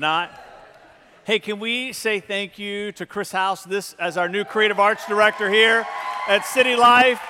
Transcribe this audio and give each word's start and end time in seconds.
not? 0.00 0.32
Hey, 1.24 1.38
can 1.38 1.60
we 1.60 1.92
say 1.92 2.18
thank 2.18 2.58
you 2.58 2.90
to 2.92 3.06
Chris 3.06 3.30
House, 3.30 3.62
this 3.62 3.94
as 4.00 4.16
our 4.16 4.28
new 4.28 4.44
creative 4.44 4.80
arts 4.80 5.06
director 5.06 5.48
here 5.50 5.86
at 6.26 6.44
City 6.46 6.74
Life? 6.74 7.20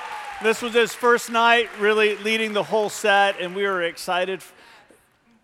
This 0.43 0.63
was 0.63 0.73
his 0.73 0.95
first 0.95 1.29
night, 1.31 1.69
really 1.79 2.17
leading 2.17 2.55
the 2.55 2.63
whole 2.63 2.89
set, 2.89 3.39
and 3.41 3.55
we 3.55 3.65
were 3.65 3.83
excited 3.83 4.41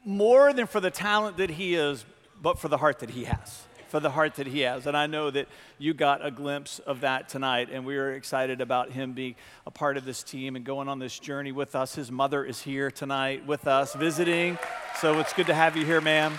more 0.04 0.52
than 0.52 0.66
for 0.66 0.80
the 0.80 0.90
talent 0.90 1.36
that 1.36 1.50
he 1.50 1.74
is, 1.74 2.06
but 2.40 2.58
for 2.58 2.68
the 2.68 2.78
heart 2.78 3.00
that 3.00 3.10
he 3.10 3.24
has. 3.24 3.65
For 3.88 4.01
the 4.01 4.11
heart 4.11 4.37
that 4.37 4.47
he 4.47 4.61
has. 4.61 4.87
And 4.87 4.97
I 4.97 5.06
know 5.06 5.31
that 5.31 5.49
you 5.79 5.93
got 5.93 6.24
a 6.24 6.31
glimpse 6.31 6.79
of 6.79 7.01
that 7.01 7.29
tonight, 7.29 7.69
and 7.71 7.85
we 7.85 7.97
are 7.97 8.13
excited 8.13 8.61
about 8.61 8.93
him 8.93 9.13
being 9.13 9.35
a 9.67 9.71
part 9.71 9.97
of 9.97 10.04
this 10.04 10.22
team 10.22 10.56
and 10.56 10.65
going 10.65 10.88
on 10.88 10.99
this 10.99 11.19
journey 11.19 11.53
with 11.53 11.74
us. 11.74 11.95
His 11.95 12.11
mother 12.11 12.45
is 12.45 12.63
here 12.63 12.90
tonight 12.90 13.47
with 13.47 13.67
us, 13.67 13.95
visiting. 13.95 14.58
So 15.01 15.19
it's 15.19 15.33
good 15.33 15.47
to 15.49 15.54
have 15.54 15.77
you 15.77 15.85
here, 15.85 16.01
ma'am. 16.01 16.38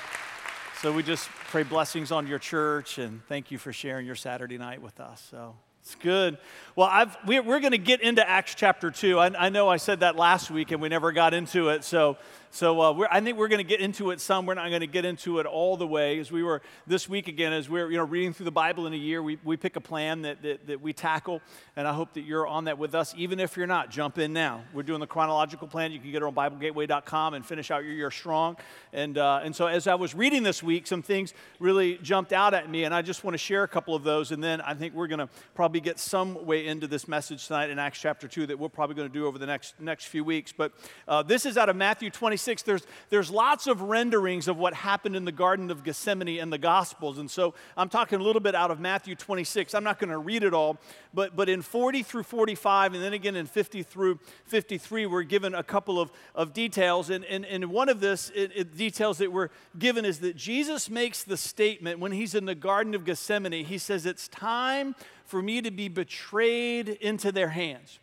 So 0.84 0.94
we 0.94 1.02
just 1.02 1.28
pray 1.50 1.64
blessings 1.64 2.12
on 2.12 2.28
your 2.28 2.38
church 2.38 3.00
and 3.00 3.26
thank 3.26 3.50
you 3.50 3.58
for 3.58 3.74
sharing 3.74 4.06
your 4.06 4.14
Saturday 4.14 4.60
night 4.60 4.80
with 4.80 5.00
us. 5.00 5.26
So 5.32 5.56
it's 5.82 5.96
good. 5.96 6.38
Well, 6.76 6.88
I've, 6.88 7.18
we're, 7.26 7.42
we're 7.42 7.60
going 7.62 7.72
to 7.72 7.80
get 7.80 8.02
into 8.02 8.28
Acts 8.28 8.54
chapter 8.54 8.92
2. 8.92 9.18
I, 9.18 9.46
I, 9.48 9.50
know 9.50 9.68
I 9.68 9.78
said 9.78 10.02
that 10.02 10.18
last 10.18 10.52
week 10.52 10.70
and 10.70 10.80
we 10.80 10.88
never 10.88 11.12
got 11.12 11.34
into 11.34 11.70
it. 11.70 11.84
So 11.84 12.18
so 12.52 12.80
uh, 12.80 13.08
I 13.12 13.20
think 13.20 13.38
we're 13.38 13.50
going 13.50 13.60
to 13.60 13.64
get 13.64 13.82
into 13.82 14.12
it 14.12 14.22
some. 14.22 14.46
We're 14.46 14.54
not 14.54 14.70
going 14.70 14.82
to 14.82 14.88
get 14.88 15.06
into 15.06 15.40
it 15.40 15.46
all 15.46 15.78
the 15.78 15.88
way. 15.88 16.20
As 16.20 16.32
we 16.32 16.44
were 16.44 16.62
this 16.86 17.10
week 17.10 17.28
again, 17.28 17.54
as 17.54 17.70
we're 17.70 17.90
you 17.92 17.98
know 17.98 18.06
reading 18.06 18.34
through 18.34 18.46
the 18.46 18.52
Bible 18.52 18.88
in 18.88 18.94
a 18.94 18.98
year, 18.98 19.22
we, 19.22 19.38
we 19.44 19.58
pick 19.58 19.76
a 19.76 19.82
plan 19.82 20.22
that, 20.24 20.42
that, 20.42 20.68
that 20.68 20.82
we 20.82 20.94
tackle, 20.94 21.42
and 21.76 21.88
I 21.88 21.94
hope 21.94 22.14
that 22.14 22.22
you're 22.22 22.48
on 22.48 22.66
that 22.66 22.78
with 22.78 22.96
us. 22.96 23.14
Even 23.18 23.40
if 23.40 23.58
you're 23.58 23.68
not, 23.68 23.92
jump 23.92 24.18
in 24.18 24.34
now. 24.34 24.64
We're 24.74 24.84
doing 24.84 25.00
the 25.00 25.08
chronological 25.08 25.68
plan. 25.68 25.92
You 25.92 26.00
can 26.00 26.12
get 26.12 26.22
it 26.22 26.24
on 26.24 26.34
BibleGateway.com 26.34 27.34
and 27.34 27.46
finish 27.46 27.70
out 27.70 27.84
your 27.84 27.94
year 27.94 28.12
strong. 28.12 28.58
And 28.94 29.18
uh, 29.18 29.42
and 29.44 29.56
so 29.56 29.68
as 29.68 29.86
I 29.86 29.96
was 29.96 30.16
reading 30.16 30.44
this 30.44 30.64
week, 30.64 30.88
some 30.88 31.02
things 31.02 31.34
really 31.60 31.98
jumped 31.98 32.34
out 32.34 32.54
at 32.54 32.70
me, 32.70 32.86
and 32.86 32.94
I 32.94 33.02
just 33.02 33.24
want 33.24 33.34
to 33.34 33.40
share 33.40 33.64
a 33.64 33.68
couple 33.68 33.94
of 33.94 34.04
those. 34.04 34.32
And 34.32 34.44
then 34.44 34.62
I 34.62 34.74
think 34.74 34.94
we're 34.94 35.08
going 35.08 35.20
to 35.20 35.30
probably 35.54 35.82
get 35.82 36.00
some 36.00 36.46
way 36.46 36.66
into 36.66 36.88
this 36.88 37.08
message 37.08 37.48
tonight 37.48 37.70
in 37.70 37.78
Acts 37.78 38.00
chapter 38.00 38.28
two 38.28 38.48
that 38.48 38.58
we're 38.58 38.70
probably 38.70 38.96
going 38.96 39.10
to 39.10 39.14
do 39.14 39.28
over 39.28 39.38
the 39.38 39.46
next 39.46 39.80
next 39.82 40.06
few 40.06 40.24
weeks. 40.24 40.54
But 40.56 40.72
uh, 41.08 41.24
this 41.24 41.46
is 41.46 41.58
out 41.58 41.68
of 41.68 41.76
Matthew 41.76 42.10
26. 42.10 42.37
26, 42.38 42.62
there's, 42.62 42.88
there's 43.10 43.32
lots 43.32 43.66
of 43.66 43.82
renderings 43.82 44.48
of 44.48 44.58
what 44.58 44.76
happened 44.76 45.16
in 45.16 45.26
the 45.26 45.32
Garden 45.32 45.72
of 45.72 45.84
Gethsemane 45.84 46.38
in 46.38 46.52
the 46.52 46.60
Gospels. 46.60 47.18
And 47.18 47.32
so 47.32 47.56
I'm 47.76 47.90
talking 47.90 48.20
a 48.20 48.24
little 48.24 48.40
bit 48.40 48.54
out 48.54 48.70
of 48.70 48.80
Matthew 48.80 49.16
26. 49.16 49.74
I'm 49.74 49.84
not 49.84 49.98
going 49.98 50.12
to 50.12 50.20
read 50.20 50.44
it 50.44 50.54
all, 50.54 50.78
but, 51.16 51.36
but 51.36 51.50
in 51.50 51.64
40 51.64 52.04
through 52.04 52.22
45, 52.22 52.94
and 52.94 53.04
then 53.04 53.14
again 53.14 53.36
in 53.36 53.48
50 53.48 53.82
through 53.82 54.20
53, 54.46 55.08
we're 55.08 55.24
given 55.24 55.56
a 55.56 55.64
couple 55.64 56.00
of, 56.00 56.12
of 56.36 56.54
details. 56.54 57.10
And, 57.10 57.26
and, 57.26 57.44
and 57.44 57.72
one 57.72 57.90
of 57.90 58.02
this 58.02 58.32
it, 58.36 58.52
it, 58.54 58.78
details 58.78 59.18
that 59.18 59.32
we're 59.32 59.50
given 59.80 60.06
is 60.06 60.20
that 60.20 60.36
Jesus 60.36 60.88
makes 60.88 61.24
the 61.24 61.38
statement 61.38 62.00
when 62.00 62.12
he's 62.12 62.36
in 62.36 62.46
the 62.46 62.56
Garden 62.56 62.94
of 62.94 63.04
Gethsemane, 63.04 63.66
he 63.66 63.80
says, 63.80 64.06
It's 64.06 64.28
time 64.28 64.96
for 65.26 65.42
me 65.42 65.60
to 65.64 65.72
be 65.72 65.88
betrayed 65.88 66.88
into 66.88 67.32
their 67.32 67.50
hands. 67.50 68.00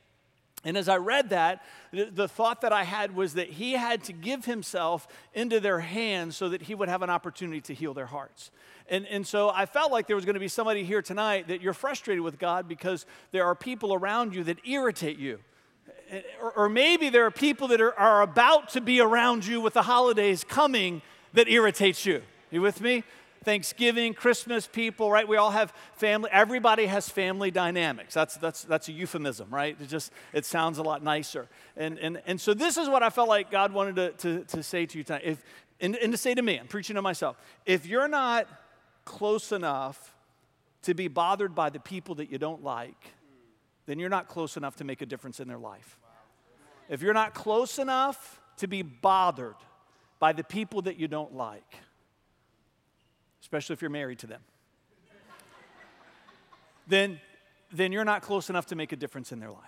And 0.64 0.76
as 0.76 0.88
I 0.88 0.96
read 0.96 1.30
that, 1.30 1.62
the 1.92 2.26
thought 2.26 2.62
that 2.62 2.72
I 2.72 2.84
had 2.84 3.14
was 3.14 3.34
that 3.34 3.50
he 3.50 3.72
had 3.72 4.02
to 4.04 4.12
give 4.12 4.46
himself 4.46 5.06
into 5.34 5.60
their 5.60 5.80
hands 5.80 6.36
so 6.36 6.48
that 6.48 6.62
he 6.62 6.74
would 6.74 6.88
have 6.88 7.02
an 7.02 7.10
opportunity 7.10 7.60
to 7.62 7.74
heal 7.74 7.92
their 7.92 8.06
hearts. 8.06 8.50
And, 8.88 9.06
and 9.06 9.26
so 9.26 9.50
I 9.50 9.66
felt 9.66 9.92
like 9.92 10.06
there 10.06 10.16
was 10.16 10.24
going 10.24 10.34
to 10.34 10.40
be 10.40 10.48
somebody 10.48 10.84
here 10.84 11.02
tonight 11.02 11.48
that 11.48 11.60
you're 11.60 11.74
frustrated 11.74 12.22
with 12.22 12.38
God 12.38 12.68
because 12.68 13.06
there 13.30 13.44
are 13.44 13.54
people 13.54 13.94
around 13.94 14.34
you 14.34 14.44
that 14.44 14.58
irritate 14.66 15.18
you. 15.18 15.40
Or, 16.40 16.52
or 16.52 16.68
maybe 16.68 17.08
there 17.08 17.24
are 17.24 17.30
people 17.30 17.68
that 17.68 17.80
are, 17.80 17.98
are 17.98 18.22
about 18.22 18.70
to 18.70 18.80
be 18.80 19.00
around 19.00 19.46
you 19.46 19.60
with 19.60 19.74
the 19.74 19.82
holidays 19.82 20.44
coming 20.44 21.02
that 21.32 21.48
irritates 21.48 22.06
you. 22.06 22.22
You 22.50 22.62
with 22.62 22.80
me? 22.80 23.04
Thanksgiving, 23.44 24.14
Christmas 24.14 24.66
people, 24.66 25.10
right? 25.10 25.26
We 25.26 25.36
all 25.36 25.50
have 25.50 25.72
family. 25.94 26.30
Everybody 26.32 26.86
has 26.86 27.08
family 27.08 27.50
dynamics. 27.50 28.14
That's, 28.14 28.36
that's, 28.36 28.64
that's 28.64 28.88
a 28.88 28.92
euphemism, 28.92 29.48
right? 29.50 29.76
It 29.80 29.88
just, 29.88 30.12
it 30.32 30.44
sounds 30.44 30.78
a 30.78 30.82
lot 30.82 31.02
nicer. 31.02 31.48
And, 31.76 31.98
and, 31.98 32.22
and 32.26 32.40
so 32.40 32.54
this 32.54 32.76
is 32.76 32.88
what 32.88 33.02
I 33.02 33.10
felt 33.10 33.28
like 33.28 33.50
God 33.50 33.72
wanted 33.72 33.96
to, 33.96 34.10
to, 34.12 34.44
to 34.56 34.62
say 34.62 34.86
to 34.86 34.98
you 34.98 35.04
tonight. 35.04 35.22
If, 35.24 35.44
and, 35.80 35.96
and 35.96 36.12
to 36.12 36.18
say 36.18 36.34
to 36.34 36.42
me, 36.42 36.58
I'm 36.58 36.66
preaching 36.66 36.96
to 36.96 37.02
myself. 37.02 37.36
If 37.66 37.86
you're 37.86 38.08
not 38.08 38.48
close 39.04 39.52
enough 39.52 40.14
to 40.82 40.94
be 40.94 41.08
bothered 41.08 41.54
by 41.54 41.70
the 41.70 41.80
people 41.80 42.14
that 42.16 42.30
you 42.30 42.38
don't 42.38 42.62
like, 42.62 43.12
then 43.86 43.98
you're 43.98 44.08
not 44.08 44.28
close 44.28 44.56
enough 44.56 44.76
to 44.76 44.84
make 44.84 45.02
a 45.02 45.06
difference 45.06 45.40
in 45.40 45.48
their 45.48 45.58
life. 45.58 45.98
If 46.88 47.02
you're 47.02 47.14
not 47.14 47.34
close 47.34 47.78
enough 47.78 48.40
to 48.58 48.66
be 48.66 48.82
bothered 48.82 49.56
by 50.18 50.32
the 50.32 50.44
people 50.44 50.82
that 50.82 50.98
you 50.98 51.08
don't 51.08 51.34
like, 51.34 51.80
especially 53.44 53.74
if 53.74 53.82
you're 53.82 53.90
married 53.90 54.18
to 54.18 54.26
them, 54.26 54.40
then, 56.86 57.20
then 57.70 57.92
you're 57.92 58.04
not 58.04 58.22
close 58.22 58.48
enough 58.48 58.64
to 58.66 58.74
make 58.74 58.90
a 58.92 58.96
difference 58.96 59.32
in 59.32 59.38
their 59.38 59.50
life. 59.50 59.60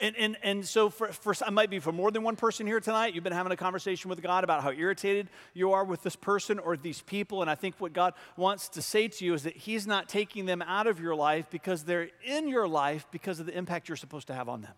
And, 0.00 0.14
and, 0.16 0.36
and 0.42 0.66
so, 0.66 0.90
for, 0.90 1.08
for, 1.08 1.34
I 1.44 1.48
might 1.48 1.70
be 1.70 1.78
for 1.78 1.92
more 1.92 2.10
than 2.10 2.22
one 2.22 2.36
person 2.36 2.66
here 2.66 2.78
tonight, 2.78 3.14
you've 3.14 3.24
been 3.24 3.32
having 3.32 3.52
a 3.52 3.56
conversation 3.56 4.10
with 4.10 4.20
God 4.22 4.44
about 4.44 4.62
how 4.62 4.70
irritated 4.70 5.28
you 5.54 5.72
are 5.72 5.82
with 5.82 6.02
this 6.02 6.14
person 6.14 6.58
or 6.58 6.76
these 6.76 7.00
people. 7.00 7.40
And 7.40 7.50
I 7.50 7.54
think 7.54 7.74
what 7.78 7.94
God 7.94 8.12
wants 8.36 8.68
to 8.70 8.82
say 8.82 9.08
to 9.08 9.24
you 9.24 9.32
is 9.32 9.44
that 9.44 9.56
He's 9.56 9.86
not 9.86 10.08
taking 10.10 10.44
them 10.44 10.60
out 10.60 10.86
of 10.86 11.00
your 11.00 11.14
life 11.14 11.48
because 11.50 11.84
they're 11.84 12.10
in 12.22 12.48
your 12.48 12.68
life 12.68 13.06
because 13.10 13.40
of 13.40 13.46
the 13.46 13.56
impact 13.56 13.88
you're 13.88 13.96
supposed 13.96 14.26
to 14.26 14.34
have 14.34 14.48
on 14.48 14.60
them. 14.60 14.74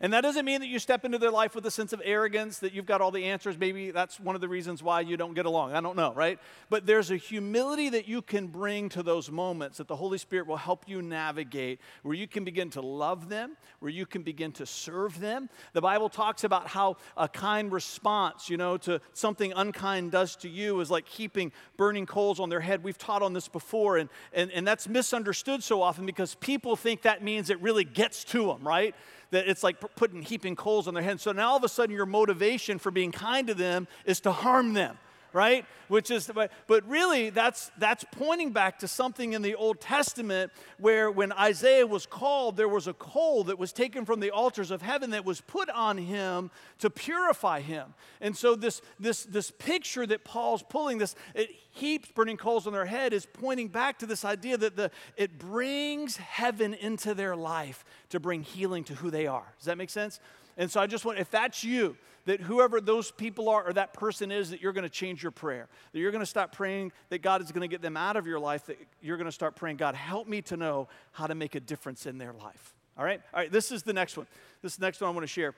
And 0.00 0.12
that 0.12 0.20
doesn't 0.20 0.44
mean 0.44 0.60
that 0.60 0.68
you 0.68 0.78
step 0.78 1.04
into 1.04 1.18
their 1.18 1.30
life 1.30 1.54
with 1.54 1.66
a 1.66 1.70
sense 1.70 1.92
of 1.92 2.00
arrogance, 2.04 2.60
that 2.60 2.72
you've 2.72 2.86
got 2.86 3.00
all 3.00 3.10
the 3.10 3.24
answers. 3.24 3.58
Maybe 3.58 3.90
that's 3.90 4.20
one 4.20 4.36
of 4.36 4.40
the 4.40 4.48
reasons 4.48 4.80
why 4.80 5.00
you 5.00 5.16
don't 5.16 5.34
get 5.34 5.44
along. 5.44 5.72
I 5.72 5.80
don't 5.80 5.96
know, 5.96 6.14
right? 6.14 6.38
But 6.70 6.86
there's 6.86 7.10
a 7.10 7.16
humility 7.16 7.88
that 7.88 8.06
you 8.06 8.22
can 8.22 8.46
bring 8.46 8.88
to 8.90 9.02
those 9.02 9.30
moments 9.30 9.78
that 9.78 9.88
the 9.88 9.96
Holy 9.96 10.18
Spirit 10.18 10.46
will 10.46 10.56
help 10.56 10.88
you 10.88 11.02
navigate, 11.02 11.80
where 12.02 12.14
you 12.14 12.28
can 12.28 12.44
begin 12.44 12.70
to 12.70 12.80
love 12.80 13.28
them, 13.28 13.56
where 13.80 13.90
you 13.90 14.06
can 14.06 14.22
begin 14.22 14.52
to 14.52 14.66
serve 14.66 15.18
them. 15.18 15.50
The 15.72 15.80
Bible 15.80 16.08
talks 16.08 16.44
about 16.44 16.68
how 16.68 16.96
a 17.16 17.28
kind 17.28 17.72
response, 17.72 18.48
you 18.48 18.56
know, 18.56 18.76
to 18.78 19.00
something 19.14 19.52
unkind 19.52 20.12
does 20.12 20.36
to 20.36 20.48
you 20.48 20.80
is 20.80 20.90
like 20.90 21.08
heaping 21.08 21.50
burning 21.76 22.06
coals 22.06 22.38
on 22.38 22.50
their 22.50 22.60
head. 22.60 22.84
We've 22.84 22.98
taught 22.98 23.22
on 23.22 23.32
this 23.32 23.48
before, 23.48 23.96
and, 23.96 24.08
and, 24.32 24.52
and 24.52 24.66
that's 24.66 24.88
misunderstood 24.88 25.64
so 25.64 25.82
often 25.82 26.06
because 26.06 26.36
people 26.36 26.76
think 26.76 27.02
that 27.02 27.22
means 27.22 27.50
it 27.50 27.60
really 27.60 27.84
gets 27.84 28.22
to 28.24 28.46
them, 28.46 28.66
right? 28.66 28.94
That 29.30 29.48
it's 29.48 29.62
like 29.62 29.80
putting 29.96 30.22
heaping 30.22 30.56
coals 30.56 30.88
on 30.88 30.94
their 30.94 31.02
head. 31.02 31.20
So 31.20 31.32
now 31.32 31.50
all 31.50 31.56
of 31.56 31.64
a 31.64 31.68
sudden, 31.68 31.94
your 31.94 32.06
motivation 32.06 32.78
for 32.78 32.90
being 32.90 33.12
kind 33.12 33.46
to 33.48 33.54
them 33.54 33.88
is 34.04 34.20
to 34.20 34.32
harm 34.32 34.74
them 34.74 34.98
right? 35.32 35.64
Which 35.88 36.10
is, 36.10 36.30
but 36.34 36.88
really, 36.88 37.30
that's, 37.30 37.70
that's 37.78 38.04
pointing 38.12 38.52
back 38.52 38.78
to 38.80 38.88
something 38.88 39.32
in 39.32 39.42
the 39.42 39.54
Old 39.54 39.80
Testament 39.80 40.52
where 40.78 41.10
when 41.10 41.32
Isaiah 41.32 41.86
was 41.86 42.06
called, 42.06 42.56
there 42.56 42.68
was 42.68 42.86
a 42.86 42.94
coal 42.94 43.44
that 43.44 43.58
was 43.58 43.72
taken 43.72 44.04
from 44.04 44.20
the 44.20 44.30
altars 44.30 44.70
of 44.70 44.82
heaven 44.82 45.10
that 45.10 45.24
was 45.24 45.40
put 45.40 45.70
on 45.70 45.98
him 45.98 46.50
to 46.78 46.90
purify 46.90 47.60
him. 47.60 47.94
And 48.20 48.36
so, 48.36 48.54
this, 48.54 48.82
this, 48.98 49.24
this 49.24 49.50
picture 49.50 50.06
that 50.06 50.24
Paul's 50.24 50.62
pulling, 50.62 50.98
this 50.98 51.14
it 51.34 51.50
heaps 51.70 52.10
burning 52.14 52.36
coals 52.36 52.66
on 52.66 52.72
their 52.72 52.86
head, 52.86 53.12
is 53.12 53.26
pointing 53.26 53.68
back 53.68 53.98
to 54.00 54.06
this 54.06 54.24
idea 54.24 54.56
that 54.58 54.76
the, 54.76 54.90
it 55.16 55.38
brings 55.38 56.16
heaven 56.16 56.74
into 56.74 57.14
their 57.14 57.36
life 57.36 57.84
to 58.10 58.20
bring 58.20 58.42
healing 58.42 58.84
to 58.84 58.94
who 58.94 59.10
they 59.10 59.26
are. 59.26 59.54
Does 59.58 59.66
that 59.66 59.78
make 59.78 59.90
sense? 59.90 60.20
And 60.56 60.70
so 60.70 60.80
I 60.80 60.86
just 60.86 61.04
want, 61.04 61.18
if 61.18 61.30
that's 61.30 61.62
you, 61.62 61.96
that 62.28 62.42
whoever 62.42 62.78
those 62.78 63.10
people 63.10 63.48
are 63.48 63.66
or 63.66 63.72
that 63.72 63.94
person 63.94 64.30
is, 64.30 64.50
that 64.50 64.60
you're 64.60 64.74
going 64.74 64.84
to 64.84 64.90
change 64.90 65.22
your 65.22 65.32
prayer. 65.32 65.66
That 65.92 65.98
you're 65.98 66.10
going 66.10 66.20
to 66.22 66.26
stop 66.26 66.52
praying 66.52 66.92
that 67.08 67.22
God 67.22 67.40
is 67.40 67.50
going 67.52 67.62
to 67.62 67.68
get 67.68 67.80
them 67.80 67.96
out 67.96 68.16
of 68.16 68.26
your 68.26 68.38
life, 68.38 68.66
that 68.66 68.78
you're 69.00 69.16
going 69.16 69.24
to 69.24 69.32
start 69.32 69.56
praying, 69.56 69.78
God, 69.78 69.94
help 69.94 70.28
me 70.28 70.42
to 70.42 70.56
know 70.58 70.88
how 71.12 71.26
to 71.26 71.34
make 71.34 71.54
a 71.54 71.60
difference 71.60 72.04
in 72.04 72.18
their 72.18 72.34
life. 72.34 72.74
All 72.98 73.04
right? 73.04 73.22
All 73.32 73.40
right, 73.40 73.50
this 73.50 73.72
is 73.72 73.82
the 73.82 73.94
next 73.94 74.18
one. 74.18 74.26
This 74.60 74.78
next 74.78 75.00
one 75.00 75.08
I 75.08 75.14
want 75.14 75.22
to 75.22 75.26
share 75.32 75.54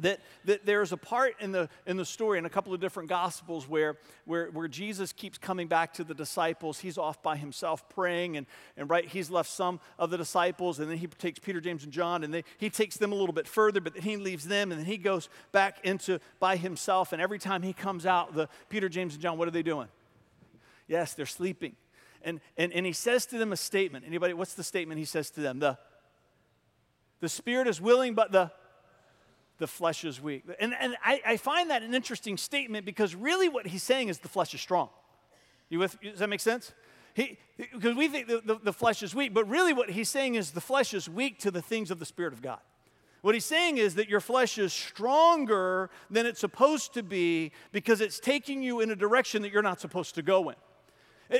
that, 0.00 0.20
that 0.44 0.66
there's 0.66 0.90
a 0.90 0.96
part 0.96 1.36
in 1.40 1.52
the, 1.52 1.68
in 1.86 1.96
the 1.96 2.04
story 2.04 2.38
in 2.38 2.46
a 2.46 2.50
couple 2.50 2.74
of 2.74 2.80
different 2.80 3.08
gospels 3.08 3.68
where, 3.68 3.96
where, 4.24 4.48
where 4.50 4.66
jesus 4.66 5.12
keeps 5.12 5.38
coming 5.38 5.68
back 5.68 5.94
to 5.94 6.04
the 6.04 6.14
disciples. 6.14 6.80
He's 6.80 6.98
off 6.98 7.22
by 7.22 7.36
himself 7.36 7.88
praying 7.88 8.36
and, 8.36 8.46
and 8.76 8.90
right 8.90 9.06
he's 9.06 9.30
left 9.30 9.50
some 9.50 9.78
of 9.98 10.10
the 10.10 10.16
disciples 10.16 10.80
and 10.80 10.90
then 10.90 10.98
he 10.98 11.06
takes 11.06 11.38
peter 11.38 11.60
james 11.60 11.84
and 11.84 11.92
john 11.92 12.24
and 12.24 12.34
they, 12.34 12.42
he 12.58 12.70
takes 12.70 12.96
them 12.96 13.12
a 13.12 13.14
little 13.14 13.32
bit 13.32 13.46
further 13.46 13.80
but 13.80 13.94
then 13.94 14.02
he 14.02 14.16
leaves 14.16 14.46
them 14.48 14.72
and 14.72 14.80
then 14.80 14.86
he 14.86 14.98
goes 14.98 15.28
back 15.52 15.78
into 15.84 16.18
by 16.40 16.56
himself. 16.56 17.12
And 17.12 17.22
every 17.22 17.38
time 17.38 17.62
he 17.62 17.72
comes 17.72 18.04
out 18.04 18.34
the 18.34 18.48
peter 18.68 18.88
james 18.88 19.14
and 19.14 19.22
john 19.22 19.38
what 19.38 19.46
are 19.46 19.52
they 19.52 19.62
doing? 19.62 19.88
Yes 20.88 21.14
they're 21.14 21.24
sleeping. 21.24 21.76
And, 22.22 22.40
and, 22.56 22.72
and 22.72 22.86
he 22.86 22.94
says 22.94 23.26
to 23.26 23.38
them 23.38 23.52
a 23.52 23.56
statement. 23.56 24.06
Anybody 24.08 24.34
what's 24.34 24.54
the 24.54 24.64
statement 24.64 24.98
he 24.98 25.04
says 25.04 25.30
to 25.30 25.40
them? 25.40 25.60
The, 25.60 25.78
the 27.20 27.28
spirit 27.28 27.68
is 27.68 27.80
willing 27.80 28.14
but 28.14 28.32
the 28.32 28.50
the 29.58 29.66
flesh 29.66 30.04
is 30.04 30.20
weak. 30.20 30.44
And, 30.58 30.74
and 30.78 30.96
I, 31.04 31.20
I, 31.24 31.36
find 31.36 31.70
that 31.70 31.82
an 31.82 31.94
interesting 31.94 32.36
statement 32.36 32.84
because 32.84 33.14
really 33.14 33.48
what 33.48 33.66
he's 33.66 33.82
saying 33.82 34.08
is 34.08 34.18
the 34.18 34.28
flesh 34.28 34.52
is 34.54 34.60
strong. 34.60 34.88
You 35.68 35.78
with, 35.78 36.00
does 36.00 36.18
that 36.18 36.28
make 36.28 36.40
sense? 36.40 36.72
He, 37.14 37.38
because 37.56 37.94
we 37.94 38.08
think 38.08 38.26
the, 38.26 38.42
the, 38.44 38.58
the 38.60 38.72
flesh 38.72 39.02
is 39.02 39.14
weak, 39.14 39.32
but 39.32 39.48
really 39.48 39.72
what 39.72 39.90
he's 39.90 40.08
saying 40.08 40.34
is 40.34 40.50
the 40.50 40.60
flesh 40.60 40.92
is 40.92 41.08
weak 41.08 41.38
to 41.40 41.50
the 41.50 41.62
things 41.62 41.90
of 41.90 42.00
the 42.00 42.04
Spirit 42.04 42.32
of 42.32 42.42
God. 42.42 42.58
What 43.22 43.34
he's 43.34 43.44
saying 43.44 43.78
is 43.78 43.94
that 43.94 44.08
your 44.08 44.20
flesh 44.20 44.58
is 44.58 44.72
stronger 44.72 45.88
than 46.10 46.26
it's 46.26 46.40
supposed 46.40 46.92
to 46.94 47.02
be 47.02 47.52
because 47.72 48.00
it's 48.00 48.20
taking 48.20 48.62
you 48.62 48.80
in 48.80 48.90
a 48.90 48.96
direction 48.96 49.40
that 49.42 49.52
you're 49.52 49.62
not 49.62 49.80
supposed 49.80 50.16
to 50.16 50.22
go 50.22 50.50
in. 50.50 50.56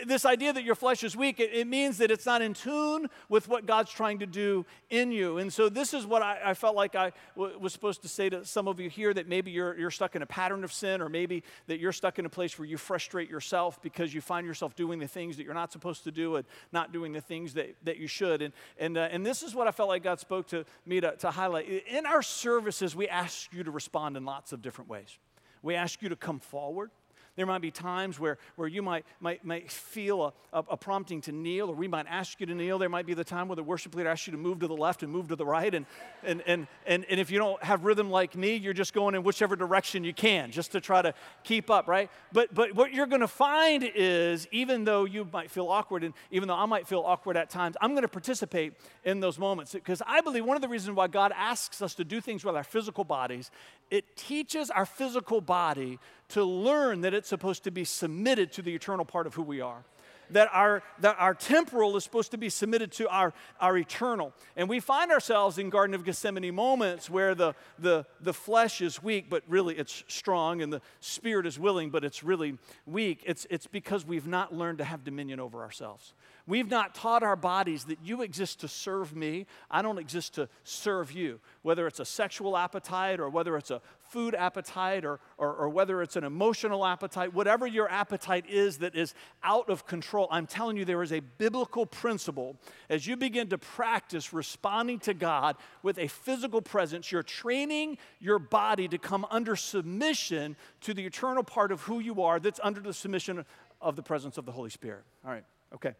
This 0.06 0.24
idea 0.24 0.52
that 0.52 0.64
your 0.64 0.74
flesh 0.74 1.04
is 1.04 1.14
weak, 1.14 1.40
it, 1.40 1.66
means 1.66 1.98
that 1.98 2.10
it's 2.10 2.24
not 2.24 2.40
in 2.40 2.54
tune 2.54 3.08
with 3.28 3.48
what 3.48 3.66
God's 3.66 3.90
trying 3.90 4.20
to 4.20 4.26
do 4.26 4.64
in 4.88 5.12
you. 5.12 5.38
And 5.38 5.52
so, 5.52 5.68
this 5.68 5.92
is 5.92 6.06
what 6.06 6.22
I, 6.22 6.40
I 6.44 6.54
felt 6.54 6.74
like 6.74 6.94
I 6.94 7.12
w- 7.36 7.58
was 7.58 7.72
supposed 7.72 8.02
to 8.02 8.08
say 8.08 8.30
to 8.30 8.44
some 8.44 8.66
of 8.66 8.80
you 8.80 8.88
here 8.88 9.12
that 9.12 9.28
maybe 9.28 9.50
you're, 9.50 9.78
you're 9.78 9.90
stuck 9.90 10.16
in 10.16 10.22
a 10.22 10.26
pattern 10.26 10.64
of 10.64 10.72
sin, 10.72 11.02
or 11.02 11.08
maybe 11.08 11.44
that 11.66 11.80
you're 11.80 11.92
stuck 11.92 12.18
in 12.18 12.24
a 12.24 12.30
place 12.30 12.58
where 12.58 12.66
you 12.66 12.78
frustrate 12.78 13.28
yourself 13.28 13.80
because 13.82 14.14
you 14.14 14.20
find 14.20 14.46
yourself 14.46 14.74
doing 14.74 14.98
the 14.98 15.08
things 15.08 15.36
that 15.36 15.44
you're 15.44 15.54
not 15.54 15.70
supposed 15.70 16.04
to 16.04 16.10
do 16.10 16.36
and 16.36 16.46
not 16.72 16.92
doing 16.92 17.12
the 17.12 17.20
things 17.20 17.54
that, 17.54 17.76
that 17.84 17.98
you 17.98 18.06
should. 18.06 18.40
And, 18.40 18.54
and, 18.78 18.96
uh, 18.96 19.08
and 19.10 19.24
this 19.24 19.42
is 19.42 19.54
what 19.54 19.68
I 19.68 19.70
felt 19.70 19.90
like 19.90 20.02
God 20.02 20.18
spoke 20.18 20.48
to 20.48 20.64
me 20.86 21.00
to, 21.00 21.14
to 21.16 21.30
highlight. 21.30 21.68
In 21.68 22.06
our 22.06 22.22
services, 22.22 22.96
we 22.96 23.08
ask 23.08 23.52
you 23.52 23.62
to 23.64 23.70
respond 23.70 24.16
in 24.16 24.24
lots 24.24 24.52
of 24.52 24.62
different 24.62 24.88
ways. 24.88 25.18
We 25.62 25.74
ask 25.74 26.02
you 26.02 26.08
to 26.08 26.16
come 26.16 26.40
forward. 26.40 26.90
There 27.36 27.46
might 27.46 27.62
be 27.62 27.72
times 27.72 28.20
where, 28.20 28.38
where 28.54 28.68
you 28.68 28.80
might, 28.80 29.04
might, 29.18 29.44
might 29.44 29.70
feel 29.70 30.22
a, 30.22 30.58
a, 30.58 30.64
a, 30.70 30.76
prompting 30.76 31.20
to 31.22 31.32
kneel, 31.32 31.68
or 31.68 31.74
we 31.74 31.88
might 31.88 32.06
ask 32.08 32.38
you 32.38 32.46
to 32.46 32.54
kneel. 32.54 32.78
There 32.78 32.88
might 32.88 33.06
be 33.06 33.14
the 33.14 33.24
time 33.24 33.48
where 33.48 33.56
the 33.56 33.62
worship 33.64 33.94
leader 33.94 34.08
asks 34.08 34.28
you 34.28 34.30
to 34.32 34.38
move 34.38 34.60
to 34.60 34.68
the 34.68 34.76
left 34.76 35.02
and 35.02 35.10
move 35.10 35.28
to 35.28 35.36
the 35.36 35.44
right. 35.44 35.74
And, 35.74 35.84
and, 36.22 36.42
and, 36.46 36.68
and, 36.86 37.04
and 37.10 37.18
if 37.18 37.32
you 37.32 37.38
don't 37.38 37.60
have 37.62 37.84
rhythm 37.84 38.08
like 38.08 38.36
me, 38.36 38.54
you're 38.54 38.72
just 38.72 38.94
going 38.94 39.16
in 39.16 39.24
whichever 39.24 39.56
direction 39.56 40.04
you 40.04 40.14
can 40.14 40.52
just 40.52 40.72
to 40.72 40.80
try 40.80 41.02
to 41.02 41.12
keep 41.42 41.70
up, 41.70 41.88
right? 41.88 42.08
But, 42.32 42.54
but 42.54 42.74
what 42.74 42.94
you're 42.94 43.06
going 43.06 43.20
to 43.20 43.28
find 43.28 43.90
is, 43.94 44.46
even 44.52 44.84
though 44.84 45.04
you 45.04 45.26
might 45.32 45.50
feel 45.50 45.66
awkward, 45.68 46.04
and 46.04 46.14
even 46.30 46.46
though 46.46 46.54
I 46.54 46.66
might 46.66 46.86
feel 46.86 47.02
awkward 47.04 47.36
at 47.36 47.50
times, 47.50 47.76
I'm 47.80 47.90
going 47.90 48.02
to 48.02 48.08
participate 48.08 48.74
in 49.04 49.18
those 49.18 49.40
moments. 49.40 49.72
Because 49.72 50.02
I 50.06 50.20
believe 50.20 50.44
one 50.44 50.56
of 50.56 50.62
the 50.62 50.68
reasons 50.68 50.96
why 50.96 51.08
God 51.08 51.32
asks 51.34 51.82
us 51.82 51.94
to 51.96 52.04
do 52.04 52.20
things 52.20 52.44
with 52.44 52.54
our 52.54 52.64
physical 52.64 53.02
bodies, 53.02 53.50
it 53.90 54.16
teaches 54.16 54.70
our 54.70 54.86
physical 54.86 55.40
body 55.40 55.98
to 56.28 56.44
learn 56.44 57.02
that 57.02 57.14
it's 57.14 57.28
supposed 57.28 57.64
to 57.64 57.70
be 57.70 57.84
submitted 57.84 58.52
to 58.52 58.62
the 58.62 58.74
eternal 58.74 59.04
part 59.04 59.26
of 59.26 59.34
who 59.34 59.42
we 59.42 59.60
are. 59.60 59.84
That 60.30 60.48
our, 60.52 60.82
that 61.00 61.16
our 61.18 61.34
temporal 61.34 61.96
is 61.96 62.04
supposed 62.04 62.30
to 62.30 62.38
be 62.38 62.48
submitted 62.48 62.92
to 62.92 63.08
our, 63.08 63.32
our 63.60 63.76
eternal. 63.76 64.32
And 64.56 64.68
we 64.68 64.80
find 64.80 65.12
ourselves 65.12 65.58
in 65.58 65.70
Garden 65.70 65.94
of 65.94 66.04
Gethsemane 66.04 66.54
moments 66.54 67.10
where 67.10 67.34
the, 67.34 67.54
the, 67.78 68.06
the 68.20 68.32
flesh 68.32 68.80
is 68.80 69.02
weak, 69.02 69.28
but 69.28 69.42
really 69.48 69.76
it's 69.76 70.04
strong, 70.08 70.62
and 70.62 70.72
the 70.72 70.80
spirit 71.00 71.46
is 71.46 71.58
willing, 71.58 71.90
but 71.90 72.04
it's 72.04 72.22
really 72.22 72.58
weak. 72.86 73.22
It's, 73.26 73.46
it's 73.50 73.66
because 73.66 74.06
we've 74.06 74.26
not 74.26 74.54
learned 74.54 74.78
to 74.78 74.84
have 74.84 75.04
dominion 75.04 75.40
over 75.40 75.62
ourselves. 75.62 76.14
We've 76.46 76.70
not 76.70 76.94
taught 76.94 77.22
our 77.22 77.36
bodies 77.36 77.84
that 77.84 77.98
you 78.04 78.20
exist 78.20 78.60
to 78.60 78.68
serve 78.68 79.16
me. 79.16 79.46
I 79.70 79.80
don't 79.80 79.98
exist 79.98 80.34
to 80.34 80.48
serve 80.62 81.10
you. 81.10 81.40
Whether 81.62 81.86
it's 81.86 82.00
a 82.00 82.04
sexual 82.04 82.56
appetite 82.56 83.18
or 83.18 83.30
whether 83.30 83.56
it's 83.56 83.70
a 83.70 83.80
food 84.14 84.36
appetite 84.36 85.04
or, 85.04 85.18
or, 85.38 85.52
or, 85.52 85.68
whether 85.68 86.00
it's 86.00 86.14
an 86.14 86.22
emotional 86.22 86.86
appetite, 86.86 87.34
whatever 87.34 87.66
your 87.66 87.90
appetite 87.90 88.44
is 88.48 88.78
that 88.78 88.94
is 88.94 89.12
out 89.42 89.68
of 89.68 89.88
control, 89.88 90.28
I'm 90.30 90.46
telling 90.46 90.76
you, 90.76 90.84
there 90.84 91.02
is 91.02 91.12
a 91.12 91.18
biblical 91.18 91.84
principle. 91.84 92.54
As 92.88 93.08
you 93.08 93.16
begin 93.16 93.48
to 93.48 93.58
practice 93.58 94.32
responding 94.32 95.00
to 95.00 95.14
God 95.14 95.56
with 95.82 95.98
a 95.98 96.06
physical 96.06 96.62
presence, 96.62 97.10
you're 97.10 97.24
training 97.24 97.98
your 98.20 98.38
body 98.38 98.86
to 98.86 98.98
come 98.98 99.26
under 99.32 99.56
submission 99.56 100.54
to 100.82 100.94
the 100.94 101.04
eternal 101.04 101.42
part 101.42 101.72
of 101.72 101.80
who 101.80 101.98
you 101.98 102.22
are 102.22 102.38
that's 102.38 102.60
under 102.62 102.80
the 102.80 102.94
submission 102.94 103.44
of 103.80 103.96
the 103.96 104.02
presence 104.02 104.38
of 104.38 104.46
the 104.46 104.52
Holy 104.52 104.70
Spirit. 104.70 105.02
All 105.24 105.32
right, 105.32 105.44
okay. 105.74 105.92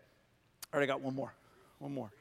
All 0.73 0.79
right, 0.79 0.85
I 0.85 0.87
got 0.87 1.01
one 1.01 1.17
more. 1.17 1.35
One 1.81 1.93
more. 1.93 2.13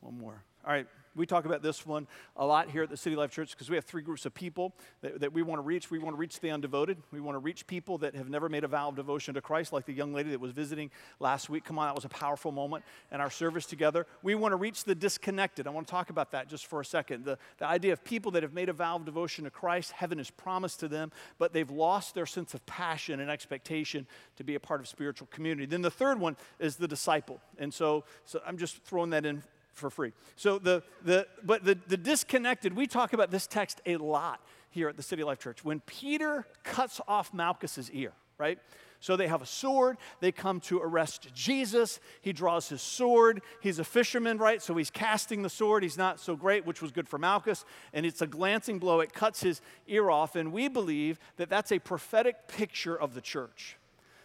One 0.00 0.18
more. 0.18 0.42
All 0.68 0.74
right, 0.74 0.86
we 1.16 1.24
talk 1.24 1.46
about 1.46 1.62
this 1.62 1.86
one 1.86 2.06
a 2.36 2.44
lot 2.44 2.70
here 2.70 2.82
at 2.82 2.90
the 2.90 2.96
City 2.98 3.16
Life 3.16 3.30
Church 3.30 3.52
because 3.52 3.70
we 3.70 3.76
have 3.76 3.86
three 3.86 4.02
groups 4.02 4.26
of 4.26 4.34
people 4.34 4.74
that, 5.00 5.20
that 5.20 5.32
we 5.32 5.40
want 5.40 5.58
to 5.60 5.62
reach. 5.62 5.90
We 5.90 5.98
want 5.98 6.14
to 6.14 6.20
reach 6.20 6.40
the 6.40 6.48
undevoted. 6.48 6.98
We 7.10 7.20
want 7.20 7.36
to 7.36 7.38
reach 7.38 7.66
people 7.66 7.96
that 7.98 8.14
have 8.14 8.28
never 8.28 8.50
made 8.50 8.64
a 8.64 8.68
vow 8.68 8.90
of 8.90 8.94
devotion 8.94 9.32
to 9.36 9.40
Christ, 9.40 9.72
like 9.72 9.86
the 9.86 9.94
young 9.94 10.12
lady 10.12 10.28
that 10.28 10.40
was 10.40 10.52
visiting 10.52 10.90
last 11.20 11.48
week. 11.48 11.64
Come 11.64 11.78
on, 11.78 11.86
that 11.88 11.94
was 11.94 12.04
a 12.04 12.10
powerful 12.10 12.52
moment 12.52 12.84
in 13.10 13.18
our 13.18 13.30
service 13.30 13.64
together. 13.64 14.06
We 14.22 14.34
want 14.34 14.52
to 14.52 14.56
reach 14.56 14.84
the 14.84 14.94
disconnected. 14.94 15.66
I 15.66 15.70
want 15.70 15.86
to 15.86 15.90
talk 15.90 16.10
about 16.10 16.32
that 16.32 16.50
just 16.50 16.66
for 16.66 16.82
a 16.82 16.84
second. 16.84 17.24
The, 17.24 17.38
the 17.56 17.66
idea 17.66 17.94
of 17.94 18.04
people 18.04 18.30
that 18.32 18.42
have 18.42 18.52
made 18.52 18.68
a 18.68 18.74
vow 18.74 18.96
of 18.96 19.06
devotion 19.06 19.44
to 19.44 19.50
Christ, 19.50 19.92
heaven 19.92 20.20
is 20.20 20.30
promised 20.30 20.80
to 20.80 20.88
them, 20.88 21.12
but 21.38 21.54
they've 21.54 21.70
lost 21.70 22.14
their 22.14 22.26
sense 22.26 22.52
of 22.52 22.66
passion 22.66 23.20
and 23.20 23.30
expectation 23.30 24.06
to 24.36 24.44
be 24.44 24.54
a 24.54 24.60
part 24.60 24.80
of 24.80 24.86
spiritual 24.86 25.28
community. 25.28 25.64
Then 25.64 25.80
the 25.80 25.90
third 25.90 26.20
one 26.20 26.36
is 26.58 26.76
the 26.76 26.86
disciple. 26.86 27.40
And 27.56 27.72
so, 27.72 28.04
so 28.26 28.42
I'm 28.46 28.58
just 28.58 28.84
throwing 28.84 29.08
that 29.10 29.24
in 29.24 29.42
for 29.78 29.90
free. 29.90 30.12
So 30.36 30.58
the, 30.58 30.82
the 31.04 31.26
but 31.42 31.64
the, 31.64 31.78
the 31.86 31.96
disconnected, 31.96 32.74
we 32.74 32.86
talk 32.86 33.12
about 33.12 33.30
this 33.30 33.46
text 33.46 33.80
a 33.86 33.96
lot 33.96 34.40
here 34.70 34.88
at 34.88 34.96
the 34.96 35.02
City 35.02 35.24
Life 35.24 35.38
Church. 35.38 35.64
When 35.64 35.80
Peter 35.80 36.46
cuts 36.64 37.00
off 37.08 37.32
Malchus's 37.32 37.90
ear, 37.90 38.12
right? 38.38 38.58
So 39.00 39.16
they 39.16 39.28
have 39.28 39.42
a 39.42 39.46
sword. 39.46 39.96
They 40.20 40.32
come 40.32 40.60
to 40.62 40.80
arrest 40.80 41.28
Jesus. 41.32 42.00
He 42.20 42.32
draws 42.32 42.68
his 42.68 42.82
sword. 42.82 43.42
He's 43.60 43.78
a 43.78 43.84
fisherman, 43.84 44.38
right? 44.38 44.60
So 44.60 44.74
he's 44.74 44.90
casting 44.90 45.42
the 45.42 45.48
sword. 45.48 45.82
He's 45.84 45.96
not 45.96 46.18
so 46.18 46.34
great, 46.34 46.66
which 46.66 46.82
was 46.82 46.90
good 46.90 47.08
for 47.08 47.18
Malchus. 47.18 47.64
And 47.92 48.04
it's 48.04 48.22
a 48.22 48.26
glancing 48.26 48.78
blow. 48.78 49.00
It 49.00 49.12
cuts 49.12 49.40
his 49.40 49.60
ear 49.86 50.10
off. 50.10 50.34
And 50.34 50.52
we 50.52 50.68
believe 50.68 51.20
that 51.36 51.48
that's 51.48 51.70
a 51.70 51.78
prophetic 51.78 52.48
picture 52.48 53.00
of 53.00 53.14
the 53.14 53.20
church 53.20 53.77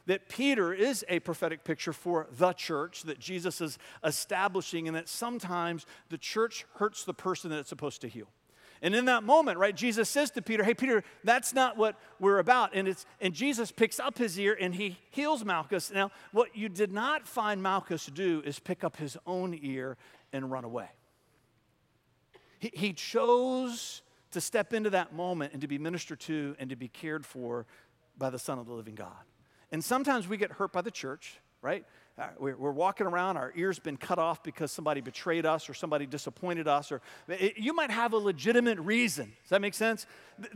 that 0.06 0.30
Peter 0.30 0.74
is 0.74 1.06
a 1.08 1.20
prophetic 1.20 1.64
picture 1.64 1.94
for 1.94 2.28
the 2.32 2.54
church 2.54 3.04
that 3.04 3.20
Jesus 3.20 3.62
is 3.62 3.78
establishing, 4.04 4.88
and 4.88 4.96
that 4.96 5.08
sometimes 5.08 5.86
the 6.10 6.18
church 6.18 6.66
hurts 6.76 7.04
the 7.04 7.14
person 7.14 7.50
that 7.52 7.60
it's 7.60 7.70
supposed 7.70 8.02
to 8.02 8.08
heal. 8.08 8.28
And 8.84 8.94
in 8.94 9.06
that 9.06 9.24
moment, 9.24 9.58
right, 9.58 9.74
Jesus 9.74 10.10
says 10.10 10.30
to 10.32 10.42
Peter, 10.42 10.62
Hey, 10.62 10.74
Peter, 10.74 11.06
that's 11.24 11.54
not 11.54 11.78
what 11.78 11.96
we're 12.20 12.40
about. 12.40 12.76
And, 12.76 12.86
it's, 12.86 13.06
and 13.22 13.34
Jesus 13.34 13.72
picks 13.72 13.98
up 13.98 14.18
his 14.18 14.38
ear 14.38 14.58
and 14.60 14.76
he 14.76 14.98
heals 15.10 15.46
Malchus. 15.46 15.90
Now, 15.90 16.12
what 16.34 16.58
you 16.58 16.68
did 16.68 16.92
not 16.92 17.26
find 17.26 17.64
Malchus 17.64 18.08
do 18.08 18.44
is 18.46 18.60
pick 18.60 18.84
up 18.84 18.98
his 18.98 19.18
own 19.26 19.58
ear 19.62 19.96
and 20.34 20.52
run 20.52 20.66
away. 20.66 20.90
He, 22.60 22.72
he 22.74 22.94
chose 22.94 24.02
to 24.32 24.42
step 24.42 24.74
into 24.74 24.90
that 24.90 25.14
moment 25.14 25.54
and 25.54 25.62
to 25.62 25.68
be 25.68 25.78
ministered 25.78 26.20
to 26.22 26.58
and 26.60 26.70
to 26.70 26.76
be 26.76 26.90
cared 26.90 27.26
for 27.26 27.66
by 28.18 28.30
the 28.30 28.40
Son 28.40 28.60
of 28.60 28.68
the 28.68 28.74
living 28.74 28.96
God. 28.96 29.14
And 29.74 29.84
sometimes 29.84 30.28
we 30.28 30.38
get 30.38 30.52
hurt 30.52 30.72
by 30.72 30.82
the 30.82 30.92
church, 30.92 31.40
right? 31.64 31.84
Uh, 32.16 32.28
we're, 32.38 32.72
walking 32.72 33.08
around, 33.08 33.38
our 33.38 33.52
ears 33.56 33.80
been 33.80 33.98
cut 33.98 34.20
off 34.20 34.44
because 34.44 34.72
somebody 34.72 35.02
betrayed 35.02 35.48
us 35.48 35.68
or 35.68 35.74
somebody 35.74 36.06
disappointed 36.06 36.68
us, 36.68 36.92
or 36.92 37.02
it, 37.28 37.58
you 37.58 37.74
might 37.74 37.90
have 37.90 38.14
a 38.14 38.18
legitimate 38.18 38.78
reason. 38.78 39.34
Does 39.42 39.50
that 39.50 39.62
make 39.62 39.74
sense? 39.74 40.06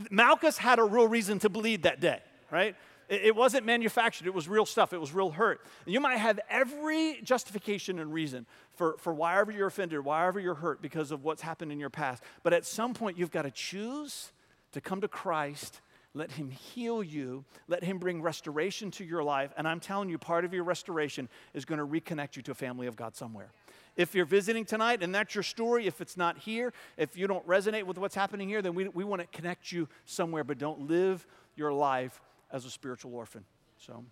Malchus 0.08 0.56
had 0.56 0.78
a 0.78 0.84
real 0.84 1.08
reason 1.08 1.40
to 1.40 1.48
bleed 1.48 1.82
that 1.82 1.98
day, 1.98 2.20
right? 2.52 2.76
It, 3.08 3.34
wasn't 3.34 3.66
manufactured, 3.66 4.28
it 4.28 4.34
was 4.34 4.48
real 4.48 4.66
stuff, 4.66 4.92
it 4.92 5.00
was 5.00 5.12
real 5.12 5.30
hurt. 5.30 5.62
And 5.84 5.92
you 5.92 5.98
might 5.98 6.18
have 6.18 6.38
every 6.48 7.18
justification 7.24 7.98
and 7.98 8.12
reason 8.12 8.46
for, 8.76 8.98
for 8.98 9.12
why 9.12 9.40
ever 9.40 9.50
you're 9.50 9.66
offended, 9.66 10.04
why 10.04 10.28
ever 10.28 10.38
you're 10.38 10.54
hurt 10.54 10.80
because 10.80 11.10
of 11.10 11.24
what's 11.24 11.42
happened 11.42 11.72
in 11.72 11.80
your 11.80 11.90
past. 11.90 12.22
But 12.44 12.52
at 12.52 12.64
some 12.64 12.94
point, 12.94 13.18
you've 13.18 13.32
got 13.32 13.42
to 13.42 13.50
choose 13.50 14.30
to 14.70 14.80
come 14.80 15.00
to 15.00 15.08
Christ 15.08 15.80
let 16.14 16.32
Him 16.32 16.50
heal 16.50 17.02
you. 17.02 17.44
Let 17.68 17.84
Him 17.84 17.98
bring 17.98 18.22
restoration 18.22 18.90
to 18.92 19.04
your 19.04 19.22
life. 19.22 19.52
And 19.56 19.68
I'm 19.68 19.80
telling 19.80 20.08
you, 20.08 20.18
part 20.18 20.44
of 20.44 20.52
your 20.52 20.64
restoration 20.64 21.28
is 21.54 21.64
going 21.64 21.78
to 21.78 21.86
reconnect 21.86 22.36
you 22.36 22.42
to 22.42 22.52
a 22.52 22.54
family 22.54 22.86
of 22.86 22.96
God 22.96 23.14
somewhere. 23.14 23.50
If 23.96 24.14
you're 24.14 24.24
visiting 24.24 24.64
tonight 24.64 25.02
and 25.02 25.14
that's 25.14 25.34
your 25.34 25.42
story, 25.42 25.86
if 25.86 26.00
it's 26.00 26.16
not 26.16 26.38
here, 26.38 26.72
if 26.96 27.16
you 27.16 27.26
don't 27.26 27.46
resonate 27.46 27.82
with 27.82 27.98
what's 27.98 28.14
happening 28.14 28.48
here, 28.48 28.62
then 28.62 28.74
we, 28.74 28.88
we 28.88 29.04
want 29.04 29.20
to 29.20 29.26
connect 29.36 29.72
you 29.72 29.88
somewhere, 30.06 30.44
but 30.44 30.58
don't 30.58 30.88
live 30.88 31.26
your 31.56 31.72
life 31.72 32.20
as 32.52 32.64
a 32.64 32.70
spiritual 32.70 33.14
orphan. 33.14 33.44
So, 33.76 34.04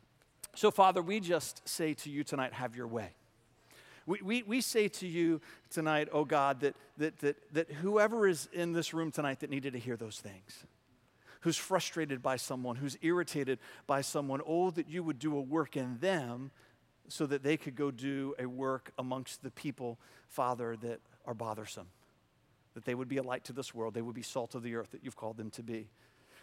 so 0.55 0.71
Father, 0.71 1.03
we 1.03 1.21
just 1.21 1.67
say 1.69 1.95
to 1.95 2.11
you 2.11 2.25
tonight, 2.25 2.53
have 2.53 2.77
your 2.77 2.89
way. 2.89 3.13
We, 4.07 4.21
we, 4.23 4.43
we 4.43 4.61
say 4.61 4.89
to 4.89 5.07
you 5.07 5.41
tonight, 5.71 6.09
oh 6.13 6.25
God, 6.25 6.61
that, 6.61 6.77
that, 6.99 7.19
that, 7.21 7.37
that 7.55 7.71
whoever 7.71 8.29
is 8.29 8.49
in 8.53 8.73
this 8.73 8.95
room 8.95 9.11
tonight 9.11 9.41
that 9.41 9.51
needed 9.51 9.73
to 9.73 9.79
hear 9.79 9.97
those 9.97 10.19
things, 10.19 10.65
who's 11.41 11.57
frustrated 11.57 12.23
by 12.23 12.37
someone, 12.37 12.77
who's 12.77 12.97
irritated 13.03 13.59
by 13.87 14.01
someone, 14.01 14.41
oh, 14.47 14.71
that 14.71 14.89
you 14.89 15.03
would 15.03 15.19
do 15.19 15.37
a 15.37 15.41
work 15.41 15.77
in 15.77 15.99
them 15.99 16.51
so 17.09 17.27
that 17.27 17.43
they 17.43 17.57
could 17.57 17.77
go 17.77 17.91
do 17.91 18.35
a 18.39 18.47
work 18.47 18.93
amongst 18.99 19.43
the 19.43 19.51
people, 19.51 19.99
Father, 20.29 20.77
that 20.83 21.01
are 21.25 21.35
bothersome. 21.35 21.87
That 22.75 22.85
they 22.85 22.95
would 22.95 23.09
be 23.09 23.17
a 23.17 23.23
light 23.23 23.45
to 23.45 23.53
this 23.53 23.75
world, 23.75 23.95
they 23.95 24.03
would 24.03 24.15
be 24.15 24.23
salt 24.23 24.55
of 24.55 24.63
the 24.63 24.75
earth 24.75 24.91
that 24.93 25.05
you've 25.05 25.17
called 25.17 25.37
them 25.37 25.51
to 25.51 25.63
be. 25.63 25.89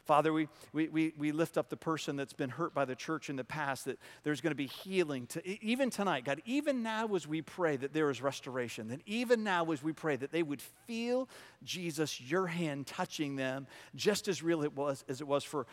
Father, 0.06 0.34
we, 0.34 0.50
we, 0.74 0.90
we, 0.90 1.14
we 1.18 1.32
lift 1.32 1.58
up 1.58 1.70
the 1.70 1.78
person 1.78 2.18
that's 2.18 2.34
been 2.34 2.50
hurt 2.50 2.74
by 2.74 2.84
the 2.84 2.96
church 2.96 3.30
in 3.30 3.38
the 3.38 3.44
past, 3.44 3.86
that 3.86 3.98
there's 4.24 4.42
going 4.42 4.52
to 4.52 4.56
be 4.56 4.68
healing. 4.68 5.28
To, 5.28 5.66
even 5.66 5.90
tonight, 5.90 6.26
God, 6.26 6.42
even 6.46 6.84
now 6.84 7.16
as 7.16 7.26
we 7.26 7.42
pray 7.42 7.78
that 7.78 7.94
there 7.94 8.10
is 8.10 8.22
restoration, 8.22 8.90
that 8.90 9.00
even 9.06 9.44
now 9.46 9.72
as 9.72 9.82
we 9.82 9.94
pray 9.94 10.18
that 10.18 10.32
they 10.32 10.44
would 10.44 10.62
feel 10.62 11.30
Jesus, 11.64 12.20
your 12.20 12.48
hand 12.48 12.86
touching 12.86 13.38
them, 13.38 13.66
just 13.96 14.28
as 14.28 14.44
real 14.44 14.64
it 14.64 14.76
was 14.76 15.06
as 15.08 15.22
it 15.22 15.28
was 15.28 15.46
for 15.46 15.68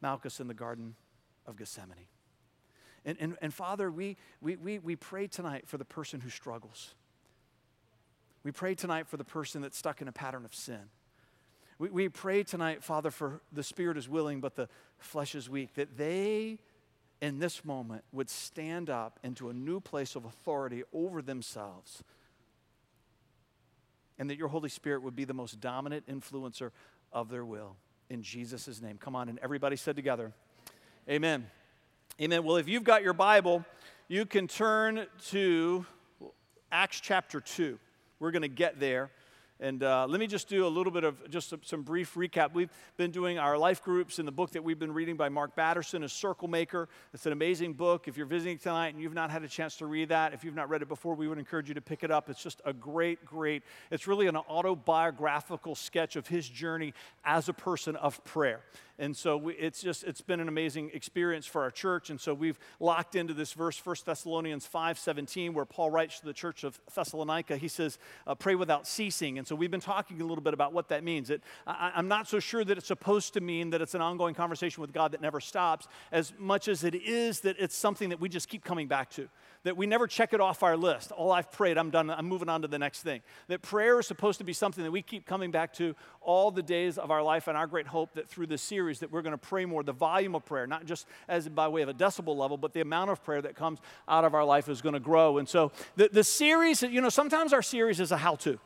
Malchus 0.00 0.38
in 0.38 0.46
the 0.46 0.54
Garden 0.54 0.94
of 1.44 1.56
Gethsemane. 1.56 2.06
And, 3.04 3.16
and, 3.20 3.36
and 3.42 3.52
Father, 3.52 3.90
we, 3.90 4.16
we, 4.40 4.56
we, 4.56 4.78
we 4.78 4.94
pray 4.94 5.26
tonight 5.26 5.64
for 5.66 5.78
the 5.78 5.84
person 5.84 6.20
who 6.20 6.30
struggles. 6.30 6.94
We 8.44 8.52
pray 8.52 8.76
tonight 8.76 9.08
for 9.08 9.16
the 9.16 9.24
person 9.24 9.62
that's 9.62 9.76
stuck 9.76 10.00
in 10.00 10.06
a 10.06 10.12
pattern 10.12 10.44
of 10.44 10.54
sin. 10.54 10.90
We, 11.78 11.90
we 11.90 12.08
pray 12.08 12.42
tonight, 12.42 12.82
Father, 12.82 13.10
for 13.10 13.40
the 13.52 13.62
spirit 13.62 13.96
is 13.96 14.08
willing, 14.08 14.40
but 14.40 14.56
the 14.56 14.68
flesh 14.98 15.34
is 15.34 15.48
weak, 15.48 15.74
that 15.74 15.96
they 15.96 16.58
in 17.20 17.38
this 17.38 17.64
moment 17.64 18.04
would 18.12 18.30
stand 18.30 18.90
up 18.90 19.18
into 19.22 19.48
a 19.48 19.52
new 19.52 19.80
place 19.80 20.16
of 20.16 20.24
authority 20.24 20.82
over 20.92 21.22
themselves. 21.22 22.02
And 24.18 24.28
that 24.30 24.36
your 24.36 24.48
Holy 24.48 24.68
Spirit 24.68 25.02
would 25.02 25.14
be 25.14 25.24
the 25.24 25.34
most 25.34 25.60
dominant 25.60 26.06
influencer 26.08 26.70
of 27.12 27.28
their 27.28 27.44
will. 27.44 27.76
In 28.10 28.22
Jesus' 28.22 28.80
name. 28.80 28.98
Come 28.98 29.14
on, 29.14 29.28
and 29.28 29.38
everybody 29.42 29.76
said 29.76 29.94
together, 29.94 30.32
Amen. 31.08 31.46
Amen. 32.20 32.44
Well, 32.44 32.56
if 32.56 32.68
you've 32.68 32.84
got 32.84 33.02
your 33.02 33.12
Bible, 33.12 33.64
you 34.08 34.26
can 34.26 34.48
turn 34.48 35.06
to 35.28 35.86
Acts 36.72 37.00
chapter 37.00 37.40
2. 37.40 37.78
We're 38.18 38.30
going 38.30 38.42
to 38.42 38.48
get 38.48 38.80
there. 38.80 39.10
And 39.60 39.82
uh, 39.82 40.06
let 40.08 40.20
me 40.20 40.28
just 40.28 40.48
do 40.48 40.64
a 40.64 40.68
little 40.68 40.92
bit 40.92 41.02
of 41.02 41.28
just 41.30 41.52
some, 41.64 41.82
brief 41.82 42.14
recap. 42.14 42.54
We've 42.54 42.70
been 42.96 43.10
doing 43.10 43.40
our 43.40 43.58
life 43.58 43.82
groups 43.82 44.20
in 44.20 44.26
the 44.26 44.30
book 44.30 44.52
that 44.52 44.62
we've 44.62 44.78
been 44.78 44.94
reading 44.94 45.16
by 45.16 45.28
Mark 45.28 45.56
Batterson, 45.56 46.04
A 46.04 46.08
Circle 46.08 46.46
Maker. 46.46 46.88
It's 47.12 47.26
an 47.26 47.32
amazing 47.32 47.72
book. 47.72 48.06
If 48.06 48.16
you're 48.16 48.26
visiting 48.26 48.58
tonight 48.58 48.94
and 48.94 49.02
you've 49.02 49.14
not 49.14 49.30
had 49.30 49.42
a 49.42 49.48
chance 49.48 49.76
to 49.78 49.86
read 49.86 50.10
that, 50.10 50.32
if 50.32 50.44
you've 50.44 50.54
not 50.54 50.68
read 50.70 50.82
it 50.82 50.88
before, 50.88 51.16
we 51.16 51.26
would 51.26 51.38
encourage 51.38 51.68
you 51.68 51.74
to 51.74 51.80
pick 51.80 52.04
it 52.04 52.10
up. 52.12 52.30
It's 52.30 52.42
just 52.42 52.60
a 52.64 52.72
great, 52.72 53.24
great, 53.24 53.64
it's 53.90 54.06
really 54.06 54.28
an 54.28 54.36
autobiographical 54.36 55.74
sketch 55.74 56.14
of 56.14 56.28
his 56.28 56.48
journey 56.48 56.94
as 57.24 57.48
a 57.48 57.52
person 57.52 57.96
of 57.96 58.22
prayer. 58.22 58.60
And 59.00 59.16
so 59.16 59.36
we, 59.36 59.54
it's 59.54 59.80
just, 59.80 60.02
it's 60.02 60.20
been 60.20 60.40
an 60.40 60.48
amazing 60.48 60.90
experience 60.92 61.46
for 61.46 61.62
our 61.62 61.70
church. 61.70 62.10
And 62.10 62.20
so 62.20 62.34
we've 62.34 62.58
locked 62.80 63.14
into 63.14 63.32
this 63.32 63.52
verse, 63.52 63.80
1 63.84 63.96
Thessalonians 64.04 64.66
5 64.66 64.98
17, 64.98 65.54
where 65.54 65.64
Paul 65.64 65.90
writes 65.90 66.18
to 66.18 66.26
the 66.26 66.32
church 66.32 66.64
of 66.64 66.80
Thessalonica. 66.92 67.56
He 67.56 67.68
says, 67.68 67.98
uh, 68.26 68.34
pray 68.34 68.56
without 68.56 68.88
ceasing. 68.88 69.38
And 69.38 69.46
so 69.48 69.56
we've 69.56 69.70
been 69.70 69.80
talking 69.80 70.20
a 70.20 70.24
little 70.24 70.42
bit 70.42 70.54
about 70.54 70.72
what 70.72 70.88
that 70.88 71.02
means. 71.02 71.30
It, 71.30 71.42
I, 71.66 71.92
I'm 71.94 72.06
not 72.06 72.28
so 72.28 72.38
sure 72.38 72.64
that 72.64 72.78
it's 72.78 72.86
supposed 72.86 73.34
to 73.34 73.40
mean 73.40 73.70
that 73.70 73.80
it's 73.80 73.94
an 73.94 74.02
ongoing 74.02 74.34
conversation 74.34 74.80
with 74.80 74.92
God 74.92 75.12
that 75.12 75.20
never 75.20 75.40
stops, 75.40 75.88
as 76.12 76.32
much 76.38 76.68
as 76.68 76.84
it 76.84 76.94
is 76.94 77.40
that 77.40 77.56
it's 77.58 77.74
something 77.74 78.10
that 78.10 78.20
we 78.20 78.28
just 78.28 78.48
keep 78.48 78.62
coming 78.62 78.86
back 78.86 79.10
to 79.10 79.28
that 79.64 79.76
we 79.76 79.86
never 79.86 80.06
check 80.06 80.32
it 80.32 80.40
off 80.40 80.62
our 80.62 80.76
list. 80.76 81.10
All 81.12 81.32
I've 81.32 81.50
prayed, 81.50 81.78
I'm 81.78 81.90
done, 81.90 82.10
I'm 82.10 82.26
moving 82.26 82.48
on 82.48 82.62
to 82.62 82.68
the 82.68 82.78
next 82.78 83.02
thing. 83.02 83.22
That 83.48 83.60
prayer 83.60 83.98
is 83.98 84.06
supposed 84.06 84.38
to 84.38 84.44
be 84.44 84.52
something 84.52 84.84
that 84.84 84.90
we 84.90 85.02
keep 85.02 85.26
coming 85.26 85.50
back 85.50 85.72
to 85.74 85.96
all 86.20 86.50
the 86.50 86.62
days 86.62 86.96
of 86.96 87.10
our 87.10 87.22
life, 87.22 87.48
and 87.48 87.56
our 87.56 87.66
great 87.66 87.86
hope 87.86 88.14
that 88.14 88.28
through 88.28 88.46
this 88.46 88.62
series 88.62 89.00
that 89.00 89.10
we're 89.10 89.22
going 89.22 89.32
to 89.32 89.38
pray 89.38 89.64
more. 89.64 89.82
The 89.82 89.92
volume 89.92 90.34
of 90.34 90.44
prayer, 90.44 90.66
not 90.66 90.86
just 90.86 91.06
as 91.26 91.48
by 91.48 91.68
way 91.68 91.82
of 91.82 91.88
a 91.88 91.94
decibel 91.94 92.36
level, 92.36 92.56
but 92.56 92.72
the 92.72 92.80
amount 92.80 93.10
of 93.10 93.24
prayer 93.24 93.42
that 93.42 93.56
comes 93.56 93.80
out 94.06 94.24
of 94.24 94.34
our 94.34 94.44
life 94.44 94.68
is 94.68 94.80
going 94.80 94.92
to 94.92 95.00
grow. 95.00 95.38
And 95.38 95.48
so 95.48 95.72
the, 95.96 96.08
the 96.12 96.24
series, 96.24 96.82
you 96.82 97.00
know, 97.00 97.08
sometimes 97.08 97.52
our 97.52 97.62
series 97.62 97.98
is 97.98 98.12
a 98.12 98.16
how-to, 98.18 98.60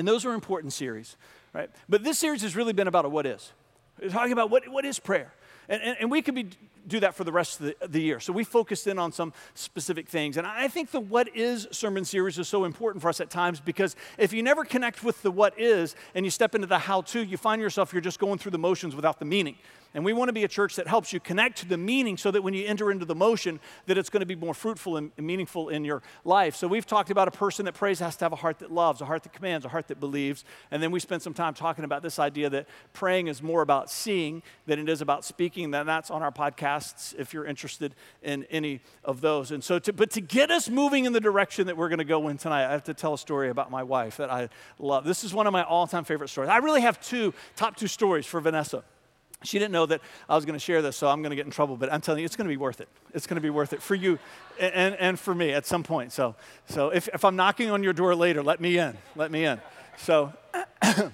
and 0.00 0.08
those 0.08 0.24
are 0.24 0.32
important 0.32 0.72
series, 0.72 1.18
right? 1.52 1.68
But 1.86 2.02
this 2.02 2.18
series 2.18 2.40
has 2.40 2.56
really 2.56 2.72
been 2.72 2.88
about 2.88 3.04
a 3.04 3.08
what 3.10 3.26
is. 3.26 3.52
It's 4.00 4.14
talking 4.14 4.32
about 4.32 4.50
what, 4.50 4.66
what 4.66 4.86
is 4.86 4.98
prayer. 4.98 5.34
And, 5.68 5.82
and, 5.82 5.96
and, 6.00 6.10
we 6.10 6.22
could 6.22 6.34
be 6.34 6.48
do 6.88 7.00
that 7.00 7.14
for 7.14 7.22
the 7.22 7.32
rest 7.32 7.60
of 7.60 7.66
the, 7.66 7.86
the, 7.86 8.00
year. 8.00 8.18
So 8.18 8.32
we 8.32 8.42
focused 8.42 8.86
in 8.86 8.98
on 8.98 9.12
some 9.12 9.34
specific 9.54 10.08
things. 10.08 10.38
And 10.38 10.46
I 10.46 10.68
think 10.68 10.90
the 10.90 11.00
What 11.00 11.28
Is 11.36 11.68
sermon 11.70 12.06
series 12.06 12.38
is 12.38 12.48
so 12.48 12.64
important 12.64 13.02
for 13.02 13.10
us 13.10 13.20
at 13.20 13.28
times 13.28 13.60
because 13.60 13.94
if 14.16 14.32
you 14.32 14.42
never 14.42 14.64
connect 14.64 15.04
with 15.04 15.20
the 15.20 15.30
what 15.30 15.56
is 15.60 15.94
and 16.14 16.24
you 16.24 16.30
step 16.30 16.54
into 16.54 16.66
the 16.66 16.78
how 16.78 17.02
to, 17.02 17.22
you 17.22 17.36
find 17.36 17.60
yourself 17.60 17.92
you're 17.92 18.00
just 18.00 18.18
going 18.18 18.38
through 18.38 18.52
the 18.52 18.58
motions 18.58 18.96
without 18.96 19.18
the 19.18 19.26
meaning. 19.26 19.58
And 19.92 20.04
we 20.04 20.12
want 20.12 20.28
to 20.28 20.32
be 20.32 20.44
a 20.44 20.48
church 20.48 20.76
that 20.76 20.86
helps 20.86 21.12
you 21.12 21.18
connect 21.18 21.58
to 21.58 21.68
the 21.68 21.76
meaning 21.76 22.16
so 22.16 22.30
that 22.30 22.42
when 22.42 22.54
you 22.54 22.64
enter 22.64 22.92
into 22.92 23.04
the 23.04 23.14
motion, 23.14 23.58
that 23.86 23.98
it's 23.98 24.08
going 24.08 24.20
to 24.20 24.26
be 24.26 24.36
more 24.36 24.54
fruitful 24.54 24.96
and 24.96 25.10
meaningful 25.16 25.68
in 25.68 25.84
your 25.84 26.02
life. 26.24 26.54
So 26.54 26.68
we've 26.68 26.86
talked 26.86 27.10
about 27.10 27.26
a 27.26 27.32
person 27.32 27.64
that 27.64 27.74
prays 27.74 27.98
has 27.98 28.16
to 28.16 28.24
have 28.24 28.32
a 28.32 28.36
heart 28.36 28.60
that 28.60 28.70
loves, 28.70 29.00
a 29.00 29.04
heart 29.04 29.24
that 29.24 29.32
commands, 29.32 29.66
a 29.66 29.68
heart 29.68 29.88
that 29.88 29.98
believes. 29.98 30.44
And 30.70 30.80
then 30.80 30.92
we 30.92 31.00
spent 31.00 31.22
some 31.22 31.34
time 31.34 31.54
talking 31.54 31.84
about 31.84 32.02
this 32.02 32.20
idea 32.20 32.48
that 32.50 32.68
praying 32.92 33.26
is 33.26 33.42
more 33.42 33.62
about 33.62 33.90
seeing 33.90 34.42
than 34.66 34.78
it 34.78 34.88
is 34.88 35.00
about 35.00 35.24
speaking. 35.24 35.74
And 35.74 35.88
that's 35.88 36.10
on 36.10 36.22
our 36.22 36.32
podcasts 36.32 37.14
if 37.18 37.34
you're 37.34 37.46
interested 37.46 37.96
in 38.22 38.44
any 38.44 38.80
of 39.02 39.20
those. 39.20 39.50
And 39.50 39.64
so, 39.64 39.80
to, 39.80 39.92
but 39.92 40.10
to 40.12 40.20
get 40.20 40.52
us 40.52 40.68
moving 40.68 41.04
in 41.04 41.12
the 41.12 41.20
direction 41.20 41.66
that 41.66 41.76
we're 41.76 41.88
going 41.88 41.98
to 41.98 42.04
go 42.04 42.28
in 42.28 42.38
tonight, 42.38 42.66
I 42.68 42.72
have 42.72 42.84
to 42.84 42.94
tell 42.94 43.14
a 43.14 43.18
story 43.18 43.50
about 43.50 43.72
my 43.72 43.82
wife 43.82 44.18
that 44.18 44.30
I 44.30 44.50
love. 44.78 45.04
This 45.04 45.24
is 45.24 45.34
one 45.34 45.48
of 45.48 45.52
my 45.52 45.64
all-time 45.64 46.04
favorite 46.04 46.28
stories. 46.28 46.48
I 46.48 46.58
really 46.58 46.82
have 46.82 47.00
two 47.00 47.34
top 47.56 47.74
two 47.74 47.88
stories 47.88 48.24
for 48.24 48.40
Vanessa. 48.40 48.84
She 49.42 49.58
didn't 49.58 49.72
know 49.72 49.86
that 49.86 50.02
I 50.28 50.36
was 50.36 50.44
going 50.44 50.54
to 50.54 50.64
share 50.64 50.82
this, 50.82 50.96
so 50.96 51.08
I'm 51.08 51.22
going 51.22 51.30
to 51.30 51.36
get 51.36 51.46
in 51.46 51.50
trouble, 51.50 51.76
but 51.76 51.90
I'm 51.92 52.02
telling 52.02 52.20
you, 52.20 52.26
it's 52.26 52.36
going 52.36 52.46
to 52.46 52.52
be 52.52 52.58
worth 52.58 52.80
it. 52.80 52.88
It's 53.14 53.26
going 53.26 53.36
to 53.36 53.40
be 53.40 53.50
worth 53.50 53.72
it 53.72 53.80
for 53.80 53.94
you 53.94 54.18
and, 54.58 54.94
and 54.96 55.18
for 55.18 55.34
me 55.34 55.52
at 55.52 55.64
some 55.64 55.82
point. 55.82 56.12
So, 56.12 56.34
so 56.68 56.90
if, 56.90 57.08
if 57.14 57.24
I'm 57.24 57.36
knocking 57.36 57.70
on 57.70 57.82
your 57.82 57.94
door 57.94 58.14
later, 58.14 58.42
let 58.42 58.60
me 58.60 58.76
in. 58.76 58.98
Let 59.16 59.30
me 59.30 59.46
in. 59.46 59.60
So, 59.96 60.32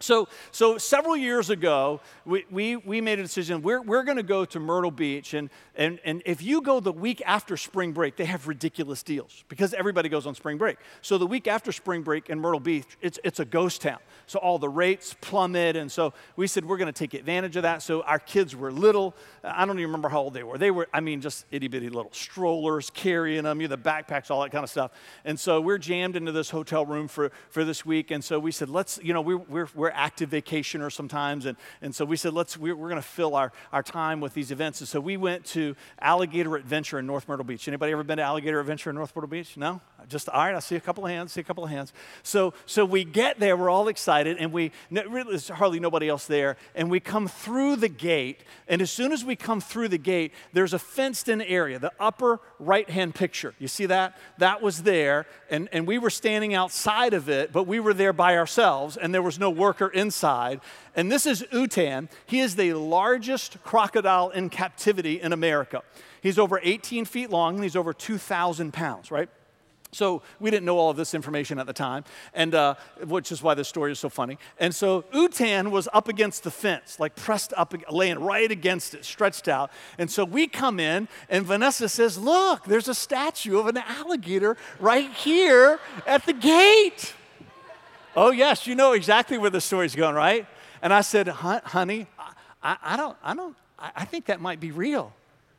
So, 0.00 0.28
so 0.52 0.78
several 0.78 1.16
years 1.16 1.50
ago, 1.50 2.00
we, 2.24 2.44
we, 2.50 2.76
we 2.76 3.00
made 3.00 3.18
a 3.18 3.22
decision. 3.22 3.62
We're, 3.62 3.82
we're 3.82 4.04
going 4.04 4.16
to 4.16 4.22
go 4.22 4.44
to 4.44 4.60
Myrtle 4.60 4.92
Beach. 4.92 5.34
And, 5.34 5.50
and, 5.74 5.98
and 6.04 6.22
if 6.24 6.40
you 6.40 6.60
go 6.60 6.78
the 6.78 6.92
week 6.92 7.20
after 7.26 7.56
spring 7.56 7.92
break, 7.92 8.16
they 8.16 8.24
have 8.24 8.46
ridiculous 8.46 9.02
deals 9.02 9.44
because 9.48 9.74
everybody 9.74 10.08
goes 10.08 10.24
on 10.26 10.36
spring 10.36 10.56
break. 10.56 10.78
So 11.02 11.18
the 11.18 11.26
week 11.26 11.48
after 11.48 11.72
spring 11.72 12.02
break 12.02 12.30
in 12.30 12.38
Myrtle 12.38 12.60
Beach, 12.60 12.86
it's, 13.00 13.18
it's 13.24 13.40
a 13.40 13.44
ghost 13.44 13.82
town. 13.82 13.98
So 14.26 14.38
all 14.38 14.58
the 14.58 14.68
rates 14.68 15.16
plummet. 15.20 15.74
And 15.74 15.90
so 15.90 16.12
we 16.36 16.46
said, 16.46 16.64
we're 16.64 16.76
going 16.76 16.92
to 16.92 16.98
take 16.98 17.14
advantage 17.14 17.56
of 17.56 17.64
that. 17.64 17.82
So 17.82 18.02
our 18.02 18.20
kids 18.20 18.54
were 18.54 18.70
little. 18.70 19.16
I 19.42 19.64
don't 19.64 19.78
even 19.78 19.88
remember 19.88 20.08
how 20.08 20.20
old 20.20 20.34
they 20.34 20.44
were. 20.44 20.58
They 20.58 20.70
were, 20.70 20.86
I 20.92 21.00
mean, 21.00 21.20
just 21.20 21.44
itty 21.50 21.66
bitty 21.66 21.88
little 21.88 22.12
strollers 22.12 22.90
carrying 22.90 23.42
them, 23.44 23.60
you 23.60 23.66
know, 23.66 23.74
the 23.74 23.82
backpacks, 23.82 24.30
all 24.30 24.42
that 24.42 24.52
kind 24.52 24.62
of 24.62 24.70
stuff. 24.70 24.92
And 25.24 25.40
so 25.40 25.60
we're 25.60 25.78
jammed 25.78 26.14
into 26.14 26.30
this 26.30 26.50
hotel 26.50 26.86
room 26.86 27.08
for, 27.08 27.32
for 27.50 27.64
this 27.64 27.84
week. 27.84 28.12
And 28.12 28.22
so 28.22 28.38
we 28.38 28.52
said, 28.52 28.68
let's, 28.68 29.00
you 29.02 29.12
know, 29.12 29.22
we're, 29.22 29.38
we're, 29.38 29.68
we're 29.88 29.92
active 29.94 30.30
vacationers 30.30 30.92
sometimes. 30.92 31.46
And, 31.46 31.56
and 31.80 31.94
so 31.94 32.04
we 32.04 32.16
said, 32.16 32.34
let's, 32.34 32.56
we're, 32.56 32.76
we're 32.76 32.90
going 32.90 33.00
to 33.00 33.08
fill 33.08 33.34
our, 33.34 33.52
our 33.72 33.82
time 33.82 34.20
with 34.20 34.34
these 34.34 34.50
events. 34.50 34.80
And 34.80 34.88
so 34.88 35.00
we 35.00 35.16
went 35.16 35.44
to 35.46 35.74
Alligator 36.00 36.56
Adventure 36.56 36.98
in 36.98 37.06
North 37.06 37.26
Myrtle 37.26 37.44
Beach. 37.44 37.66
Anybody 37.68 37.92
ever 37.92 38.04
been 38.04 38.18
to 38.18 38.22
Alligator 38.22 38.60
Adventure 38.60 38.90
in 38.90 38.96
North 38.96 39.16
Myrtle 39.16 39.30
Beach? 39.30 39.56
No? 39.56 39.80
Just, 40.08 40.28
all 40.28 40.44
right, 40.44 40.54
I 40.54 40.58
see 40.60 40.76
a 40.76 40.80
couple 40.80 41.04
of 41.04 41.10
hands, 41.10 41.32
see 41.32 41.40
a 41.40 41.44
couple 41.44 41.64
of 41.64 41.70
hands. 41.70 41.92
So, 42.22 42.54
so 42.66 42.84
we 42.84 43.04
get 43.04 43.40
there, 43.40 43.56
we're 43.56 43.70
all 43.70 43.88
excited, 43.88 44.36
and 44.38 44.52
we, 44.52 44.72
really, 44.90 45.30
there's 45.30 45.48
hardly 45.48 45.80
nobody 45.80 46.08
else 46.08 46.26
there, 46.26 46.56
and 46.74 46.90
we 46.90 47.00
come 47.00 47.26
through 47.26 47.76
the 47.76 47.88
gate. 47.88 48.44
And 48.68 48.80
as 48.80 48.90
soon 48.90 49.12
as 49.12 49.24
we 49.24 49.36
come 49.36 49.60
through 49.60 49.88
the 49.88 49.98
gate, 49.98 50.32
there's 50.52 50.72
a 50.72 50.78
fenced 50.78 51.28
in 51.28 51.42
area, 51.42 51.78
the 51.78 51.92
upper 51.98 52.40
right 52.58 52.88
hand 52.88 53.14
picture. 53.14 53.54
You 53.58 53.68
see 53.68 53.86
that? 53.86 54.16
That 54.38 54.62
was 54.62 54.82
there, 54.82 55.26
and, 55.50 55.68
and 55.72 55.86
we 55.86 55.98
were 55.98 56.10
standing 56.10 56.54
outside 56.54 57.12
of 57.12 57.28
it, 57.28 57.52
but 57.52 57.66
we 57.66 57.80
were 57.80 57.94
there 57.94 58.12
by 58.12 58.36
ourselves, 58.36 58.96
and 58.96 59.12
there 59.12 59.22
was 59.22 59.38
no 59.38 59.50
worker 59.80 59.92
inside. 59.94 60.60
And 60.94 61.10
this 61.10 61.26
is 61.26 61.44
Utan. 61.52 62.08
He 62.26 62.40
is 62.40 62.56
the 62.56 62.72
largest 62.74 63.62
crocodile 63.62 64.30
in 64.30 64.50
captivity 64.50 65.20
in 65.20 65.32
America. 65.32 65.82
He's 66.22 66.38
over 66.38 66.60
18 66.62 67.04
feet 67.04 67.30
long, 67.30 67.54
and 67.54 67.62
he's 67.62 67.76
over 67.76 67.92
2,000 67.92 68.72
pounds, 68.72 69.10
right? 69.10 69.28
So 69.90 70.20
we 70.38 70.50
didn't 70.50 70.66
know 70.66 70.76
all 70.76 70.90
of 70.90 70.98
this 70.98 71.14
information 71.14 71.58
at 71.58 71.66
the 71.66 71.72
time, 71.72 72.04
and 72.34 72.54
uh, 72.54 72.74
which 73.06 73.32
is 73.32 73.42
why 73.42 73.54
this 73.54 73.68
story 73.68 73.92
is 73.92 73.98
so 73.98 74.10
funny. 74.10 74.36
And 74.60 74.74
so 74.74 75.04
Utan 75.14 75.70
was 75.70 75.88
up 75.94 76.08
against 76.08 76.42
the 76.42 76.50
fence, 76.50 77.00
like 77.00 77.16
pressed 77.16 77.54
up, 77.56 77.72
laying 77.90 78.18
right 78.18 78.50
against 78.50 78.94
it, 78.94 79.06
stretched 79.06 79.48
out. 79.48 79.70
And 79.96 80.10
so 80.10 80.26
we 80.26 80.46
come 80.46 80.78
in, 80.78 81.08
and 81.30 81.46
Vanessa 81.46 81.88
says, 81.88 82.18
"Look, 82.18 82.64
there's 82.64 82.88
a 82.88 82.94
statue 82.94 83.58
of 83.58 83.66
an 83.66 83.78
alligator 83.78 84.58
right 84.78 85.10
here 85.10 85.80
at 86.06 86.26
the 86.26 86.34
gate." 86.34 87.14
Oh 88.16 88.30
yes, 88.30 88.66
you 88.66 88.74
know 88.74 88.92
exactly 88.92 89.38
where 89.38 89.50
the 89.50 89.60
story's 89.60 89.94
going, 89.94 90.14
right? 90.14 90.46
And 90.82 90.92
I 90.92 91.00
said, 91.00 91.28
"Honey, 91.28 92.06
I, 92.62 92.76
I 92.82 92.96
don't, 92.96 93.16
I 93.22 93.34
don't, 93.34 93.56
I 93.78 94.04
think 94.04 94.26
that 94.26 94.40
might 94.40 94.60
be 94.60 94.70
real." 94.70 95.12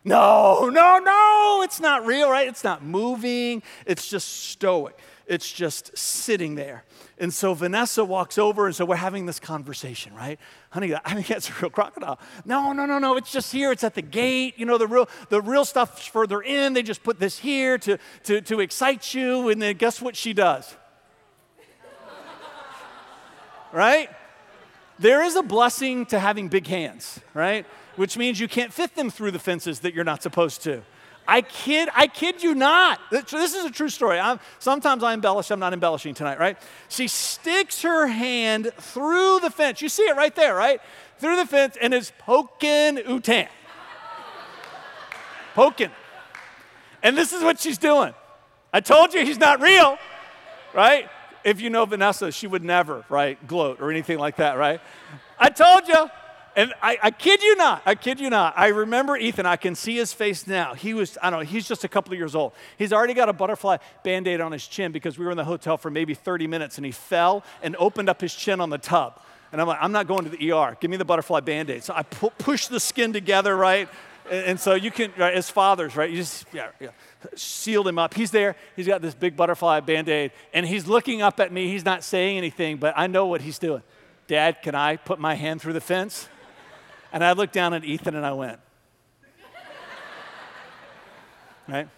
No, 0.05 0.69
no, 0.69 0.97
no, 0.99 1.61
it's 1.63 1.79
not 1.79 2.05
real, 2.05 2.31
right? 2.31 2.47
It's 2.47 2.63
not 2.63 2.83
moving, 2.83 3.61
it's 3.85 4.09
just 4.09 4.27
stoic. 4.49 4.97
It's 5.27 5.51
just 5.51 5.95
sitting 5.95 6.55
there. 6.55 6.83
And 7.19 7.31
so 7.31 7.53
Vanessa 7.53 8.03
walks 8.03 8.39
over, 8.39 8.65
and 8.65 8.75
so 8.75 8.85
we're 8.85 8.95
having 8.95 9.27
this 9.27 9.39
conversation, 9.39 10.15
right? 10.15 10.39
Honey, 10.71 10.95
I 10.95 11.13
think 11.13 11.27
that's 11.27 11.49
a 11.49 11.53
real 11.61 11.69
crocodile. 11.69 12.17
No, 12.45 12.71
no, 12.71 12.87
no, 12.87 12.97
no, 12.97 13.17
it's 13.17 13.31
just 13.31 13.51
here. 13.51 13.71
It's 13.71 13.83
at 13.83 13.93
the 13.93 14.01
gate. 14.01 14.55
You 14.57 14.65
know, 14.65 14.79
the 14.79 14.87
real, 14.87 15.07
the 15.29 15.41
real 15.41 15.65
stuff's 15.65 16.07
further 16.07 16.41
in. 16.41 16.73
They 16.73 16.81
just 16.81 17.03
put 17.03 17.19
this 17.19 17.37
here 17.37 17.77
to, 17.77 17.99
to, 18.23 18.41
to 18.41 18.59
excite 18.61 19.13
you. 19.13 19.49
And 19.49 19.61
then 19.61 19.75
guess 19.77 20.01
what 20.01 20.15
she 20.15 20.33
does? 20.33 20.75
Right? 23.71 24.09
There 24.97 25.23
is 25.23 25.35
a 25.35 25.43
blessing 25.43 26.05
to 26.07 26.19
having 26.19 26.49
big 26.49 26.67
hands, 26.67 27.19
right? 27.33 27.65
which 27.99 28.15
means 28.15 28.39
you 28.39 28.47
can't 28.47 28.71
fit 28.71 28.95
them 28.95 29.09
through 29.09 29.29
the 29.29 29.39
fences 29.39 29.81
that 29.81 29.93
you're 29.93 30.05
not 30.05 30.23
supposed 30.23 30.63
to. 30.63 30.81
I 31.27 31.41
kid, 31.41 31.89
I 31.93 32.07
kid 32.07 32.41
you 32.41 32.55
not. 32.55 32.97
This 33.11 33.53
is 33.53 33.65
a 33.65 33.69
true 33.69 33.89
story. 33.89 34.17
I'm, 34.17 34.39
sometimes 34.57 35.03
I 35.03 35.13
embellish, 35.13 35.51
I'm 35.51 35.59
not 35.59 35.73
embellishing 35.73 36.13
tonight, 36.13 36.39
right? 36.39 36.57
She 36.87 37.09
sticks 37.09 37.81
her 37.81 38.07
hand 38.07 38.71
through 38.77 39.41
the 39.41 39.49
fence. 39.49 39.81
You 39.81 39.89
see 39.89 40.03
it 40.03 40.15
right 40.15 40.33
there, 40.33 40.55
right? 40.55 40.79
Through 41.17 41.35
the 41.35 41.45
fence 41.45 41.75
and 41.81 41.93
is 41.93 42.13
poking 42.19 42.99
Utan. 43.05 43.49
poking. 45.53 45.91
And 47.03 47.17
this 47.17 47.33
is 47.33 47.43
what 47.43 47.59
she's 47.59 47.77
doing. 47.77 48.13
I 48.71 48.79
told 48.79 49.13
you 49.13 49.25
he's 49.25 49.37
not 49.37 49.59
real, 49.59 49.97
right? 50.73 51.09
If 51.49 51.61
you 51.61 51.69
know 51.69 51.85
Vanessa, 51.85 52.31
she 52.31 52.47
would 52.47 52.63
never, 52.63 53.03
right, 53.09 53.45
gloat 53.47 53.81
or 53.81 53.91
anything 53.91 54.19
like 54.19 54.37
that, 54.37 54.57
right? 54.57 54.79
I 55.37 55.49
told 55.49 55.87
you. 55.87 56.09
And 56.55 56.73
I, 56.81 56.97
I, 57.01 57.11
kid 57.11 57.41
you 57.41 57.55
not, 57.55 57.83
I 57.85 57.95
kid 57.95 58.19
you 58.19 58.29
not. 58.29 58.53
I 58.57 58.67
remember 58.67 59.15
Ethan, 59.15 59.45
I 59.45 59.55
can 59.55 59.75
see 59.75 59.95
his 59.95 60.11
face 60.11 60.45
now. 60.45 60.73
He 60.73 60.93
was, 60.93 61.17
I 61.21 61.29
don't 61.29 61.39
know, 61.39 61.45
he's 61.45 61.67
just 61.67 61.83
a 61.83 61.87
couple 61.87 62.11
of 62.11 62.17
years 62.17 62.35
old. 62.35 62.53
He's 62.77 62.91
already 62.91 63.13
got 63.13 63.29
a 63.29 63.33
butterfly 63.33 63.77
band 64.03 64.27
aid 64.27 64.41
on 64.41 64.51
his 64.51 64.67
chin 64.67 64.91
because 64.91 65.17
we 65.17 65.25
were 65.25 65.31
in 65.31 65.37
the 65.37 65.45
hotel 65.45 65.77
for 65.77 65.89
maybe 65.89 66.13
30 66.15 66.47
minutes 66.47 66.77
and 66.77 66.85
he 66.85 66.91
fell 66.91 67.45
and 67.61 67.75
opened 67.77 68.09
up 68.09 68.19
his 68.19 68.33
chin 68.33 68.59
on 68.59 68.71
the 68.71 68.79
tub. 68.79 69.21
And 69.51 69.61
I'm 69.61 69.67
like, 69.67 69.77
I'm 69.79 69.91
not 69.91 70.07
going 70.07 70.25
to 70.25 70.29
the 70.29 70.51
ER. 70.51 70.75
Give 70.81 70.91
me 70.91 70.97
the 70.97 71.05
butterfly 71.05 71.39
band 71.39 71.69
aid. 71.69 71.83
So 71.83 71.93
I 71.95 72.03
pu- 72.03 72.31
push 72.31 72.67
the 72.67 72.79
skin 72.79 73.13
together, 73.13 73.55
right? 73.55 73.87
And, 74.29 74.45
and 74.45 74.59
so 74.59 74.73
you 74.73 74.91
can, 74.91 75.11
right, 75.17 75.33
as 75.33 75.49
fathers, 75.49 75.95
right, 75.95 76.09
you 76.09 76.17
just, 76.17 76.45
yeah, 76.53 76.69
yeah, 76.79 76.89
sealed 77.35 77.87
him 77.87 77.99
up. 77.99 78.13
He's 78.13 78.31
there. 78.31 78.55
He's 78.75 78.87
got 78.87 79.01
this 79.01 79.13
big 79.13 79.35
butterfly 79.35 79.81
band 79.81 80.09
aid 80.09 80.31
and 80.53 80.65
he's 80.65 80.87
looking 80.87 81.21
up 81.21 81.39
at 81.39 81.51
me. 81.51 81.67
He's 81.67 81.85
not 81.85 82.03
saying 82.03 82.37
anything, 82.37 82.77
but 82.77 82.93
I 82.97 83.07
know 83.07 83.25
what 83.25 83.41
he's 83.41 83.59
doing. 83.59 83.83
Dad, 84.27 84.61
can 84.61 84.75
I 84.75 84.95
put 84.95 85.19
my 85.19 85.35
hand 85.35 85.61
through 85.61 85.73
the 85.73 85.81
fence? 85.81 86.29
And 87.11 87.23
I 87.23 87.31
looked 87.31 87.53
down 87.53 87.73
at 87.73 87.83
Ethan 87.83 88.15
and 88.15 88.25
I 88.25 88.33
went, 88.33 88.59
right? 91.67 91.87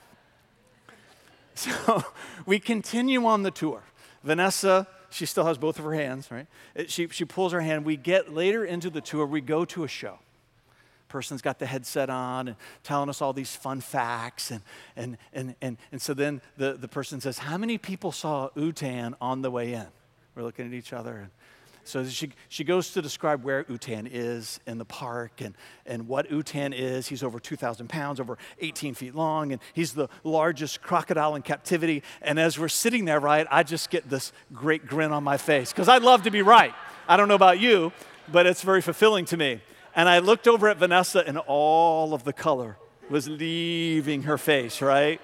So 1.53 2.03
we 2.45 2.59
continue 2.59 3.25
on 3.25 3.43
the 3.43 3.51
tour. 3.51 3.83
Vanessa, 4.23 4.88
she 5.11 5.25
still 5.25 5.45
has 5.45 5.59
both 5.59 5.77
of 5.77 5.85
her 5.85 5.93
hands, 5.93 6.31
right? 6.31 6.47
She, 6.88 7.07
she 7.09 7.25
pulls 7.25 7.51
her 7.51 7.61
hand. 7.61 7.85
We 7.85 7.97
get 7.97 8.33
later 8.33 8.65
into 8.65 8.89
the 8.89 9.01
tour, 9.01 9.27
we 9.27 9.41
go 9.41 9.65
to 9.65 9.83
a 9.83 9.88
show. 9.88 10.17
Person's 11.12 11.41
got 11.41 11.60
the 11.60 11.65
headset 11.65 12.10
on 12.10 12.48
and 12.48 12.58
telling 12.84 13.10
us 13.10 13.22
all 13.22 13.34
these 13.34 13.53
fun 13.53 13.82
facts. 13.82 14.50
And, 14.50 14.62
and, 14.96 15.18
and, 15.34 15.56
and, 15.62 15.77
and 15.91 16.01
so 16.01 16.13
then 16.13 16.41
the, 16.56 16.74
the 16.74 16.88
person 16.88 17.20
says, 17.20 17.38
How 17.38 17.58
many 17.58 17.77
people 17.77 18.13
saw 18.13 18.50
Utan 18.56 19.15
on 19.20 19.41
the 19.41 19.51
way 19.51 19.74
in? 19.74 19.88
We're 20.36 20.44
looking 20.44 20.65
at 20.65 20.74
each 20.74 20.94
other. 20.94 21.18
And 21.18 21.30
so 21.84 22.06
she, 22.06 22.32
she 22.48 22.63
goes 22.63 22.94
to 22.94 23.01
describe 23.01 23.44
where 23.44 23.65
Utan 23.68 24.08
is 24.10 24.62
in 24.65 24.77
the 24.77 24.86
park 24.86 25.41
and, 25.41 25.53
and 25.86 26.08
what 26.08 26.32
Utan 26.32 26.72
is. 26.72 27.08
He's 27.08 27.24
over 27.24 27.41
2,000 27.41 27.89
pounds, 27.89 28.22
over 28.22 28.38
18 28.62 28.94
feet 28.94 29.13
long, 29.13 29.51
and 29.51 29.62
he's 29.74 29.91
the 29.91 30.08
largest 30.24 30.82
crocodile 30.82 31.36
in 31.36 31.41
captivity. 31.41 32.03
And 32.22 32.39
as 32.39 32.58
we're 32.58 32.70
sitting 32.70 33.03
there, 33.03 33.20
right, 33.20 33.46
I 33.51 33.63
just 33.63 33.89
get 33.89 34.10
this 34.10 34.32
great 34.53 34.88
grin 34.88 35.12
on 35.12 35.25
my 35.25 35.36
face 35.36 35.74
because 35.74 35.89
I 35.89 35.98
love 35.98 36.24
to 36.24 36.32
be 36.32 36.41
right. 36.41 36.74
I 37.06 37.18
don't 37.18 37.27
know 37.27 37.36
about 37.36 37.60
you, 37.60 37.91
but 38.32 38.46
it's 38.46 38.62
very 38.62 38.82
fulfilling 38.82 39.25
to 39.25 39.36
me. 39.36 39.60
And 39.95 40.07
I 40.07 40.19
looked 40.19 40.48
over 40.48 40.69
at 40.69 40.77
Vanessa, 40.77 41.24
and 41.25 41.38
all 41.38 42.13
of 42.13 42.24
the 42.24 42.33
color 42.33 42.77
was 43.10 43.27
leaving 43.27 44.24
her 44.24 44.38
face, 44.38 44.81
right? 44.81 45.19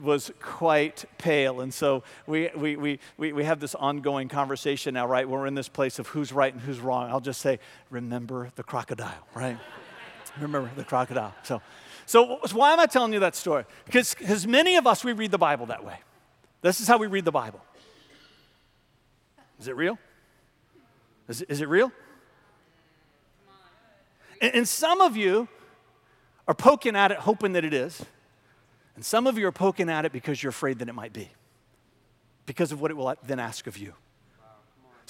was 0.00 0.30
quite 0.40 1.04
pale. 1.18 1.60
And 1.60 1.72
so 1.72 2.02
we, 2.26 2.50
we, 2.56 2.76
we, 2.76 2.98
we, 3.16 3.32
we 3.32 3.44
have 3.44 3.60
this 3.60 3.74
ongoing 3.74 4.28
conversation 4.28 4.94
now, 4.94 5.06
right? 5.06 5.28
We're 5.28 5.46
in 5.46 5.54
this 5.54 5.68
place 5.68 5.98
of 5.98 6.06
who's 6.08 6.32
right 6.32 6.52
and 6.52 6.62
who's 6.62 6.80
wrong. 6.80 7.10
I'll 7.10 7.20
just 7.20 7.40
say, 7.40 7.58
remember 7.90 8.50
the 8.54 8.62
crocodile, 8.62 9.26
right? 9.34 9.58
remember 10.40 10.70
the 10.76 10.84
crocodile. 10.84 11.34
So, 11.42 11.60
so 12.06 12.38
why 12.52 12.72
am 12.72 12.80
I 12.80 12.86
telling 12.86 13.12
you 13.12 13.20
that 13.20 13.34
story? 13.34 13.64
Because, 13.84 14.14
because 14.14 14.46
many 14.46 14.76
of 14.76 14.86
us, 14.86 15.04
we 15.04 15.12
read 15.12 15.30
the 15.30 15.38
Bible 15.38 15.66
that 15.66 15.84
way. 15.84 15.98
This 16.62 16.80
is 16.80 16.86
how 16.86 16.98
we 16.98 17.06
read 17.06 17.24
the 17.24 17.32
Bible. 17.32 17.60
Is 19.58 19.68
it 19.68 19.76
real? 19.76 19.98
Is 21.28 21.42
is 21.42 21.60
it 21.60 21.68
real? 21.68 21.92
And, 24.40 24.54
and 24.54 24.68
some 24.68 25.00
of 25.00 25.16
you 25.16 25.48
are 26.48 26.54
poking 26.54 26.96
at 26.96 27.10
it, 27.12 27.18
hoping 27.18 27.52
that 27.52 27.64
it 27.64 27.74
is. 27.74 28.04
And 28.96 29.04
some 29.04 29.26
of 29.26 29.38
you 29.38 29.46
are 29.46 29.52
poking 29.52 29.88
at 29.88 30.04
it 30.04 30.12
because 30.12 30.42
you're 30.42 30.50
afraid 30.50 30.78
that 30.80 30.88
it 30.88 30.94
might 30.94 31.12
be, 31.12 31.30
because 32.46 32.72
of 32.72 32.80
what 32.80 32.90
it 32.90 32.94
will 32.94 33.14
then 33.24 33.38
ask 33.38 33.66
of 33.66 33.78
you. 33.78 33.94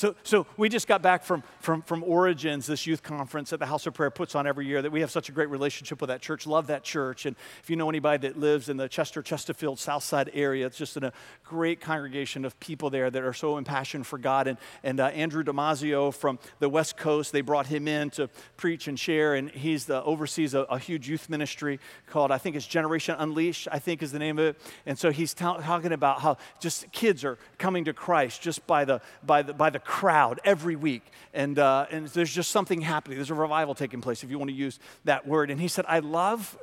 So, 0.01 0.15
so 0.23 0.47
we 0.57 0.71
just 0.71 0.89
got 0.89 1.03
back 1.03 1.25
from, 1.25 1.43
from, 1.59 1.83
from 1.83 2.03
Origins, 2.05 2.67
this 2.67 2.87
youth 2.87 3.03
conference 3.03 3.51
that 3.51 3.59
the 3.59 3.67
House 3.67 3.87
of 3.87 3.93
Prayer 3.93 4.11
puts 4.11 4.35
on 4.35 4.47
every 4.47 4.65
year, 4.65 4.81
that 4.81 4.91
we 4.91 5.03
have 5.03 5.11
such 5.11 5.29
a 5.29 5.33
great 5.33 5.51
relationship 5.51 6.01
with 6.01 6.09
that 6.09 6.23
church. 6.23 6.47
Love 6.47 6.69
that 6.69 6.83
church. 6.83 7.27
And 7.27 7.37
if 7.63 7.69
you 7.69 7.77
know 7.77 7.91
anybody 7.91 8.27
that 8.27 8.39
lives 8.39 8.71
in 8.71 8.79
the 8.79 8.89
Chester, 8.89 9.21
Chesterfield, 9.21 9.79
South 9.79 10.03
Side 10.03 10.31
area, 10.33 10.65
it's 10.65 10.79
just 10.79 10.97
a 10.97 11.13
great 11.45 11.83
congregation 11.83 12.47
of 12.47 12.59
people 12.61 12.89
there 12.89 13.11
that 13.11 13.23
are 13.23 13.35
so 13.35 13.59
impassioned 13.59 14.07
for 14.07 14.17
God. 14.17 14.47
And, 14.47 14.57
and 14.83 15.01
uh, 15.01 15.09
Andrew 15.09 15.45
Damazio 15.45 16.15
from 16.15 16.39
the 16.61 16.71
West 16.71 16.97
Coast, 16.97 17.33
they 17.33 17.43
brought 17.43 17.67
him 17.67 17.87
in 17.87 18.09
to 18.13 18.31
preach 18.57 18.89
and 18.89 18.99
share. 18.99 19.35
And 19.35 19.51
he's 19.51 19.85
the, 19.85 20.03
oversees 20.03 20.55
a, 20.55 20.61
a 20.61 20.79
huge 20.79 21.11
youth 21.11 21.29
ministry 21.29 21.79
called, 22.07 22.31
I 22.31 22.39
think 22.39 22.57
it's 22.57 22.67
Generation 22.67 23.17
Unleashed, 23.19 23.69
I 23.71 23.79
think 23.79 24.03
is 24.03 24.13
the 24.13 24.19
name 24.19 24.39
of 24.39 24.47
it. 24.47 24.63
And 24.87 24.99
so 24.99 25.11
he's 25.11 25.35
t- 25.35 25.45
talking 25.45 25.93
about 25.93 26.23
how 26.23 26.39
just 26.59 26.91
kids 26.91 27.23
are 27.23 27.37
coming 27.59 27.85
to 27.85 27.93
Christ 27.93 28.41
just 28.41 28.67
by 28.67 28.87
the, 28.87 29.03
by 29.23 29.43
the, 29.43 29.53
by 29.53 29.69
the 29.69 29.90
crowd 29.91 30.39
every 30.45 30.77
week. 30.77 31.03
And, 31.35 31.59
uh, 31.59 31.87
and 31.91 32.07
there's 32.07 32.33
just 32.33 32.53
something 32.53 32.81
happening. 32.81 33.19
There's 33.19 33.33
a 33.33 33.35
revival 33.35 33.75
taking 33.75 34.01
place, 34.01 34.23
if 34.23 34.31
you 34.31 34.39
want 34.39 34.49
to 34.49 34.57
use 34.57 34.79
that 35.05 35.27
word. 35.27 35.51
And 35.51 35.61
he 35.61 35.67
said, 35.67 35.85
I 35.89 35.99
love 35.99 36.57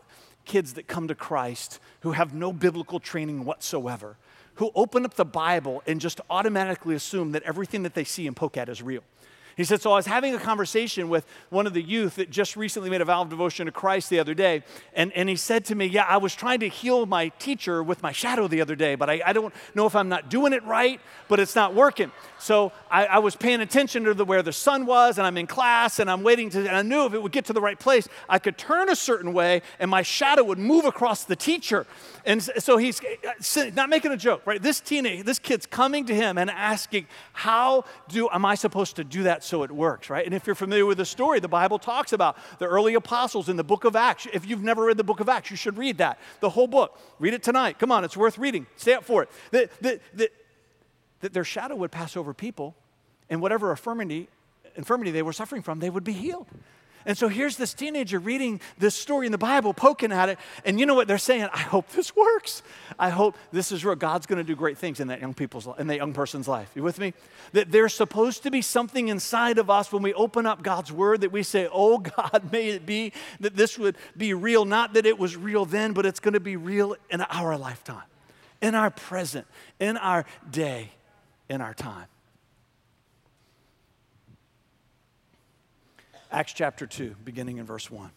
kids 0.45 0.75
that 0.75 0.87
come 0.87 1.09
to 1.09 1.15
Christ 1.15 1.81
who 1.99 2.13
have 2.13 2.33
no 2.33 2.53
biblical 2.53 3.01
training 3.01 3.43
whatsoever, 3.43 4.15
who 4.55 4.71
open 4.75 5.03
up 5.03 5.15
the 5.15 5.25
Bible 5.25 5.83
and 5.85 5.99
just 5.99 6.21
automatically 6.29 6.95
assume 6.95 7.33
that 7.33 7.43
everything 7.43 7.83
that 7.83 7.95
they 7.95 8.05
see 8.05 8.27
and 8.27 8.35
poke 8.35 8.55
at 8.55 8.69
is 8.69 8.81
real. 8.81 9.03
He 9.57 9.63
said, 9.63 9.81
So 9.81 9.91
I 9.91 9.95
was 9.95 10.05
having 10.05 10.35
a 10.35 10.39
conversation 10.39 11.09
with 11.09 11.25
one 11.49 11.65
of 11.65 11.73
the 11.73 11.81
youth 11.81 12.15
that 12.15 12.29
just 12.29 12.55
recently 12.55 12.91
made 12.91 13.01
a 13.01 13.05
vow 13.05 13.23
of 13.23 13.29
devotion 13.29 13.65
to 13.65 13.71
Christ 13.71 14.11
the 14.11 14.19
other 14.19 14.35
day. 14.35 14.63
And, 14.93 15.11
and 15.13 15.27
he 15.27 15.35
said 15.35 15.65
to 15.65 15.75
me, 15.75 15.87
Yeah, 15.87 16.05
I 16.07 16.17
was 16.17 16.35
trying 16.35 16.59
to 16.59 16.69
heal 16.69 17.07
my 17.07 17.29
teacher 17.39 17.81
with 17.81 18.03
my 18.03 18.11
shadow 18.11 18.47
the 18.47 18.61
other 18.61 18.75
day, 18.75 18.93
but 18.93 19.09
I, 19.09 19.21
I 19.25 19.33
don't 19.33 19.53
know 19.73 19.87
if 19.87 19.95
I'm 19.95 20.09
not 20.09 20.29
doing 20.29 20.53
it 20.53 20.63
right, 20.63 21.01
but 21.27 21.39
it's 21.39 21.55
not 21.55 21.73
working. 21.73 22.11
So 22.37 22.71
I, 22.91 23.07
I 23.07 23.17
was 23.17 23.35
paying 23.35 23.61
attention 23.61 24.03
to 24.03 24.13
the, 24.13 24.25
where 24.25 24.43
the 24.43 24.53
sun 24.53 24.85
was, 24.85 25.17
and 25.17 25.25
I'm 25.25 25.37
in 25.37 25.47
class, 25.47 25.97
and 25.97 26.09
I'm 26.09 26.21
waiting 26.21 26.51
to, 26.51 26.59
and 26.59 26.77
I 26.77 26.83
knew 26.83 27.07
if 27.07 27.15
it 27.15 27.23
would 27.23 27.31
get 27.31 27.45
to 27.45 27.53
the 27.53 27.61
right 27.61 27.79
place, 27.79 28.07
I 28.29 28.37
could 28.37 28.59
turn 28.59 28.89
a 28.89 28.95
certain 28.95 29.33
way, 29.33 29.63
and 29.79 29.89
my 29.89 30.03
shadow 30.03 30.43
would 30.43 30.59
move 30.59 30.85
across 30.85 31.23
the 31.23 31.35
teacher. 31.35 31.87
And 32.25 32.43
so 32.43 32.77
he's 32.77 33.01
uh, 33.01 33.71
not 33.73 33.89
making 33.89 34.11
a 34.11 34.17
joke, 34.17 34.43
right? 34.45 34.61
This 34.61 34.79
teenage, 34.79 35.25
this 35.25 35.39
kid's 35.39 35.65
coming 35.65 36.05
to 36.05 36.13
him 36.13 36.37
and 36.37 36.51
asking, 36.51 37.07
How 37.33 37.85
do 38.07 38.29
am 38.31 38.45
I 38.45 38.53
supposed 38.53 38.97
to 38.97 39.03
do 39.03 39.23
that 39.23 39.43
so 39.47 39.63
it 39.63 39.71
works, 39.71 40.09
right? 40.09 40.25
And 40.25 40.35
if 40.35 40.45
you're 40.45 40.55
familiar 40.55 40.85
with 40.85 40.97
the 40.97 41.05
story, 41.05 41.39
the 41.39 41.47
Bible 41.47 41.79
talks 41.79 42.13
about 42.13 42.37
the 42.59 42.65
early 42.65 42.93
apostles 42.93 43.49
in 43.49 43.55
the 43.55 43.63
book 43.63 43.83
of 43.85 43.95
Acts. 43.95 44.27
If 44.31 44.47
you've 44.47 44.63
never 44.63 44.85
read 44.85 44.97
the 44.97 45.03
book 45.03 45.19
of 45.19 45.29
Acts, 45.29 45.49
you 45.49 45.57
should 45.57 45.77
read 45.77 45.97
that. 45.97 46.19
The 46.41 46.49
whole 46.49 46.67
book. 46.67 46.99
Read 47.19 47.33
it 47.33 47.43
tonight. 47.43 47.79
Come 47.79 47.91
on, 47.91 48.03
it's 48.03 48.17
worth 48.17 48.37
reading. 48.37 48.67
Stay 48.75 48.93
up 48.93 49.03
for 49.03 49.23
it. 49.23 49.29
That, 49.51 49.71
that, 49.81 50.01
that, 50.15 50.31
that 51.21 51.33
their 51.33 51.43
shadow 51.43 51.75
would 51.75 51.91
pass 51.91 52.15
over 52.15 52.33
people, 52.33 52.75
and 53.29 53.41
whatever 53.41 53.71
infirmity, 53.71 54.29
infirmity 54.75 55.11
they 55.11 55.23
were 55.23 55.33
suffering 55.33 55.61
from, 55.61 55.79
they 55.79 55.89
would 55.89 56.03
be 56.03 56.13
healed. 56.13 56.47
And 57.07 57.17
so 57.17 57.29
here's 57.29 57.55
this 57.55 57.73
teenager 57.73 58.19
reading 58.19 58.59
this 58.77 58.93
story 58.93 59.25
in 59.25 59.31
the 59.31 59.37
Bible, 59.37 59.73
poking 59.73 60.11
at 60.11 60.27
it, 60.27 60.37
and 60.65 60.77
you 60.77 60.85
know 60.85 60.93
what 60.93 61.07
they're 61.07 61.17
saying? 61.17 61.47
I 61.53 61.59
hope 61.59 61.87
this 61.91 62.13
works. 62.13 62.61
I 62.99 63.09
hope 63.09 63.37
this 63.53 63.71
is 63.71 63.85
real. 63.85 63.95
God's 63.95 64.25
going 64.25 64.37
to 64.37 64.43
do 64.43 64.57
great 64.57 64.77
things 64.77 64.99
in 64.99 65.07
that 65.07 65.21
young 65.21 65.33
people's 65.33 65.69
in 65.79 65.87
that 65.87 65.95
young 65.95 66.13
person's 66.13 66.49
life. 66.49 66.69
You 66.75 66.83
with 66.83 66.99
me? 66.99 67.13
That 67.53 67.71
there's 67.71 67.93
supposed 67.93 68.43
to 68.43 68.51
be 68.51 68.61
something 68.61 69.07
inside 69.07 69.57
of 69.57 69.69
us 69.69 69.89
when 69.91 70.03
we 70.03 70.13
open 70.13 70.45
up 70.45 70.63
God's 70.63 70.91
word 70.91 71.21
that 71.21 71.31
we 71.31 71.43
say, 71.43 71.69
"Oh 71.71 71.97
God, 71.99 72.51
may 72.51 72.67
it 72.69 72.85
be 72.85 73.13
that 73.39 73.55
this 73.55 73.79
would 73.79 73.95
be 74.17 74.33
real, 74.33 74.65
not 74.65 74.93
that 74.93 75.05
it 75.05 75.17
was 75.17 75.37
real 75.37 75.63
then, 75.63 75.93
but 75.93 76.05
it's 76.05 76.19
going 76.19 76.33
to 76.33 76.41
be 76.41 76.57
real 76.57 76.97
in 77.09 77.21
our 77.21 77.57
lifetime, 77.57 78.03
in 78.61 78.75
our 78.75 78.91
present, 78.91 79.47
in 79.79 79.95
our 79.95 80.25
day, 80.51 80.91
in 81.47 81.61
our 81.61 81.73
time." 81.73 82.07
Acts 86.31 86.53
chapter 86.53 86.85
2, 86.85 87.15
beginning 87.23 87.57
in 87.57 87.65
verse 87.65 87.89
1. 87.89 88.09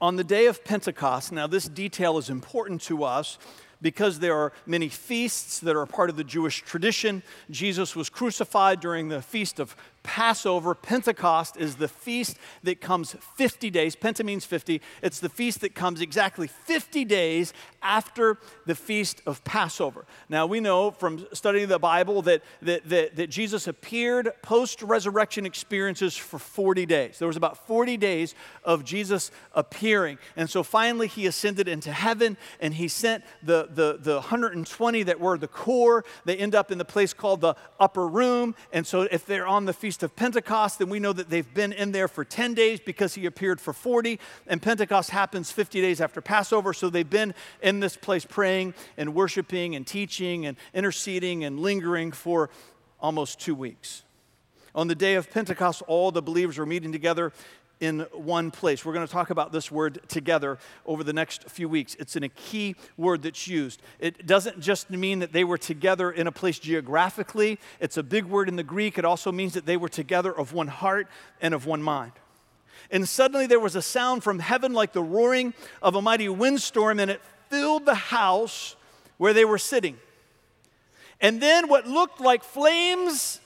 On 0.00 0.16
the 0.16 0.24
day 0.24 0.46
of 0.46 0.64
Pentecost, 0.64 1.32
now 1.32 1.46
this 1.46 1.68
detail 1.68 2.18
is 2.18 2.30
important 2.30 2.80
to 2.82 3.04
us 3.04 3.38
because 3.80 4.18
there 4.18 4.36
are 4.36 4.52
many 4.66 4.88
feasts 4.88 5.60
that 5.60 5.76
are 5.76 5.86
part 5.86 6.10
of 6.10 6.16
the 6.16 6.24
Jewish 6.24 6.62
tradition. 6.62 7.22
Jesus 7.50 7.94
was 7.94 8.08
crucified 8.08 8.80
during 8.80 9.08
the 9.08 9.22
feast 9.22 9.60
of 9.60 9.76
Passover, 10.02 10.74
Pentecost 10.74 11.56
is 11.56 11.76
the 11.76 11.88
feast 11.88 12.38
that 12.62 12.80
comes 12.80 13.16
50 13.36 13.70
days. 13.70 13.96
Penta 13.96 14.24
means 14.24 14.44
50. 14.44 14.80
It's 15.02 15.20
the 15.20 15.28
feast 15.28 15.60
that 15.60 15.74
comes 15.74 16.00
exactly 16.00 16.46
50 16.46 17.04
days 17.04 17.52
after 17.82 18.38
the 18.66 18.74
feast 18.74 19.22
of 19.26 19.42
Passover. 19.44 20.06
Now, 20.28 20.46
we 20.46 20.60
know 20.60 20.90
from 20.90 21.26
studying 21.32 21.68
the 21.68 21.78
Bible 21.78 22.22
that, 22.22 22.42
that, 22.62 22.88
that, 22.88 23.16
that 23.16 23.26
Jesus 23.28 23.66
appeared 23.66 24.30
post 24.42 24.82
resurrection 24.82 25.46
experiences 25.46 26.16
for 26.16 26.38
40 26.38 26.86
days. 26.86 27.18
There 27.18 27.28
was 27.28 27.36
about 27.36 27.66
40 27.66 27.96
days 27.96 28.34
of 28.64 28.84
Jesus 28.84 29.30
appearing. 29.54 30.18
And 30.36 30.48
so 30.48 30.62
finally, 30.62 31.06
he 31.06 31.26
ascended 31.26 31.68
into 31.68 31.92
heaven 31.92 32.36
and 32.60 32.74
he 32.74 32.88
sent 32.88 33.24
the, 33.42 33.68
the, 33.70 33.88
the, 33.98 33.98
the 33.98 34.14
120 34.14 35.02
that 35.04 35.20
were 35.20 35.38
the 35.38 35.48
core, 35.48 36.04
they 36.24 36.36
end 36.36 36.54
up 36.54 36.70
in 36.70 36.78
the 36.78 36.84
place 36.84 37.12
called 37.12 37.40
the 37.40 37.54
upper 37.78 38.06
room. 38.06 38.54
And 38.72 38.86
so 38.86 39.02
if 39.02 39.24
they're 39.24 39.46
on 39.46 39.64
the 39.64 39.72
Feast 39.72 39.87
of 39.96 40.14
Pentecost, 40.14 40.78
then 40.78 40.88
we 40.88 41.00
know 41.00 41.12
that 41.12 41.30
they've 41.30 41.54
been 41.54 41.72
in 41.72 41.92
there 41.92 42.08
for 42.08 42.24
10 42.24 42.54
days 42.54 42.80
because 42.80 43.14
he 43.14 43.26
appeared 43.26 43.60
for 43.60 43.72
40. 43.72 44.20
And 44.46 44.60
Pentecost 44.60 45.10
happens 45.10 45.50
50 45.50 45.80
days 45.80 46.00
after 46.00 46.20
Passover. 46.20 46.72
So 46.72 46.90
they've 46.90 47.08
been 47.08 47.34
in 47.62 47.80
this 47.80 47.96
place 47.96 48.24
praying 48.24 48.74
and 48.96 49.14
worshiping 49.14 49.74
and 49.74 49.86
teaching 49.86 50.46
and 50.46 50.56
interceding 50.74 51.44
and 51.44 51.58
lingering 51.60 52.12
for 52.12 52.50
almost 53.00 53.40
two 53.40 53.54
weeks. 53.54 54.02
On 54.74 54.86
the 54.86 54.94
day 54.94 55.14
of 55.14 55.30
Pentecost, 55.30 55.82
all 55.86 56.12
the 56.12 56.22
believers 56.22 56.58
were 56.58 56.66
meeting 56.66 56.92
together 56.92 57.32
in 57.80 58.00
one 58.12 58.50
place. 58.50 58.84
We're 58.84 58.92
going 58.92 59.06
to 59.06 59.12
talk 59.12 59.30
about 59.30 59.52
this 59.52 59.70
word 59.70 60.00
together 60.08 60.58
over 60.86 61.04
the 61.04 61.12
next 61.12 61.48
few 61.48 61.68
weeks. 61.68 61.94
It's 61.98 62.16
in 62.16 62.22
a 62.22 62.28
key 62.28 62.76
word 62.96 63.22
that's 63.22 63.46
used. 63.46 63.80
It 63.98 64.26
doesn't 64.26 64.60
just 64.60 64.90
mean 64.90 65.20
that 65.20 65.32
they 65.32 65.44
were 65.44 65.58
together 65.58 66.10
in 66.10 66.26
a 66.26 66.32
place 66.32 66.58
geographically, 66.58 67.58
it's 67.80 67.96
a 67.96 68.02
big 68.02 68.24
word 68.24 68.48
in 68.48 68.56
the 68.56 68.62
Greek. 68.62 68.98
It 68.98 69.04
also 69.04 69.30
means 69.32 69.54
that 69.54 69.66
they 69.66 69.76
were 69.76 69.88
together 69.88 70.36
of 70.36 70.52
one 70.52 70.68
heart 70.68 71.08
and 71.40 71.54
of 71.54 71.66
one 71.66 71.82
mind. 71.82 72.12
And 72.90 73.08
suddenly 73.08 73.46
there 73.46 73.60
was 73.60 73.76
a 73.76 73.82
sound 73.82 74.22
from 74.24 74.38
heaven 74.38 74.72
like 74.72 74.92
the 74.92 75.02
roaring 75.02 75.54
of 75.82 75.94
a 75.94 76.02
mighty 76.02 76.28
windstorm, 76.28 76.98
and 76.98 77.10
it 77.10 77.20
filled 77.50 77.86
the 77.86 77.94
house 77.94 78.76
where 79.18 79.32
they 79.32 79.44
were 79.44 79.58
sitting. 79.58 79.98
And 81.20 81.40
then 81.42 81.68
what 81.68 81.86
looked 81.86 82.20
like 82.20 82.44
flames 82.44 83.40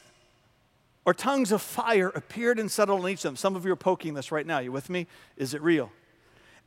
or 1.05 1.15
tongues 1.15 1.53
of 1.53 1.63
fire 1.63 2.09
appeared 2.09 2.59
and 2.59 2.71
settled 2.71 3.03
on 3.03 3.11
each 3.11 3.21
of 3.21 3.23
them. 3.31 3.37
Some 3.37 3.57
of 3.57 3.65
you 3.65 3.73
are 3.73 3.77
poking 3.77 4.15
this 4.15 4.31
right 4.31 4.47
now. 4.47 4.59
You 4.59 4.73
with 4.73 4.89
me? 4.89 5.07
Is 5.37 5.55
it 5.55 5.63
real? 5.63 5.91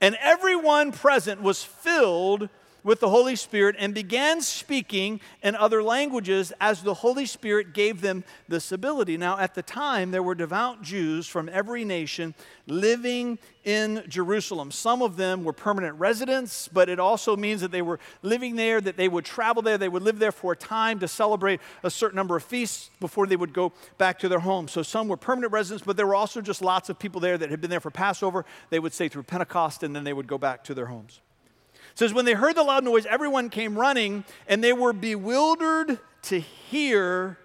And 0.02 0.18
everyone 0.20 0.92
present 0.92 1.42
was 1.42 1.64
filled 1.64 2.50
with 2.86 3.00
the 3.00 3.10
Holy 3.10 3.36
Spirit 3.36 3.76
and 3.80 3.94
began 3.94 4.42
speaking 4.42 5.20
in 5.42 5.56
other 5.56 5.82
languages 5.82 6.54
as 6.62 6.84
the 6.84 6.94
Holy 6.94 7.26
Spirit 7.26 7.74
gave 7.74 8.00
them 8.00 8.24
this 8.48 8.72
ability. 8.72 9.18
Now, 9.18 9.40
at 9.40 9.56
the 9.56 9.64
time, 9.64 10.12
there 10.12 10.22
were 10.22 10.36
devout 10.36 10.84
Jews 10.84 11.28
from 11.28 11.50
every 11.52 11.84
nation 11.84 12.36
living 12.68 13.40
in 13.64 14.04
Jerusalem. 14.08 14.70
Some 14.70 15.02
of 15.02 15.18
them 15.18 15.44
were 15.44 15.52
permanent 15.52 15.98
residents, 16.00 16.68
but 16.68 16.88
it 16.88 17.00
also 17.00 17.36
means 17.36 17.62
that 17.62 17.72
they 17.72 17.82
were 17.82 18.00
living 18.22 18.56
there, 18.56 18.80
that 18.80 18.98
they 18.98 19.08
would 19.08 19.26
travel 19.26 19.64
there, 19.64 19.80
they 19.80 19.90
would 19.90 20.04
live 20.04 20.20
there 20.20 20.32
for 20.32 20.52
a 20.52 20.56
time 20.56 21.00
to 21.00 21.08
celebrate 21.08 21.60
a 21.82 21.90
certain 21.90 22.16
number 22.16 22.36
of 22.36 22.44
feasts 22.44 22.92
before 23.00 23.26
they 23.26 23.36
would 23.36 23.52
go 23.54 23.74
back 23.98 24.20
to 24.20 24.30
their 24.30 24.40
homes. 24.40 24.72
So 24.72 24.84
some 24.84 25.08
were 25.08 25.18
permanent 25.18 25.52
residents, 25.52 25.84
but 25.84 25.98
there 25.98 26.06
were 26.06 26.16
also 26.16 26.40
just 26.40 26.62
lots 26.62 26.90
of 26.90 27.00
people 27.00 27.20
there 27.20 27.40
that 27.40 27.50
had 27.50 27.62
been 27.62 27.72
there 27.72 27.80
for 27.80 27.90
Passover. 27.90 28.46
They 28.70 28.80
would 28.80 28.94
stay 28.94 29.10
through 29.10 29.24
Pentecost 29.24 29.82
and 29.82 29.96
then 29.96 30.04
they 30.04 30.14
would 30.14 30.28
go 30.28 30.38
back 30.38 30.64
to 30.66 30.76
their 30.76 30.86
homes 30.86 31.22
says, 31.96 32.14
When 32.14 32.26
they 32.26 32.34
heard 32.34 32.56
the 32.56 32.64
loud 32.64 32.84
noise, 32.84 33.06
everyone 33.06 33.50
came 33.50 33.78
running, 33.78 34.24
and 34.48 34.64
they 34.64 34.74
were 34.74 34.94
bewildered 34.94 36.00
to 36.24 36.40
hear 36.40 37.38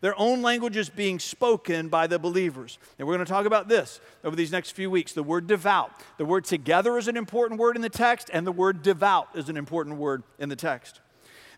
their 0.00 0.18
own 0.18 0.42
languages 0.42 0.88
being 0.88 1.18
spoken 1.18 1.88
by 1.88 2.08
the 2.08 2.18
believers. 2.18 2.78
And 2.98 3.06
we're 3.06 3.14
going 3.14 3.24
to 3.24 3.32
talk 3.32 3.46
about 3.46 3.68
this 3.68 4.00
over 4.24 4.34
these 4.34 4.50
next 4.50 4.72
few 4.72 4.90
weeks. 4.90 5.12
The 5.12 5.22
word 5.22 5.46
devout. 5.46 5.92
The 6.18 6.24
word 6.24 6.44
together 6.44 6.98
is 6.98 7.06
an 7.06 7.16
important 7.16 7.60
word 7.60 7.76
in 7.76 7.82
the 7.82 7.88
text, 7.88 8.28
and 8.32 8.46
the 8.46 8.52
word 8.52 8.82
devout 8.82 9.28
is 9.34 9.48
an 9.48 9.56
important 9.56 9.98
word 9.98 10.24
in 10.38 10.48
the 10.48 10.56
text. 10.56 11.00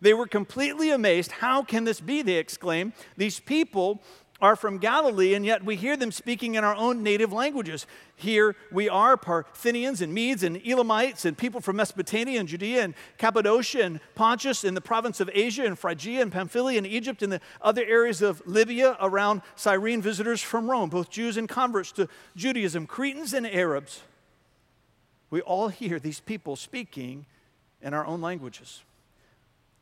They 0.02 0.12
were 0.12 0.26
completely 0.26 0.90
amazed. 0.90 1.32
How 1.32 1.62
can 1.62 1.84
this 1.84 2.00
be? 2.00 2.20
They 2.20 2.34
exclaimed. 2.34 2.92
These 3.16 3.40
people 3.40 4.02
are 4.44 4.57
from 4.57 4.76
Galilee, 4.76 5.33
and 5.33 5.46
yet 5.46 5.64
we 5.64 5.74
hear 5.74 5.96
them 5.96 6.12
speaking 6.12 6.54
in 6.54 6.64
our 6.64 6.74
own 6.74 7.02
native 7.02 7.33
languages. 7.33 7.87
Here 8.14 8.54
we 8.70 8.90
are, 8.90 9.16
Parthians 9.16 10.02
and 10.02 10.12
Medes 10.12 10.42
and 10.42 10.61
Elamites 10.66 11.24
and 11.24 11.37
people 11.37 11.62
from 11.62 11.76
Mesopotamia 11.76 12.38
and 12.38 12.46
Judea 12.46 12.85
and 12.85 12.94
Cappadocia 13.16 13.83
and 13.83 14.00
Pontus 14.14 14.62
in 14.62 14.74
the 14.74 14.83
province 14.83 15.18
of 15.18 15.30
Asia 15.33 15.64
and 15.64 15.78
Phrygia 15.78 16.20
and 16.20 16.30
Pamphylia 16.30 16.76
and 16.76 16.87
Egypt 16.87 17.22
and 17.22 17.33
the 17.33 17.40
other 17.62 17.87
areas 17.87 18.20
of 18.20 18.42
Libya 18.44 18.98
around 19.00 19.40
Cyrene, 19.57 20.02
visitors 20.02 20.42
from 20.42 20.70
Rome, 20.70 20.90
both 20.90 21.09
Jews 21.09 21.38
and 21.38 21.48
converts 21.48 21.90
to 21.92 22.07
Judaism, 22.37 22.87
Cretans 22.87 23.33
and 23.33 23.46
Arabs. 23.46 24.02
We 25.30 25.40
all 25.40 25.68
hear 25.68 25.98
these 25.98 26.20
people 26.20 26.54
speaking 26.54 27.24
in 27.80 27.94
our 27.94 28.04
own 28.04 28.20
languages 28.20 28.83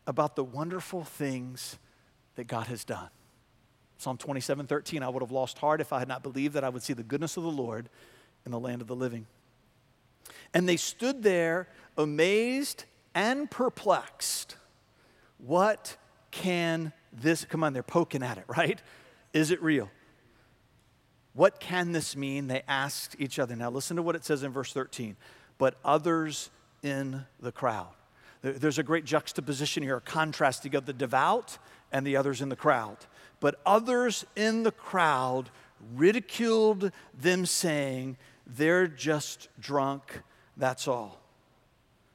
about 0.06 0.36
the 0.36 0.44
wonderful 0.44 1.02
things 1.02 1.78
that 2.36 2.46
God 2.46 2.68
has 2.68 2.84
done. 2.84 3.08
Psalm 4.02 4.18
27 4.18 4.66
13, 4.66 5.02
I 5.02 5.08
would 5.08 5.22
have 5.22 5.30
lost 5.30 5.58
heart 5.58 5.80
if 5.80 5.92
I 5.92 6.00
had 6.00 6.08
not 6.08 6.22
believed 6.22 6.54
that 6.54 6.64
I 6.64 6.68
would 6.68 6.82
see 6.82 6.92
the 6.92 7.04
goodness 7.04 7.36
of 7.36 7.44
the 7.44 7.50
Lord 7.50 7.88
in 8.44 8.50
the 8.50 8.58
land 8.58 8.82
of 8.82 8.88
the 8.88 8.96
living. 8.96 9.26
And 10.52 10.68
they 10.68 10.76
stood 10.76 11.22
there 11.22 11.68
amazed 11.96 12.84
and 13.14 13.50
perplexed. 13.50 14.56
What 15.38 15.96
can 16.32 16.92
this, 17.12 17.44
come 17.44 17.62
on, 17.62 17.72
they're 17.72 17.82
poking 17.82 18.22
at 18.22 18.38
it, 18.38 18.44
right? 18.48 18.80
Is 19.32 19.50
it 19.50 19.62
real? 19.62 19.88
What 21.34 21.60
can 21.60 21.92
this 21.92 22.16
mean? 22.16 22.48
They 22.48 22.62
asked 22.66 23.16
each 23.18 23.38
other. 23.38 23.54
Now, 23.54 23.70
listen 23.70 23.96
to 23.96 24.02
what 24.02 24.16
it 24.16 24.24
says 24.24 24.42
in 24.42 24.50
verse 24.52 24.72
13. 24.72 25.16
But 25.58 25.76
others 25.84 26.50
in 26.82 27.24
the 27.40 27.52
crowd. 27.52 27.94
There's 28.42 28.78
a 28.78 28.82
great 28.82 29.04
juxtaposition 29.04 29.82
here, 29.82 29.96
a 29.96 30.00
contrast. 30.00 30.64
You 30.64 30.70
got 30.70 30.86
the 30.86 30.92
devout 30.92 31.58
and 31.92 32.04
the 32.04 32.16
others 32.16 32.42
in 32.42 32.48
the 32.48 32.56
crowd. 32.56 32.98
But 33.42 33.56
others 33.66 34.24
in 34.36 34.62
the 34.62 34.70
crowd 34.70 35.50
ridiculed 35.96 36.92
them, 37.20 37.44
saying, 37.44 38.16
They're 38.46 38.86
just 38.86 39.48
drunk, 39.58 40.22
that's 40.56 40.86
all. 40.86 41.18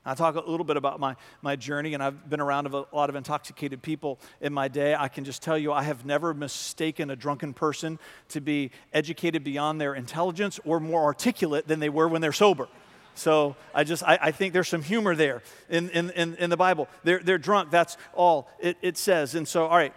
I 0.05 0.15
talk 0.15 0.35
a 0.35 0.49
little 0.49 0.63
bit 0.63 0.77
about 0.77 1.01
my, 1.01 1.17
my 1.41 1.57
journey, 1.57 1.93
and 1.93 2.01
I've 2.01 2.29
been 2.29 2.39
around 2.39 2.67
a 2.67 2.85
lot 2.95 3.09
of 3.09 3.17
intoxicated 3.17 3.81
people 3.81 4.19
in 4.39 4.53
my 4.53 4.69
day. 4.69 4.95
I 4.95 5.09
can 5.09 5.25
just 5.25 5.41
tell 5.41 5.57
you, 5.57 5.73
I 5.73 5.83
have 5.83 6.05
never 6.05 6.33
mistaken 6.33 7.09
a 7.09 7.15
drunken 7.17 7.53
person 7.53 7.99
to 8.29 8.39
be 8.39 8.71
educated 8.93 9.43
beyond 9.43 9.81
their 9.81 9.95
intelligence 9.95 10.61
or 10.63 10.79
more 10.79 11.03
articulate 11.03 11.67
than 11.67 11.81
they 11.81 11.89
were 11.89 12.07
when 12.07 12.21
they're 12.21 12.31
sober. 12.31 12.69
So 13.15 13.57
I 13.75 13.83
just, 13.83 14.01
I, 14.01 14.17
I, 14.21 14.31
think 14.31 14.53
there's 14.53 14.69
some 14.69 14.83
humor 14.83 15.13
there 15.13 15.41
in, 15.69 15.89
in, 15.89 16.11
in, 16.11 16.35
in, 16.35 16.49
the 16.51 16.55
Bible. 16.55 16.87
They're, 17.03 17.19
they're 17.19 17.39
drunk, 17.39 17.71
that's 17.71 17.97
all 18.13 18.47
it, 18.59 18.77
it 18.81 18.97
says. 18.97 19.35
And 19.35 19.45
so, 19.45 19.65
all 19.65 19.75
right, 19.75 19.93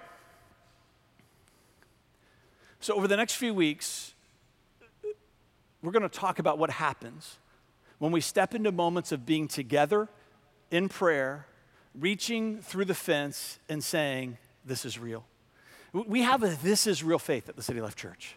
so, 2.80 2.94
over 2.94 3.06
the 3.06 3.16
next 3.16 3.34
few 3.34 3.52
weeks, 3.52 4.14
we're 5.82 5.92
going 5.92 6.02
to 6.02 6.08
talk 6.08 6.38
about 6.38 6.58
what 6.58 6.70
happens 6.70 7.38
when 7.98 8.10
we 8.10 8.20
step 8.20 8.54
into 8.54 8.72
moments 8.72 9.12
of 9.12 9.26
being 9.26 9.46
together 9.46 10.08
in 10.70 10.88
prayer, 10.88 11.46
reaching 11.94 12.62
through 12.62 12.86
the 12.86 12.94
fence 12.94 13.58
and 13.68 13.84
saying, 13.84 14.38
This 14.64 14.84
is 14.84 14.98
real. 14.98 15.24
We 15.92 16.22
have 16.22 16.42
a 16.42 16.48
this 16.62 16.86
is 16.86 17.02
real 17.04 17.18
faith 17.18 17.48
at 17.48 17.56
the 17.56 17.62
City 17.62 17.80
Life 17.80 17.96
Church. 17.96 18.36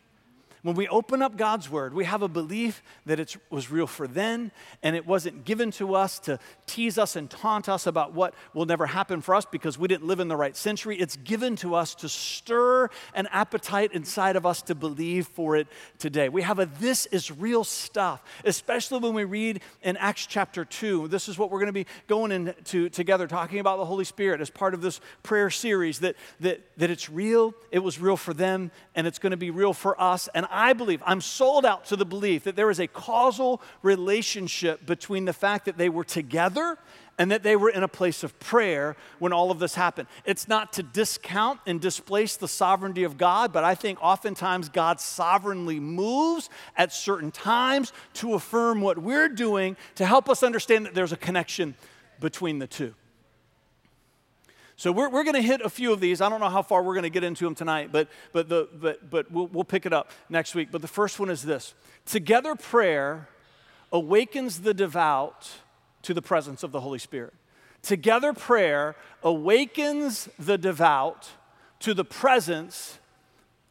When 0.63 0.75
we 0.75 0.87
open 0.87 1.21
up 1.21 1.35
God's 1.35 1.69
word, 1.69 1.93
we 1.93 2.05
have 2.05 2.21
a 2.21 2.29
belief 2.29 2.81
that 3.05 3.19
it 3.19 3.35
was 3.49 3.69
real 3.69 3.85
for 3.85 4.07
then, 4.07 4.49
and 4.81 4.95
it 4.95 5.05
wasn't 5.05 5.43
given 5.43 5.71
to 5.71 5.93
us 5.93 6.19
to 6.19 6.39
tease 6.67 6.97
us 6.97 7.17
and 7.17 7.29
taunt 7.29 7.67
us 7.67 7.85
about 7.85 8.13
what 8.13 8.33
will 8.53 8.65
never 8.65 8.85
happen 8.85 9.19
for 9.19 9.35
us 9.35 9.45
because 9.45 9.77
we 9.77 9.89
didn't 9.89 10.07
live 10.07 10.21
in 10.21 10.29
the 10.29 10.37
right 10.37 10.55
century. 10.55 10.97
It's 10.97 11.17
given 11.17 11.57
to 11.57 11.75
us 11.75 11.93
to 11.95 12.07
stir 12.07 12.89
an 13.13 13.27
appetite 13.31 13.91
inside 13.91 14.37
of 14.37 14.45
us 14.45 14.61
to 14.63 14.73
believe 14.73 15.27
for 15.27 15.57
it 15.57 15.67
today. 15.99 16.29
We 16.29 16.43
have 16.43 16.59
a 16.59 16.65
this 16.65 17.07
is 17.07 17.29
real 17.29 17.65
stuff, 17.65 18.23
especially 18.45 18.99
when 18.99 19.13
we 19.13 19.25
read 19.25 19.59
in 19.81 19.97
Acts 19.97 20.25
chapter 20.25 20.63
2. 20.63 21.09
This 21.09 21.27
is 21.27 21.37
what 21.37 21.51
we're 21.51 21.59
going 21.59 21.67
to 21.67 21.73
be 21.73 21.87
going 22.07 22.31
into 22.31 22.87
together, 22.87 23.27
talking 23.27 23.59
about 23.59 23.79
the 23.79 23.85
Holy 23.85 24.05
Spirit 24.05 24.39
as 24.39 24.49
part 24.49 24.73
of 24.73 24.81
this 24.81 25.01
prayer 25.23 25.49
series 25.49 25.99
that, 25.99 26.15
that, 26.39 26.61
that 26.77 26.89
it's 26.89 27.09
real, 27.09 27.53
it 27.69 27.79
was 27.79 27.99
real 27.99 28.15
for 28.15 28.33
them, 28.33 28.71
and 28.95 29.05
it's 29.05 29.19
going 29.19 29.31
to 29.31 29.37
be 29.37 29.51
real 29.51 29.73
for 29.73 30.01
us. 30.01 30.29
And 30.33 30.47
I 30.53 30.73
believe, 30.73 31.01
I'm 31.05 31.21
sold 31.21 31.65
out 31.65 31.85
to 31.85 31.95
the 31.95 32.05
belief 32.05 32.43
that 32.43 32.55
there 32.55 32.69
is 32.69 32.79
a 32.79 32.87
causal 32.87 33.61
relationship 33.81 34.85
between 34.85 35.25
the 35.25 35.33
fact 35.33 35.65
that 35.65 35.77
they 35.77 35.89
were 35.89 36.03
together 36.03 36.77
and 37.17 37.31
that 37.31 37.43
they 37.43 37.55
were 37.55 37.69
in 37.69 37.83
a 37.83 37.87
place 37.87 38.23
of 38.23 38.37
prayer 38.39 38.95
when 39.19 39.33
all 39.33 39.51
of 39.51 39.59
this 39.59 39.75
happened. 39.75 40.07
It's 40.25 40.47
not 40.47 40.73
to 40.73 40.83
discount 40.83 41.59
and 41.65 41.79
displace 41.79 42.37
the 42.37 42.47
sovereignty 42.47 43.03
of 43.03 43.17
God, 43.17 43.53
but 43.53 43.63
I 43.63 43.75
think 43.75 43.99
oftentimes 44.01 44.69
God 44.69 44.99
sovereignly 44.99 45.79
moves 45.79 46.49
at 46.75 46.91
certain 46.91 47.31
times 47.31 47.93
to 48.15 48.33
affirm 48.33 48.81
what 48.81 48.97
we're 48.97 49.29
doing 49.29 49.77
to 49.95 50.05
help 50.05 50.29
us 50.29 50.43
understand 50.43 50.85
that 50.85 50.93
there's 50.93 51.11
a 51.11 51.17
connection 51.17 51.75
between 52.19 52.59
the 52.59 52.67
two. 52.67 52.95
So 54.83 54.91
we're, 54.91 55.07
we're 55.07 55.23
going 55.23 55.35
to 55.35 55.41
hit 55.41 55.61
a 55.61 55.69
few 55.69 55.93
of 55.93 56.01
these. 56.01 56.19
I 56.19 56.27
don't 56.27 56.41
know 56.41 56.49
how 56.49 56.61
far 56.61 56.83
we're 56.83 56.93
going 56.93 57.03
to 57.03 57.09
get 57.09 57.23
into 57.23 57.45
them 57.45 57.55
tonight, 57.55 57.89
but, 57.89 58.09
but, 58.33 58.49
the, 58.49 58.67
but, 58.73 59.09
but 59.09 59.31
we'll, 59.31 59.47
we'll 59.47 59.63
pick 59.63 59.85
it 59.85 59.93
up 59.93 60.11
next 60.27 60.55
week. 60.55 60.73
But 60.73 60.81
the 60.81 60.89
first 60.89 61.21
one 61.21 61.29
is 61.29 61.41
this 61.41 61.73
Together 62.05 62.53
prayer 62.53 63.29
awakens 63.93 64.59
the 64.59 64.73
devout 64.73 65.49
to 66.01 66.13
the 66.13 66.21
presence 66.21 66.63
of 66.63 66.73
the 66.73 66.81
Holy 66.81 66.99
Spirit. 66.99 67.33
Together 67.81 68.33
prayer 68.33 68.97
awakens 69.23 70.27
the 70.37 70.57
devout 70.57 71.29
to 71.79 71.93
the 71.93 72.03
presence 72.03 72.99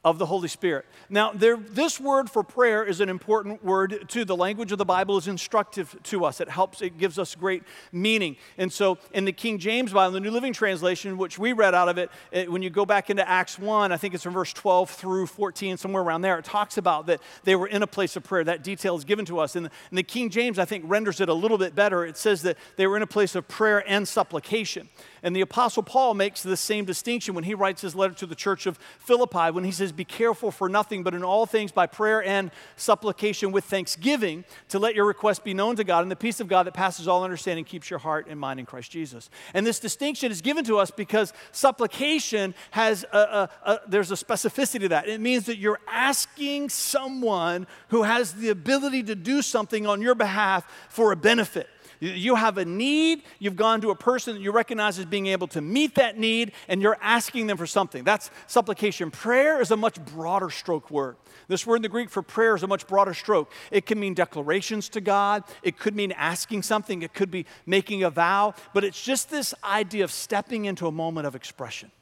of 0.05 0.19
the 0.19 0.27
Holy 0.27 0.49
Spirit. 0.49 0.85
Now, 1.09 1.31
there, 1.33 1.57
this 1.57 2.01
word 2.01 2.29
for 2.29 2.43
prayer 2.43 2.83
is 2.83 3.01
an 3.01 3.09
important 3.09 3.65
word 3.65 4.09
too. 4.09 4.25
The 4.25 4.37
language 4.37 4.73
of 4.73 4.79
the 4.79 4.85
Bible 4.85 5.17
is 5.17 5.29
instructive 5.29 5.97
to 6.05 6.25
us. 6.25 6.41
It 6.41 6.49
helps, 6.49 6.83
it 6.83 6.99
gives 6.99 7.21
us 7.21 7.37
great 7.37 7.63
meaning. 7.93 8.37
And 8.59 8.73
so, 8.73 8.99
in 9.13 9.25
the 9.25 9.33
King 9.33 9.59
James 9.59 9.93
Bible, 9.93 10.13
the 10.13 10.21
New 10.21 10.33
Living 10.33 10.53
Translation, 10.53 11.19
which 11.19 11.39
we 11.39 11.53
read 11.53 11.73
out 11.73 11.89
of 11.89 11.99
it, 11.99 12.11
it, 12.33 12.51
when 12.51 12.63
you 12.63 12.71
go 12.71 12.85
back 12.85 13.11
into 13.11 13.29
Acts 13.29 13.61
1, 13.61 13.93
I 13.93 13.97
think 13.97 14.15
it's 14.15 14.25
from 14.25 14.33
verse 14.33 14.53
12 14.53 14.91
through 14.91 15.27
14, 15.29 15.77
somewhere 15.77 16.03
around 16.03 16.23
there, 16.23 16.37
it 16.37 16.45
talks 16.45 16.79
about 16.79 17.07
that 17.07 17.21
they 17.45 17.55
were 17.55 17.69
in 17.69 17.85
a 17.85 17.87
place 17.87 18.17
of 18.17 18.25
prayer. 18.25 18.43
That 18.43 18.65
detail 18.65 18.97
is 18.97 19.05
given 19.05 19.25
to 19.27 19.39
us. 19.39 19.55
And 19.55 19.67
the, 19.67 19.71
and 19.91 19.99
the 19.99 20.03
King 20.03 20.31
James, 20.31 20.59
I 20.59 20.65
think, 20.65 20.85
renders 20.89 21.21
it 21.21 21.29
a 21.29 21.35
little 21.35 21.59
bit 21.59 21.77
better. 21.77 22.05
It 22.05 22.17
says 22.17 22.43
that 22.43 22.59
they 22.77 22.89
were 22.89 22.97
in 22.97 23.03
a 23.03 23.07
place 23.07 23.37
of 23.37 23.47
prayer 23.47 23.85
and 23.87 24.07
supplication. 24.09 24.89
And 25.23 25.37
the 25.37 25.43
Apostle 25.43 25.85
Paul 25.85 26.15
makes 26.15 26.43
the 26.43 26.57
same 26.57 26.85
distinction 26.85 27.35
when 27.35 27.45
he 27.45 27.55
writes 27.55 27.83
his 27.83 27.95
letter 27.95 28.15
to 28.15 28.27
the 28.27 28.35
church 28.35 28.67
of 28.67 28.79
Philippi, 28.99 29.53
when 29.53 29.63
he 29.63 29.71
says, 29.71 29.92
Be 29.97 30.05
careful 30.05 30.51
for 30.51 30.69
nothing, 30.69 31.03
but 31.03 31.15
in 31.15 31.23
all 31.23 31.47
things 31.47 31.73
by 31.73 31.87
prayer 31.87 32.23
and 32.23 32.51
supplication 32.77 33.53
with 33.53 33.65
thanksgiving, 33.65 34.45
to 34.69 34.79
let 34.79 34.95
your 34.95 35.05
request 35.05 35.45
be 35.45 35.55
known 35.55 35.77
to 35.77 35.85
God, 35.85 36.03
and 36.03 36.11
the 36.11 36.17
peace 36.17 36.41
of 36.41 36.49
God 36.49 36.65
that 36.67 36.75
passes 36.75 37.09
all 37.09 37.25
understanding 37.25 37.65
keeps 37.65 37.91
your 37.91 37.99
heart 37.99 38.27
and 38.29 38.39
mind 38.39 38.61
in 38.61 38.67
Christ 38.67 38.91
Jesus. 38.91 39.31
And 39.55 39.67
this 39.67 39.79
distinction 39.79 40.33
is 40.33 40.41
given 40.41 40.65
to 40.65 40.79
us 40.79 40.91
because 40.91 41.33
supplication 41.53 42.55
has 42.73 43.05
a, 43.13 43.19
a, 43.19 43.71
a 43.71 43.81
there's 43.87 44.11
a 44.11 44.17
specificity 44.17 44.81
to 44.81 44.89
that. 44.89 45.09
It 45.09 45.21
means 45.21 45.47
that 45.47 45.59
you're 45.59 45.81
asking 45.87 46.71
someone 46.71 47.67
who 47.89 48.03
has 48.03 48.35
the 48.35 48.49
ability 48.49 49.05
to 49.05 49.15
do 49.15 49.43
something 49.43 49.87
on 49.87 50.01
your 50.03 50.15
behalf 50.15 50.67
for 50.89 51.13
a 51.13 51.17
benefit. 51.17 51.69
You 52.03 52.35
have 52.35 52.59
a 52.59 52.65
need, 52.65 53.23
you've 53.39 53.55
gone 53.55 53.81
to 53.83 53.91
a 53.91 53.95
person 53.95 54.35
that 54.35 54.43
you 54.43 54.51
recognize 54.51 54.99
as 54.99 55.05
being 55.05 55.29
able 55.29 55.47
to 55.49 55.61
meet 55.61 55.95
that 55.95 56.19
need, 56.19 56.51
and 56.67 56.83
you're 56.83 56.99
asking 57.01 57.47
them 57.47 57.57
for 57.57 57.65
something. 57.65 58.03
That's 58.03 58.29
supplication. 58.49 59.13
Prayer 59.13 59.61
is 59.61 59.71
a 59.71 59.77
much 59.77 60.05
broader 60.05 60.51
stroke 60.51 60.91
word. 60.91 61.15
This 61.47 61.65
word 61.65 61.77
in 61.77 61.83
the 61.83 61.89
Greek 61.89 62.11
for 62.11 62.21
prayer 62.21 62.57
is 62.57 62.65
a 62.65 62.67
much 62.67 62.89
broader 62.89 63.15
stroke. 63.15 63.53
It 63.71 63.87
can 63.87 64.01
mean 64.01 64.15
declarations 64.15 64.89
to 64.89 65.01
God, 65.01 65.45
it 65.63 65.79
could 65.79 65.95
mean 65.95 66.11
asking 66.11 66.65
something, 66.65 67.03
it 67.03 67.15
could 67.15 67.31
be 67.31 67.47
making 67.67 68.03
a 68.03 68.11
vow, 68.11 68.55
but 68.75 68.83
it's 68.83 69.01
just 69.01 69.31
this 69.31 69.55
idea 69.63 70.03
of 70.03 70.11
stepping 70.11 70.65
into 70.65 70.89
a 70.89 70.93
moment 70.93 71.29
of 71.29 71.37
expression. 71.37 71.93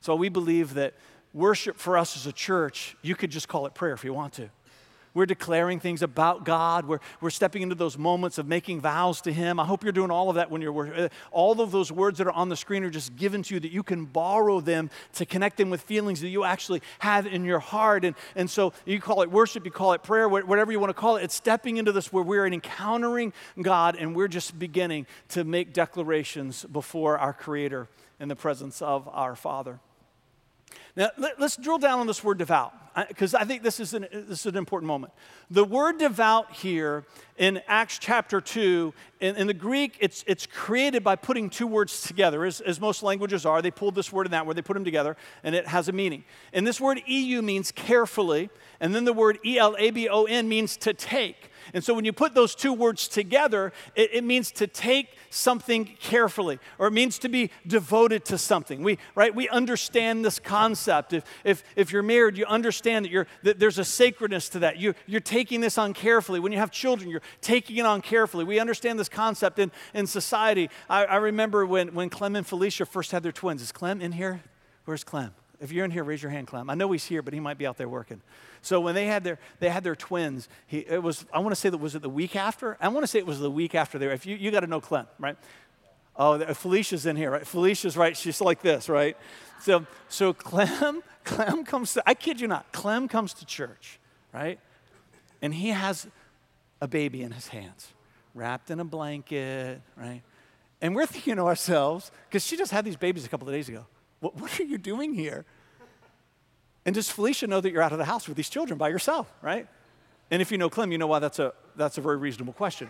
So 0.00 0.16
we 0.16 0.30
believe 0.30 0.72
that 0.74 0.94
worship 1.34 1.76
for 1.76 1.98
us 1.98 2.16
as 2.16 2.26
a 2.26 2.32
church, 2.32 2.96
you 3.02 3.14
could 3.14 3.30
just 3.30 3.48
call 3.48 3.66
it 3.66 3.74
prayer 3.74 3.92
if 3.92 4.02
you 4.02 4.14
want 4.14 4.32
to. 4.34 4.48
We're 5.16 5.24
declaring 5.24 5.80
things 5.80 6.02
about 6.02 6.44
God. 6.44 6.84
We're, 6.84 6.98
we're 7.22 7.30
stepping 7.30 7.62
into 7.62 7.74
those 7.74 7.96
moments 7.96 8.36
of 8.36 8.46
making 8.46 8.82
vows 8.82 9.22
to 9.22 9.32
Him. 9.32 9.58
I 9.58 9.64
hope 9.64 9.82
you're 9.82 9.90
doing 9.90 10.10
all 10.10 10.28
of 10.28 10.34
that 10.34 10.50
when 10.50 10.60
you're. 10.60 10.94
Uh, 10.94 11.08
all 11.30 11.58
of 11.58 11.70
those 11.70 11.90
words 11.90 12.18
that 12.18 12.26
are 12.26 12.32
on 12.32 12.50
the 12.50 12.56
screen 12.56 12.84
are 12.84 12.90
just 12.90 13.16
given 13.16 13.42
to 13.44 13.54
you 13.54 13.60
that 13.60 13.72
you 13.72 13.82
can 13.82 14.04
borrow 14.04 14.60
them 14.60 14.90
to 15.14 15.24
connect 15.24 15.56
them 15.56 15.70
with 15.70 15.80
feelings 15.80 16.20
that 16.20 16.28
you 16.28 16.44
actually 16.44 16.82
have 16.98 17.26
in 17.26 17.46
your 17.46 17.60
heart. 17.60 18.04
And, 18.04 18.14
and 18.34 18.50
so 18.50 18.74
you 18.84 19.00
call 19.00 19.22
it 19.22 19.30
worship, 19.30 19.64
you 19.64 19.70
call 19.70 19.94
it 19.94 20.02
prayer, 20.02 20.28
whatever 20.28 20.70
you 20.70 20.78
want 20.78 20.90
to 20.90 20.94
call 20.94 21.16
it. 21.16 21.24
It's 21.24 21.34
stepping 21.34 21.78
into 21.78 21.92
this 21.92 22.12
where 22.12 22.22
we're 22.22 22.46
encountering 22.46 23.32
God 23.62 23.96
and 23.96 24.14
we're 24.14 24.28
just 24.28 24.58
beginning 24.58 25.06
to 25.30 25.44
make 25.44 25.72
declarations 25.72 26.66
before 26.66 27.16
our 27.16 27.32
Creator 27.32 27.88
in 28.20 28.28
the 28.28 28.36
presence 28.36 28.82
of 28.82 29.08
our 29.08 29.34
Father. 29.34 29.80
Now, 30.96 31.10
let, 31.18 31.40
us 31.40 31.56
drill 31.56 31.78
down 31.78 31.98
on 31.98 32.06
this 32.06 32.24
word 32.24 32.38
devout, 32.38 32.72
because 33.08 33.34
I 33.34 33.44
think 33.44 33.62
this 33.62 33.80
is, 33.80 33.92
an, 33.92 34.06
this 34.10 34.40
is 34.40 34.46
an 34.46 34.56
important 34.56 34.86
moment. 34.86 35.12
The 35.50 35.64
word 35.64 35.98
devout 35.98 36.52
here 36.52 37.04
in 37.36 37.60
Acts 37.68 37.98
chapter 37.98 38.40
2, 38.40 38.94
in, 39.20 39.36
in 39.36 39.46
the 39.46 39.54
Greek, 39.54 39.98
it's, 40.00 40.24
it's 40.26 40.46
created 40.46 41.04
by 41.04 41.16
putting 41.16 41.50
two 41.50 41.66
words 41.66 42.00
together, 42.00 42.46
as, 42.46 42.62
as 42.62 42.80
most 42.80 43.02
languages 43.02 43.44
are. 43.44 43.60
They 43.60 43.70
pulled 43.70 43.94
this 43.94 44.10
word 44.10 44.26
and 44.26 44.32
that 44.32 44.46
word, 44.46 44.56
they 44.56 44.62
put 44.62 44.72
them 44.74 44.84
together, 44.84 45.18
and 45.44 45.54
it 45.54 45.66
has 45.66 45.88
a 45.88 45.92
meaning. 45.92 46.24
And 46.54 46.66
this 46.66 46.80
word 46.80 47.02
EU 47.06 47.42
means 47.42 47.72
carefully, 47.72 48.48
and 48.80 48.94
then 48.94 49.04
the 49.04 49.12
word 49.12 49.38
E 49.44 49.58
L 49.58 49.76
A 49.78 49.90
B 49.90 50.08
O 50.08 50.24
N 50.24 50.48
means 50.48 50.78
to 50.78 50.94
take. 50.94 51.50
And 51.74 51.82
so 51.82 51.94
when 51.94 52.04
you 52.04 52.12
put 52.12 52.34
those 52.34 52.54
two 52.54 52.72
words 52.72 53.08
together, 53.08 53.72
it, 53.94 54.10
it, 54.12 54.24
means 54.24 54.50
to 54.52 54.66
take 54.66 55.16
something 55.30 55.84
carefully, 56.00 56.58
or 56.78 56.88
it 56.88 56.92
means 56.92 57.18
to 57.18 57.28
be 57.28 57.50
devoted 57.66 58.24
to 58.26 58.38
something. 58.38 58.82
We, 58.82 58.98
right, 59.14 59.34
we 59.34 59.48
understand 59.48 60.24
this 60.24 60.38
concept. 60.38 61.12
If, 61.12 61.24
if, 61.44 61.64
if 61.76 61.92
you're 61.92 62.02
married, 62.02 62.36
you 62.36 62.46
understand 62.46 63.04
that, 63.04 63.10
you're, 63.10 63.26
that 63.42 63.58
there's 63.58 63.78
a 63.78 63.84
sacredness 63.84 64.48
to 64.50 64.60
that. 64.60 64.78
You, 64.78 64.94
you're 65.06 65.20
taking 65.20 65.60
this 65.60 65.78
on 65.78 65.94
carefully. 65.94 66.40
When 66.40 66.52
you 66.52 66.58
have 66.58 66.70
children, 66.70 67.10
you're 67.10 67.22
taking 67.40 67.76
it 67.76 67.86
on 67.86 68.02
carefully. 68.02 68.44
We 68.44 68.58
understand 68.58 68.98
this 68.98 69.08
concept 69.08 69.58
in, 69.58 69.70
in 69.94 70.06
society. 70.06 70.70
I, 70.88 71.04
I 71.04 71.16
remember 71.16 71.66
when, 71.66 71.94
when 71.94 72.10
Clem 72.10 72.36
and 72.36 72.46
Felicia 72.46 72.86
first 72.86 73.12
had 73.12 73.22
their 73.22 73.32
twins. 73.32 73.62
Is 73.62 73.72
Clem 73.72 74.00
in 74.00 74.12
here? 74.12 74.42
Where's 74.84 75.04
Clem? 75.04 75.34
If 75.60 75.72
you're 75.72 75.84
in 75.84 75.90
here, 75.90 76.04
raise 76.04 76.22
your 76.22 76.30
hand, 76.30 76.46
Clem. 76.46 76.68
I 76.68 76.74
know 76.74 76.92
he's 76.92 77.04
here, 77.04 77.22
but 77.22 77.32
he 77.32 77.40
might 77.40 77.58
be 77.58 77.66
out 77.66 77.76
there 77.76 77.88
working. 77.88 78.20
So 78.66 78.80
when 78.80 78.96
they 78.96 79.06
had 79.06 79.22
their 79.22 79.38
they 79.60 79.68
had 79.68 79.84
their 79.84 79.94
twins, 79.94 80.48
he, 80.66 80.78
it 80.78 81.00
was 81.00 81.24
I 81.32 81.38
want 81.38 81.52
to 81.52 81.60
say 81.60 81.68
that 81.68 81.78
was 81.78 81.94
it 81.94 82.02
the 82.02 82.10
week 82.10 82.34
after. 82.34 82.76
I 82.80 82.88
want 82.88 83.04
to 83.04 83.06
say 83.06 83.20
it 83.20 83.26
was 83.26 83.38
the 83.38 83.50
week 83.50 83.76
after 83.76 83.96
there. 83.96 84.10
If 84.10 84.26
you 84.26 84.34
you 84.34 84.50
got 84.50 84.60
to 84.60 84.66
know 84.66 84.80
Clem, 84.80 85.06
right? 85.20 85.36
Oh, 86.16 86.38
Felicia's 86.52 87.06
in 87.06 87.14
here, 87.14 87.30
right? 87.30 87.46
Felicia's 87.46 87.96
right. 87.96 88.16
She's 88.16 88.40
like 88.40 88.62
this, 88.62 88.88
right? 88.88 89.16
So 89.60 89.86
so 90.08 90.32
Clem 90.32 91.04
Clem 91.24 91.64
comes 91.64 91.94
to 91.94 92.02
I 92.04 92.14
kid 92.14 92.40
you 92.40 92.48
not. 92.48 92.72
Clem 92.72 93.06
comes 93.06 93.34
to 93.34 93.46
church, 93.46 94.00
right? 94.34 94.58
And 95.40 95.54
he 95.54 95.68
has 95.68 96.08
a 96.80 96.88
baby 96.88 97.22
in 97.22 97.30
his 97.30 97.46
hands, 97.46 97.92
wrapped 98.34 98.72
in 98.72 98.80
a 98.80 98.84
blanket, 98.84 99.80
right? 99.96 100.22
And 100.82 100.96
we're 100.96 101.06
thinking 101.06 101.36
to 101.36 101.42
ourselves, 101.42 102.10
because 102.28 102.44
she 102.44 102.56
just 102.56 102.72
had 102.72 102.84
these 102.84 102.96
babies 102.96 103.24
a 103.24 103.28
couple 103.28 103.46
of 103.46 103.54
days 103.54 103.68
ago. 103.68 103.86
What, 104.18 104.34
what 104.40 104.58
are 104.58 104.64
you 104.64 104.76
doing 104.76 105.14
here? 105.14 105.44
And 106.86 106.94
does 106.94 107.10
Felicia 107.10 107.48
know 107.48 107.60
that 107.60 107.72
you're 107.72 107.82
out 107.82 107.90
of 107.90 107.98
the 107.98 108.04
house 108.04 108.28
with 108.28 108.36
these 108.36 108.48
children 108.48 108.78
by 108.78 108.88
yourself, 108.88 109.30
right? 109.42 109.66
And 110.30 110.40
if 110.40 110.52
you 110.52 110.56
know 110.56 110.70
Clem, 110.70 110.92
you 110.92 110.98
know 110.98 111.08
why 111.08 111.18
that's 111.18 111.40
a, 111.40 111.52
that's 111.74 111.98
a 111.98 112.00
very 112.00 112.16
reasonable 112.16 112.52
question. 112.52 112.88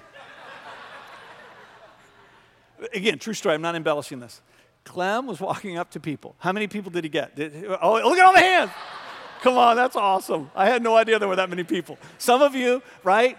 Again, 2.94 3.18
true 3.18 3.32
story, 3.32 3.54
I'm 3.54 3.62
not 3.62 3.74
embellishing 3.74 4.20
this. 4.20 4.42
Clem 4.84 5.26
was 5.26 5.40
walking 5.40 5.78
up 5.78 5.90
to 5.92 6.00
people. 6.00 6.36
How 6.38 6.52
many 6.52 6.68
people 6.68 6.90
did 6.90 7.04
he 7.04 7.10
get? 7.10 7.36
Did, 7.36 7.64
oh, 7.64 7.94
look 7.94 8.18
at 8.18 8.24
all 8.24 8.34
the 8.34 8.38
hands. 8.38 8.70
Come 9.40 9.56
on, 9.56 9.76
that's 9.76 9.96
awesome. 9.96 10.50
I 10.54 10.66
had 10.66 10.82
no 10.82 10.94
idea 10.94 11.18
there 11.18 11.28
were 11.28 11.36
that 11.36 11.48
many 11.48 11.64
people. 11.64 11.98
Some 12.18 12.42
of 12.42 12.54
you, 12.54 12.82
right? 13.02 13.38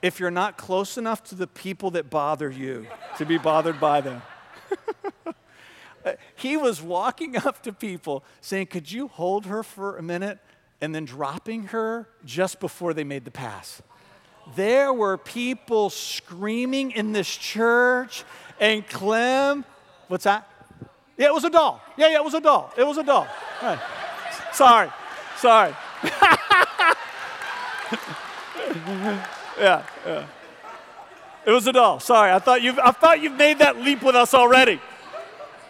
If 0.00 0.20
you're 0.20 0.30
not 0.30 0.56
close 0.56 0.96
enough 0.96 1.24
to 1.24 1.34
the 1.34 1.48
people 1.48 1.90
that 1.92 2.08
bother 2.08 2.50
you 2.50 2.86
to 3.18 3.26
be 3.26 3.36
bothered 3.36 3.80
by 3.80 4.00
them, 4.00 4.22
he 6.36 6.56
was 6.56 6.80
walking 6.82 7.36
up 7.36 7.62
to 7.62 7.72
people 7.72 8.24
saying, 8.40 8.66
Could 8.66 8.90
you 8.90 9.08
hold 9.08 9.46
her 9.46 9.62
for 9.62 9.96
a 9.96 10.02
minute? 10.02 10.38
And 10.80 10.94
then 10.94 11.04
dropping 11.04 11.64
her 11.64 12.08
just 12.24 12.60
before 12.60 12.94
they 12.94 13.02
made 13.02 13.24
the 13.24 13.32
pass. 13.32 13.82
There 14.54 14.92
were 14.92 15.18
people 15.18 15.90
screaming 15.90 16.92
in 16.92 17.12
this 17.12 17.28
church, 17.28 18.24
and 18.60 18.86
Clem, 18.88 19.64
what's 20.06 20.24
that? 20.24 20.48
Yeah, 21.16 21.26
it 21.26 21.34
was 21.34 21.44
a 21.44 21.50
doll. 21.50 21.80
Yeah, 21.96 22.10
yeah, 22.10 22.18
it 22.18 22.24
was 22.24 22.34
a 22.34 22.40
doll. 22.40 22.72
It 22.78 22.86
was 22.86 22.96
a 22.96 23.02
doll. 23.02 23.26
Right. 23.60 23.78
Sorry, 24.52 24.88
sorry. 25.36 25.74
yeah, 29.58 29.82
yeah. 30.06 30.26
It 31.44 31.50
was 31.50 31.66
a 31.66 31.72
doll. 31.72 31.98
Sorry, 31.98 32.30
I 32.30 32.38
thought 32.38 32.62
you 32.62 32.74
I 32.82 32.92
thought 32.92 33.20
you 33.20 33.30
made 33.30 33.58
that 33.58 33.78
leap 33.78 34.02
with 34.02 34.14
us 34.14 34.32
already. 34.32 34.80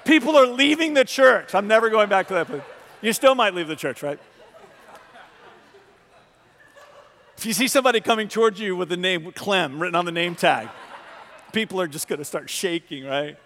People 0.08 0.38
are 0.38 0.46
leaving 0.46 0.94
the 0.94 1.04
church. 1.04 1.54
I'm 1.54 1.68
never 1.68 1.90
going 1.90 2.08
back 2.08 2.28
to 2.28 2.34
that 2.34 2.46
place. 2.46 2.62
You 3.02 3.12
still 3.12 3.34
might 3.34 3.54
leave 3.54 3.68
the 3.68 3.76
church, 3.76 4.02
right? 4.02 4.18
If 7.36 7.44
you 7.44 7.52
see 7.52 7.68
somebody 7.68 8.00
coming 8.00 8.26
towards 8.26 8.58
you 8.58 8.74
with 8.74 8.88
the 8.88 8.96
name 8.96 9.30
Clem 9.32 9.78
written 9.78 9.94
on 9.94 10.06
the 10.06 10.10
name 10.10 10.34
tag, 10.34 10.70
people 11.52 11.78
are 11.78 11.86
just 11.86 12.08
going 12.08 12.20
to 12.20 12.24
start 12.24 12.48
shaking, 12.48 13.04
right? 13.04 13.36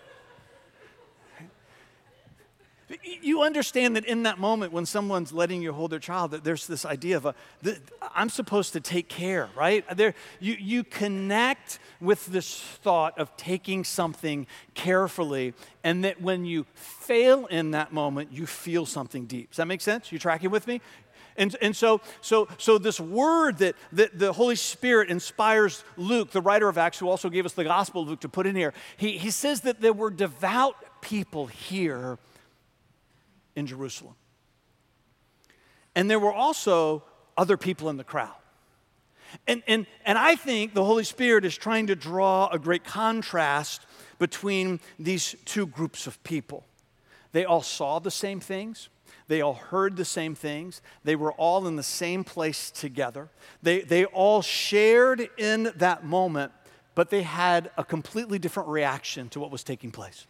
You 3.03 3.43
understand 3.43 3.97
that 3.97 4.05
in 4.05 4.25
that 4.25 4.39
moment 4.39 4.73
when 4.73 4.87
someone's 4.87 5.33
letting 5.33 5.63
you 5.63 5.73
hold 5.73 5.93
their 5.93 5.99
child, 5.99 6.33
that 6.33 6.45
there's 6.45 6.67
this 6.67 6.85
idea 6.85 7.17
of 7.17 7.27
a, 7.27 7.35
I'm 8.15 8.29
supposed 8.29 8.73
to 8.75 8.81
take 8.81 9.09
care, 9.09 9.49
right? 9.57 9.85
There, 9.97 10.15
you, 10.41 10.55
you 10.59 10.85
connect 10.85 11.79
with 12.01 12.27
this 12.27 12.61
thought 12.61 13.19
of 13.19 13.37
taking 13.37 13.85
something 13.85 14.47
carefully, 14.75 15.55
and 15.85 16.05
that 16.05 16.21
when 16.21 16.45
you 16.45 16.67
fail 16.75 17.47
in 17.47 17.71
that 17.73 17.93
moment, 17.93 18.33
you 18.33 18.47
feel 18.47 18.87
something 18.87 19.27
deep. 19.27 19.51
Does 19.51 19.57
that 19.59 19.67
make 19.67 19.81
sense? 19.81 20.13
You 20.13 20.19
tracking 20.19 20.51
with 20.51 20.67
me? 20.67 20.81
And, 21.37 21.57
and 21.63 21.75
so, 21.75 22.01
so, 22.21 22.49
so 22.59 22.79
this 22.79 23.01
word 23.01 23.59
that, 23.59 23.75
that 23.93 24.19
the 24.19 24.33
Holy 24.33 24.57
Spirit 24.57 25.09
inspires 25.09 25.83
Luke, 25.97 26.31
the 26.31 26.43
writer 26.43 26.69
of 26.69 26.77
Acts, 26.77 26.99
who 26.99 27.09
also 27.09 27.31
gave 27.31 27.47
us 27.47 27.53
the 27.55 27.65
Gospel 27.65 28.03
of 28.03 28.09
Luke 28.09 28.21
to 28.21 28.29
put 28.29 28.47
in 28.47 28.55
here, 28.55 28.75
he, 28.97 29.17
he 29.17 29.31
says 29.31 29.63
that 29.63 29.81
there 29.81 29.95
were 29.95 30.11
devout 30.11 30.77
people 31.01 31.47
here 31.47 32.19
in 33.57 33.67
Jerusalem. 33.67 34.15
And 35.95 36.11
there 36.11 36.19
were 36.19 36.33
also 36.33 37.05
other 37.37 37.57
people 37.57 37.89
in 37.89 37.97
the 37.97 38.05
crowd. 38.05 38.35
And, 39.47 39.63
and, 39.67 39.87
and 40.05 40.19
I 40.19 40.37
think 40.37 40.75
the 40.75 40.85
Holy 40.85 41.05
Spirit 41.05 41.45
is 41.45 41.57
trying 41.57 41.87
to 41.87 41.97
draw 41.97 42.49
a 42.49 42.59
great 42.59 42.85
contrast 42.85 43.87
between 44.19 44.81
these 44.99 45.35
two 45.45 45.67
groups 45.67 46.07
of 46.07 46.23
people. 46.23 46.65
They 47.33 47.45
all 47.45 47.63
saw 47.63 47.99
the 47.99 48.11
same 48.11 48.41
things, 48.41 48.89
They 49.29 49.41
all 49.41 49.55
heard 49.55 49.97
the 49.97 50.05
same 50.05 50.35
things. 50.35 50.83
They 51.05 51.17
were 51.17 51.33
all 51.33 51.67
in 51.67 51.77
the 51.77 51.83
same 51.83 52.25
place 52.25 52.71
together. 52.71 53.31
They, 53.63 53.81
they 53.81 54.05
all 54.05 54.43
shared 54.43 55.29
in 55.39 55.73
that 55.77 56.05
moment, 56.05 56.53
but 56.95 57.09
they 57.09 57.23
had 57.23 57.71
a 57.79 57.85
completely 57.85 58.39
different 58.39 58.69
reaction 58.69 59.29
to 59.31 59.41
what 59.41 59.51
was 59.51 59.65
taking 59.65 59.91
place. 59.91 60.27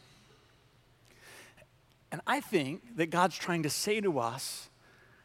And 2.12 2.20
I 2.26 2.40
think 2.40 2.96
that 2.96 3.06
God's 3.06 3.36
trying 3.36 3.62
to 3.62 3.70
say 3.70 4.00
to 4.02 4.18
us 4.18 4.68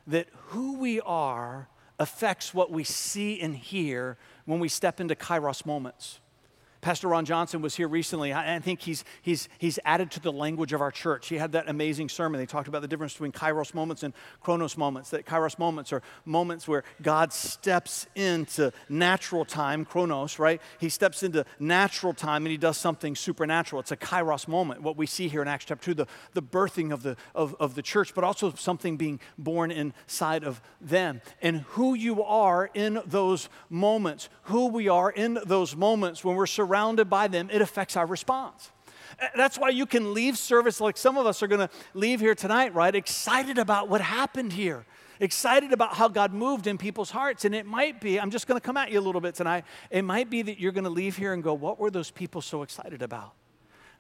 that 0.08 0.30
who 0.48 0.80
we 0.80 1.02
are 1.02 1.68
affects 2.00 2.54
what 2.54 2.72
we 2.72 2.86
see 2.86 3.40
and 3.42 3.56
hear 3.56 4.18
when 4.46 4.60
we 4.60 4.70
step 4.70 5.02
into 5.02 5.14
kairos 5.14 5.66
moments. 5.66 6.22
Pastor 6.88 7.10
Ron 7.10 7.26
Johnson 7.26 7.62
was 7.62 7.76
here 7.76 7.90
recently. 7.90 8.34
I 8.34 8.60
think 8.60 8.80
he's, 8.80 9.04
he's, 9.22 9.50
he's 9.58 9.78
added 9.84 10.10
to 10.12 10.22
the 10.22 10.32
language 10.32 10.72
of 10.72 10.80
our 10.80 10.90
church. 10.90 11.28
He 11.28 11.36
had 11.36 11.52
that 11.52 11.68
amazing 11.68 12.08
sermon. 12.08 12.40
They 12.40 12.46
talked 12.46 12.70
about 12.70 12.82
the 12.82 12.88
difference 12.88 13.12
between 13.12 13.34
kairos 13.34 13.74
moments 13.74 14.04
and 14.04 14.14
chronos 14.40 14.78
moments. 14.78 15.10
That 15.10 15.26
kairos 15.26 15.60
moments 15.60 15.92
are 15.92 16.02
moments 16.24 16.66
where 16.66 16.86
God 17.02 17.34
steps 17.34 18.08
into 18.16 18.72
natural 18.88 19.44
time, 19.44 19.84
chronos, 19.84 20.40
right? 20.40 20.62
He 20.80 20.88
steps 20.88 21.24
into 21.24 21.44
natural 21.60 22.14
time 22.14 22.46
and 22.46 22.52
he 22.52 22.58
does 22.58 22.78
something 22.78 23.18
supernatural. 23.18 23.82
It's 23.82 23.92
a 23.92 23.98
kairos 23.98 24.48
moment, 24.48 24.82
what 24.82 24.96
we 24.96 25.08
see 25.08 25.28
here 25.28 25.42
in 25.42 25.50
Acts 25.50 25.66
chapter 25.66 25.84
2, 25.84 25.94
the, 25.94 26.08
the 26.36 26.42
birthing 26.42 26.94
of 26.94 27.04
the, 27.04 27.18
of, 27.36 27.54
of 27.60 27.76
the 27.76 27.82
church, 27.82 28.16
but 28.16 28.24
also 28.24 28.54
something 28.54 28.96
being 28.96 29.20
born 29.38 29.72
inside 29.72 30.46
of 30.46 30.62
them. 30.80 31.20
And 31.42 31.64
who 31.72 31.96
you 31.96 32.24
are 32.24 32.70
in 32.74 33.02
those 33.06 33.50
moments, 33.70 34.30
who 34.44 34.68
we 34.68 34.88
are 34.88 35.12
in 35.12 35.38
those 35.46 35.76
moments 35.76 36.24
when 36.24 36.38
we're 36.38 36.46
surrounded 36.46 36.77
surrounded 36.78 37.10
by 37.10 37.28
them, 37.28 37.50
it 37.52 37.62
affects 37.62 37.98
our 37.98 38.06
response. 38.06 38.72
That's 39.36 39.58
why 39.58 39.70
you 39.70 39.88
can 39.88 40.14
leave 40.14 40.38
service 40.38 40.80
like 40.80 40.96
some 40.96 41.18
of 41.18 41.26
us 41.26 41.42
are 41.42 41.48
going 41.48 41.68
to 41.68 41.70
leave 41.96 42.20
here 42.20 42.36
tonight, 42.36 42.76
right? 42.76 42.94
Excited 42.94 43.58
about 43.58 43.90
what 43.90 44.00
happened 44.00 44.54
here, 44.54 44.86
excited 45.20 45.74
about 45.74 45.96
how 45.96 46.08
God 46.08 46.34
moved 46.34 46.68
in 46.68 46.78
people's 46.78 47.10
hearts. 47.10 47.46
And 47.46 47.56
it 47.56 47.66
might 47.66 48.00
be, 48.00 48.20
I'm 48.20 48.30
just 48.30 48.46
going 48.46 48.60
to 48.60 48.66
come 48.66 48.78
at 48.78 48.92
you 48.92 49.00
a 49.00 49.02
little 49.02 49.22
bit 49.22 49.34
tonight. 49.34 49.64
It 49.90 50.04
might 50.04 50.30
be 50.30 50.44
that 50.44 50.60
you're 50.60 50.72
going 50.72 50.84
to 50.84 50.92
leave 50.92 51.18
here 51.18 51.34
and 51.34 51.42
go, 51.42 51.54
What 51.56 51.80
were 51.80 51.90
those 51.90 52.12
people 52.12 52.42
so 52.42 52.62
excited 52.62 53.02
about? 53.02 53.34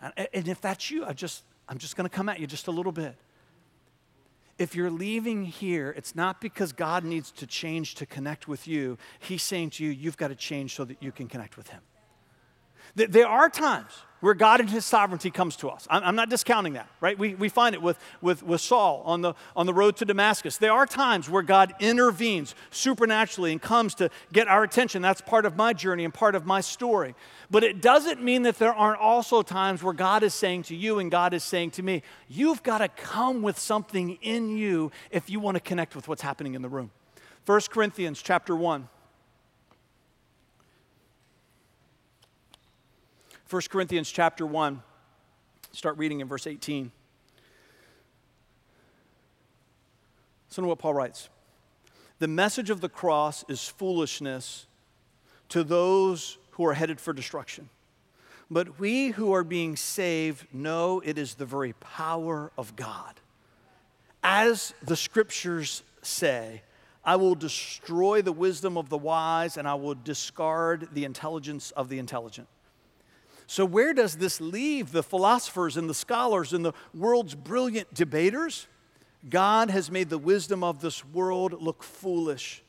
And 0.01 0.47
if 0.47 0.61
that's 0.61 0.91
you, 0.91 1.03
I 1.03 1.13
just, 1.13 1.43
I'm 1.67 1.79
just 1.79 1.95
going 1.95 2.07
to 2.07 2.15
come 2.15 2.29
at 2.29 2.39
you 2.39 2.45
just 2.45 2.67
a 2.67 2.71
little 2.71 2.91
bit. 2.91 3.15
If 4.59 4.75
you're 4.75 4.91
leaving 4.91 5.45
here, 5.45 5.95
it's 5.97 6.15
not 6.15 6.41
because 6.41 6.73
God 6.73 7.03
needs 7.03 7.31
to 7.31 7.47
change 7.47 7.95
to 7.95 8.05
connect 8.05 8.47
with 8.47 8.67
you. 8.67 8.99
He's 9.17 9.41
saying 9.41 9.71
to 9.71 9.83
you, 9.83 9.89
You've 9.89 10.17
got 10.17 10.27
to 10.27 10.35
change 10.35 10.75
so 10.75 10.85
that 10.85 11.01
you 11.01 11.11
can 11.11 11.27
connect 11.27 11.57
with 11.57 11.69
Him. 11.69 11.81
There 12.95 13.27
are 13.27 13.49
times 13.49 13.91
where 14.19 14.33
God 14.33 14.59
in 14.59 14.67
His 14.67 14.85
sovereignty 14.85 15.29
comes 15.29 15.55
to 15.57 15.69
us. 15.69 15.87
I'm 15.89 16.15
not 16.15 16.29
discounting 16.29 16.73
that, 16.73 16.89
right? 17.01 17.17
We, 17.17 17.35
we 17.35 17.49
find 17.49 17.75
it 17.75 17.81
with, 17.81 17.99
with, 18.21 18.41
with 18.41 18.61
Saul 18.61 19.03
on 19.05 19.21
the, 19.21 19.33
on 19.55 19.67
the 19.67 19.73
road 19.73 19.95
to 19.97 20.05
Damascus. 20.05 20.57
There 20.57 20.71
are 20.71 20.87
times 20.87 21.29
where 21.29 21.43
God 21.43 21.75
intervenes 21.79 22.55
supernaturally 22.71 23.51
and 23.51 23.61
comes 23.61 23.93
to 23.95 24.09
get 24.33 24.47
our 24.47 24.63
attention. 24.63 25.01
That's 25.01 25.21
part 25.21 25.45
of 25.45 25.55
my 25.55 25.73
journey 25.73 26.03
and 26.03 26.13
part 26.13 26.33
of 26.33 26.45
my 26.45 26.61
story. 26.61 27.13
But 27.51 27.63
it 27.63 27.81
doesn't 27.81 28.23
mean 28.23 28.41
that 28.43 28.57
there 28.57 28.73
aren't 28.73 28.99
also 28.99 29.43
times 29.43 29.83
where 29.83 29.93
God 29.93 30.23
is 30.23 30.33
saying 30.33 30.63
to 30.63 30.75
you 30.75 30.99
and 30.99 31.11
God 31.11 31.33
is 31.33 31.43
saying 31.43 31.71
to 31.71 31.83
me, 31.83 32.01
you've 32.27 32.63
got 32.63 32.79
to 32.79 32.87
come 32.87 33.43
with 33.43 33.59
something 33.59 34.17
in 34.21 34.57
you 34.57 34.91
if 35.11 35.29
you 35.29 35.39
want 35.39 35.55
to 35.55 35.61
connect 35.61 35.95
with 35.95 36.07
what's 36.07 36.23
happening 36.23 36.55
in 36.55 36.63
the 36.63 36.69
room. 36.69 36.89
1 37.45 37.61
Corinthians 37.69 38.21
chapter 38.21 38.55
1. 38.55 38.89
1 43.49 43.61
Corinthians 43.69 44.11
chapter 44.11 44.45
1, 44.45 44.83
start 45.71 45.97
reading 45.97 46.19
in 46.19 46.27
verse 46.27 46.45
18. 46.45 46.91
Listen 50.49 50.63
to 50.63 50.67
what 50.67 50.79
Paul 50.79 50.93
writes. 50.93 51.29
The 52.19 52.27
message 52.27 52.69
of 52.69 52.81
the 52.81 52.89
cross 52.89 53.45
is 53.47 53.65
foolishness 53.65 54.65
to 55.47 55.63
those 55.63 56.37
who 56.51 56.65
are 56.65 56.73
headed 56.73 56.99
for 56.99 57.13
destruction. 57.13 57.69
But 58.51 58.79
we 58.79 59.09
who 59.09 59.31
are 59.31 59.45
being 59.45 59.77
saved 59.77 60.53
know 60.53 61.01
it 61.05 61.17
is 61.17 61.35
the 61.35 61.45
very 61.45 61.71
power 61.73 62.51
of 62.57 62.75
God. 62.75 63.19
As 64.23 64.73
the 64.83 64.97
scriptures 64.97 65.83
say, 66.01 66.63
I 67.05 67.15
will 67.15 67.35
destroy 67.35 68.21
the 68.21 68.33
wisdom 68.33 68.77
of 68.77 68.89
the 68.89 68.97
wise 68.97 69.55
and 69.55 69.65
I 69.69 69.75
will 69.75 69.95
discard 69.95 70.89
the 70.91 71.05
intelligence 71.05 71.71
of 71.71 71.87
the 71.87 71.99
intelligent. 71.99 72.49
So, 73.47 73.63
where 73.63 73.93
does 73.93 74.17
this 74.17 74.41
leave 74.41 74.91
the 74.91 75.01
philosophers 75.01 75.77
and 75.77 75.89
the 75.89 75.93
scholars 75.93 76.51
and 76.51 76.65
the 76.65 76.73
world's 76.93 77.33
brilliant 77.33 77.93
debaters? 77.93 78.67
God 79.29 79.69
has 79.69 79.89
made 79.89 80.09
the 80.09 80.17
wisdom 80.17 80.63
of 80.63 80.81
this 80.81 81.05
world 81.05 81.61
look 81.61 81.81
foolish. 81.81 82.61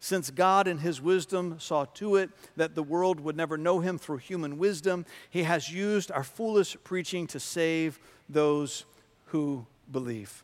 Since 0.00 0.30
God, 0.30 0.66
in 0.66 0.78
His 0.78 1.00
wisdom, 1.00 1.60
saw 1.60 1.84
to 1.94 2.16
it 2.16 2.30
that 2.56 2.74
the 2.74 2.82
world 2.82 3.20
would 3.20 3.36
never 3.36 3.56
know 3.56 3.80
Him 3.80 3.98
through 3.98 4.16
human 4.16 4.58
wisdom, 4.58 5.04
He 5.30 5.44
has 5.44 5.70
used 5.70 6.10
our 6.10 6.24
foolish 6.24 6.76
preaching 6.82 7.26
to 7.28 7.38
save 7.38 8.00
those 8.28 8.84
who 9.26 9.66
believe. 9.90 10.42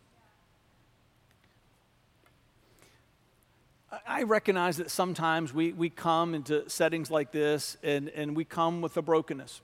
I 4.06 4.24
recognize 4.24 4.76
that 4.76 4.90
sometimes 4.90 5.54
we, 5.54 5.72
we 5.72 5.88
come 5.88 6.34
into 6.34 6.68
settings 6.68 7.10
like 7.10 7.32
this 7.32 7.78
and, 7.82 8.10
and 8.10 8.36
we 8.36 8.44
come 8.44 8.82
with 8.82 8.96
a 8.96 9.02
brokenness. 9.02 9.62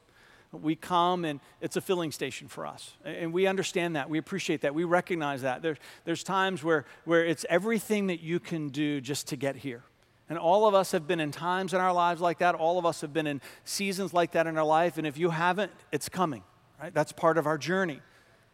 We 0.53 0.77
come 0.77 1.25
and 1.25 1.41
it's 1.61 1.77
a 1.77 1.81
filling 1.81 2.13
station 2.13 2.49
for 2.49 2.67
us. 2.67 2.95
And 3.05 3.33
we 3.33 3.47
understand 3.47 3.97
that. 3.97 4.09
We 4.09 4.19
appreciate 4.19 4.63
that. 4.63 4.75
We 4.75 4.85
recognize 4.85 5.43
that. 5.43 5.63
There, 5.63 5.77
there's 6.05 6.23
times 6.23 6.63
where, 6.63 6.87
where 7.05 7.25
it's 7.25 7.45
everything 7.51 8.07
that 8.07 8.21
you 8.21 8.41
can 8.41 8.69
do 8.69 9.01
just 9.01 9.29
to 9.29 9.37
get 9.37 9.57
here. 9.57 9.83
And 10.31 10.39
all 10.39 10.67
of 10.67 10.75
us 10.75 10.93
have 10.93 11.07
been 11.07 11.21
in 11.21 11.31
times 11.31 11.75
in 11.75 11.81
our 11.81 11.93
lives 11.93 12.21
like 12.21 12.39
that. 12.39 12.55
All 12.55 12.79
of 12.79 12.87
us 12.87 13.03
have 13.03 13.13
been 13.13 13.27
in 13.27 13.43
seasons 13.65 14.15
like 14.15 14.33
that 14.33 14.47
in 14.47 14.57
our 14.57 14.65
life. 14.65 14.97
And 14.97 15.07
if 15.07 15.19
you 15.19 15.31
haven't, 15.31 15.73
it's 15.93 16.09
coming, 16.09 16.43
right? 16.81 16.95
That's 16.95 17.13
part 17.13 17.37
of 17.37 17.47
our 17.47 17.59
journey. 17.59 18.01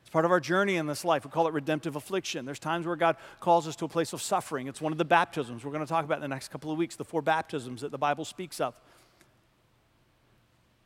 It's 0.01 0.11
part 0.11 0.25
of 0.25 0.31
our 0.31 0.41
journey 0.41 0.77
in 0.77 0.87
this 0.87 1.05
life. 1.05 1.25
We 1.25 1.31
call 1.31 1.47
it 1.47 1.53
redemptive 1.53 1.97
affliction. 1.97 2.45
There's 2.45 2.59
times 2.59 2.87
where 2.87 2.97
God 2.97 3.17
calls 3.39 3.69
us 3.69 3.77
to 3.77 3.85
a 3.85 3.89
place 3.89 4.13
of 4.13 4.23
suffering. 4.23 4.67
It's 4.67 4.81
one 4.81 4.93
of 4.93 4.99
the 4.99 5.05
baptisms 5.05 5.65
we're 5.65 5.73
going 5.73 5.85
to 5.85 5.89
talk 5.89 6.05
about 6.05 6.17
in 6.17 6.23
the 6.23 6.29
next 6.29 6.49
couple 6.49 6.73
of 6.73 6.79
weeks, 6.79 6.97
the 6.97 7.05
four 7.05 7.23
baptisms 7.23 7.83
that 7.83 7.91
the 7.91 7.99
Bible 7.99 8.25
speaks 8.25 8.61
of. 8.61 8.79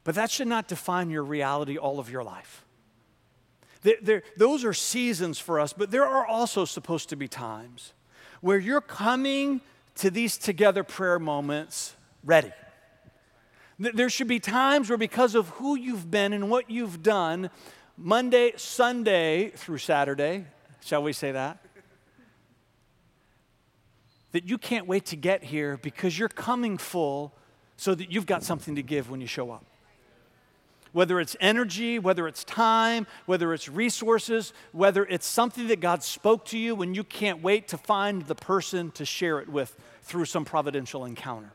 But 0.03 0.15
that 0.17 0.31
should 0.31 0.49
not 0.49 0.69
define 0.69 1.11
your 1.11 1.25
reality 1.25 1.79
all 1.79 1.99
of 1.99 2.11
your 2.11 2.23
life. 2.23 2.65
There, 3.83 3.97
there, 4.03 4.23
those 4.37 4.65
are 4.65 4.73
seasons 4.73 5.39
for 5.39 5.61
us, 5.61 5.73
but 5.73 5.91
there 5.91 6.07
are 6.07 6.27
also 6.27 6.65
supposed 6.65 7.09
to 7.11 7.17
be 7.17 7.29
times 7.29 7.93
where 8.41 8.59
you're 8.59 8.81
coming 8.81 9.61
to 9.97 10.11
these 10.11 10.37
together 10.37 10.85
prayer 10.85 11.19
moments 11.19 11.95
ready. 12.25 12.53
There 13.79 14.09
should 14.09 14.29
be 14.29 14.41
times 14.41 14.89
where, 14.89 14.99
because 14.99 15.35
of 15.35 15.49
who 15.51 15.77
you've 15.77 16.11
been 16.11 16.33
and 16.33 16.49
what 16.49 16.71
you've 16.71 17.03
done, 17.03 17.51
Monday, 17.97 18.53
Sunday 18.57 19.51
through 19.51 19.79
Saturday, 19.79 20.47
shall 20.81 21.03
we 21.03 21.13
say 21.13 21.33
that? 21.33 21.65
that 24.35 24.49
you 24.49 24.59
can't 24.59 24.89
wait 24.89 25.07
to 25.07 25.15
get 25.15 25.45
here 25.45 25.77
because 25.77 26.19
you're 26.19 26.29
coming 26.29 26.77
full 26.77 27.33
so 27.77 27.95
that 27.95 28.11
you've 28.11 28.27
got 28.27 28.43
something 28.43 28.75
to 28.75 28.83
give 28.83 29.09
when 29.09 29.21
you 29.21 29.29
show 29.29 29.53
up. 29.53 29.65
Whether 30.91 31.21
it's 31.21 31.37
energy, 31.41 32.01
whether 32.01 32.27
it's 32.27 32.43
time, 32.43 33.07
whether 33.27 33.55
it's 33.55 33.69
resources, 33.69 34.53
whether 34.73 35.05
it's 35.05 35.25
something 35.25 35.69
that 35.69 35.79
God 35.79 36.03
spoke 36.03 36.47
to 36.47 36.59
you 36.59 36.75
when 36.75 36.95
you 36.95 37.05
can't 37.05 37.43
wait 37.43 37.69
to 37.69 37.79
find 37.79 38.23
the 38.23 38.35
person 38.35 38.91
to 38.93 39.05
share 39.05 39.39
it 39.39 39.49
with 39.49 39.77
through 40.03 40.25
some 40.25 40.45
providential 40.45 41.05
encounter 41.05 41.53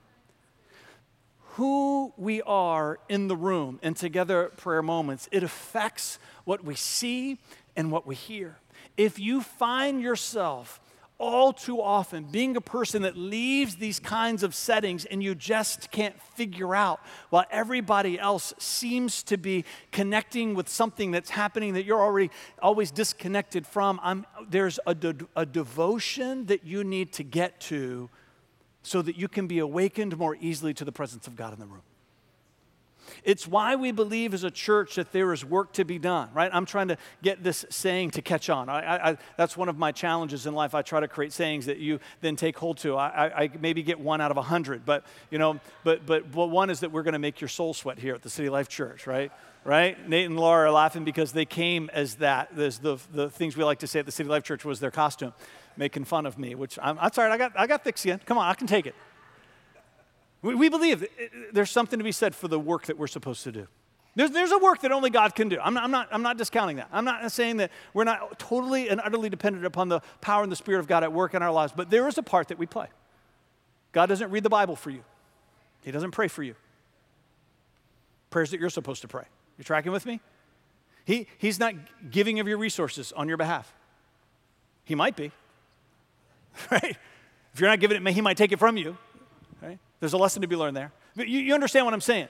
who 1.60 2.14
we 2.16 2.42
are 2.44 3.00
in 3.10 3.28
the 3.28 3.36
room 3.36 3.82
and 3.84 3.94
together 3.94 4.46
at 4.46 4.56
prayer 4.56 4.82
moments, 4.82 5.28
it 5.30 5.44
affects 5.44 6.18
what 6.46 6.64
we 6.64 6.74
see 6.74 7.38
and 7.76 7.92
what 7.92 8.08
we 8.08 8.16
hear. 8.16 8.56
If 8.96 9.20
you 9.20 9.42
find 9.42 10.02
yourself 10.02 10.80
all 11.18 11.52
too 11.52 11.82
often 11.82 12.24
being 12.24 12.56
a 12.56 12.62
person 12.62 13.02
that 13.02 13.18
leaves 13.18 13.76
these 13.76 14.00
kinds 14.00 14.42
of 14.42 14.56
settings 14.56 15.04
and 15.04 15.22
you 15.22 15.36
just 15.36 15.92
can't 15.92 16.18
figure 16.22 16.74
out 16.74 17.02
while 17.30 17.44
everybody 17.52 18.18
else 18.18 18.54
seems 18.58 19.22
to 19.24 19.36
be 19.36 19.66
connecting 19.92 20.56
with 20.56 20.70
something 20.70 21.12
that's 21.12 21.30
happening 21.30 21.74
that 21.74 21.84
you're 21.84 22.02
already 22.02 22.32
always 22.62 22.90
disconnected 22.90 23.68
from, 23.68 24.00
I'm, 24.02 24.26
there's 24.50 24.80
a, 24.88 24.96
de- 24.96 25.28
a 25.36 25.46
devotion 25.46 26.46
that 26.46 26.64
you 26.64 26.86
need 26.86 27.12
to 27.14 27.24
get 27.24 27.60
to 27.62 28.10
so 28.84 29.02
that 29.02 29.18
you 29.18 29.28
can 29.28 29.48
be 29.48 29.60
awakened 29.60 30.18
more 30.18 30.38
easily 30.40 30.74
to 30.74 30.86
the 30.86 30.92
presence 30.92 31.28
of 31.28 31.36
God 31.36 31.54
in 31.54 31.60
the 31.60 31.66
room. 31.66 31.82
It's 33.24 33.48
why 33.48 33.76
we 33.76 33.92
believe 33.92 34.34
as 34.34 34.44
a 34.44 34.52
church 34.52 34.96
that 34.96 35.12
there 35.12 35.34
is 35.34 35.44
work 35.44 35.74
to 35.74 35.86
be 35.86 35.98
done, 35.98 36.30
right? 36.34 36.50
I'm 36.54 36.66
trying 36.66 36.90
to 36.90 36.98
get 37.22 37.44
this 37.44 37.66
saying 37.70 38.12
to 38.12 38.22
catch 38.22 38.50
on. 38.50 38.70
I, 38.70 39.12
I, 39.12 39.18
that's 39.38 39.58
one 39.58 39.70
of 39.70 39.78
my 39.78 39.92
challenges 39.92 40.46
in 40.46 40.54
life. 40.54 40.76
I 40.76 40.82
try 40.82 41.00
to 41.00 41.08
create 41.08 41.34
sayings 41.34 41.66
that 41.66 41.78
you 41.78 42.00
then 42.22 42.36
take 42.36 42.58
hold 42.58 42.78
to. 42.80 42.96
I, 42.96 43.44
I 43.44 43.50
maybe 43.60 43.84
get 43.84 44.00
one 44.00 44.22
out 44.22 44.32
of 44.32 44.38
a 44.38 44.42
hundred, 44.42 44.86
but 44.86 45.06
you 45.32 45.38
know, 45.38 45.60
but, 45.84 46.06
but 46.06 46.32
but 46.32 46.48
one 46.48 46.70
is 46.70 46.82
that 46.82 46.92
we're 46.92 47.04
going 47.04 47.14
to 47.14 47.20
make 47.20 47.42
your 47.42 47.48
soul 47.48 47.74
sweat 47.74 48.00
here 48.00 48.16
at 48.16 48.22
the 48.22 48.30
City 48.30 48.50
Life 48.50 48.70
Church, 48.70 49.08
right? 49.08 49.32
Right? 49.66 50.08
Nate 50.08 50.26
and 50.26 50.40
Laura 50.40 50.68
are 50.68 50.72
laughing 50.72 51.04
because 51.04 51.34
they 51.34 51.46
came 51.46 51.90
as 51.94 52.16
that. 52.16 52.50
There's 52.56 52.80
the 52.80 52.98
the 53.12 53.30
things 53.30 53.58
we 53.58 53.64
like 53.64 53.80
to 53.80 53.88
say 53.88 54.00
at 54.00 54.06
the 54.06 54.12
City 54.12 54.30
Life 54.30 54.44
Church 54.44 54.64
was 54.64 54.80
their 54.80 54.92
costume, 54.92 55.34
making 55.80 56.04
fun 56.04 56.28
of 56.28 56.38
me. 56.38 56.54
Which 56.54 56.78
I'm 56.80 56.98
right. 56.98 57.18
I 57.18 57.38
got 57.38 57.54
I 57.58 57.66
got 57.66 57.84
thick 57.84 57.98
skin. 57.98 58.20
Come 58.26 58.38
on, 58.38 58.48
I 58.48 58.54
can 58.54 58.68
take 58.68 58.86
it. 58.86 58.94
We, 60.42 60.54
we 60.54 60.70
believe 60.70 61.04
eh, 61.04 61.08
eh, 61.20 61.28
there's 61.52 61.72
something 61.72 61.98
to 61.98 62.04
be 62.04 62.12
said 62.12 62.36
for 62.36 62.48
the 62.48 62.60
work 62.60 62.86
that 62.86 62.98
we're 62.98 63.08
supposed 63.08 63.44
to 63.46 63.52
do. 63.52 63.68
There's, 64.16 64.32
there's 64.32 64.52
a 64.52 64.58
work 64.58 64.82
that 64.82 64.92
only 64.92 65.10
God 65.10 65.36
can 65.36 65.50
do. 65.50 65.60
I'm 65.62 65.74
not, 65.74 65.84
I'm, 65.84 65.92
not, 65.92 66.10
I'm 66.12 66.22
not 66.22 66.38
discounting 66.38 66.78
that. 66.78 66.90
I'm 66.92 67.06
not 67.06 67.32
saying 67.32 67.58
that 67.58 67.72
we're 67.94 68.04
not 68.04 68.40
totally 68.40 68.90
and 68.90 69.00
utterly 69.04 69.30
dependent 69.30 69.66
upon 69.66 69.88
the 69.88 70.02
power 70.20 70.44
and 70.44 70.52
the 70.52 70.56
Spirit 70.56 70.80
of 70.80 70.88
God 70.88 71.04
at 71.04 71.14
work 71.14 71.34
in 71.34 71.42
our 71.44 71.52
lives, 71.52 71.74
but 71.76 71.90
there 71.90 72.08
is 72.08 72.18
a 72.18 72.24
part 72.24 72.50
that 72.50 72.58
we 72.58 72.66
play. 72.66 72.88
God 73.92 74.08
doesn't 74.08 74.32
read 74.32 74.44
the 74.44 74.50
Bible 74.50 74.76
for 74.76 74.90
you, 74.90 75.04
He 75.84 75.92
doesn't 75.92 76.12
pray 76.12 76.28
for 76.28 76.44
you. 76.44 76.56
Prayers 78.30 78.52
that 78.52 78.60
you're 78.60 78.70
supposed 78.70 79.02
to 79.02 79.08
pray. 79.08 79.26
You 79.58 79.64
tracking 79.64 79.92
with 79.92 80.06
me? 80.06 80.20
He, 81.06 81.28
he's 81.38 81.60
not 81.60 81.74
giving 82.12 82.40
of 82.40 82.48
your 82.48 82.58
resources 82.58 83.12
on 83.14 83.28
your 83.28 83.38
behalf. 83.38 83.74
He 84.84 84.96
might 84.96 85.16
be, 85.16 85.32
right? 86.72 86.98
If 87.54 87.60
you're 87.60 87.70
not 87.70 87.80
giving 87.80 88.06
it, 88.06 88.14
he 88.14 88.22
might 88.22 88.38
take 88.38 88.52
it 88.52 88.60
from 88.60 88.78
you. 88.78 88.98
There's 90.00 90.14
a 90.14 90.18
lesson 90.18 90.42
to 90.42 90.48
be 90.48 90.56
learned 90.56 90.78
there. 90.78 90.92
But 91.16 91.28
you, 91.28 91.40
you 91.40 91.54
understand 91.54 91.86
what 91.86 91.94
I'm 91.94 92.02
saying. 92.02 92.30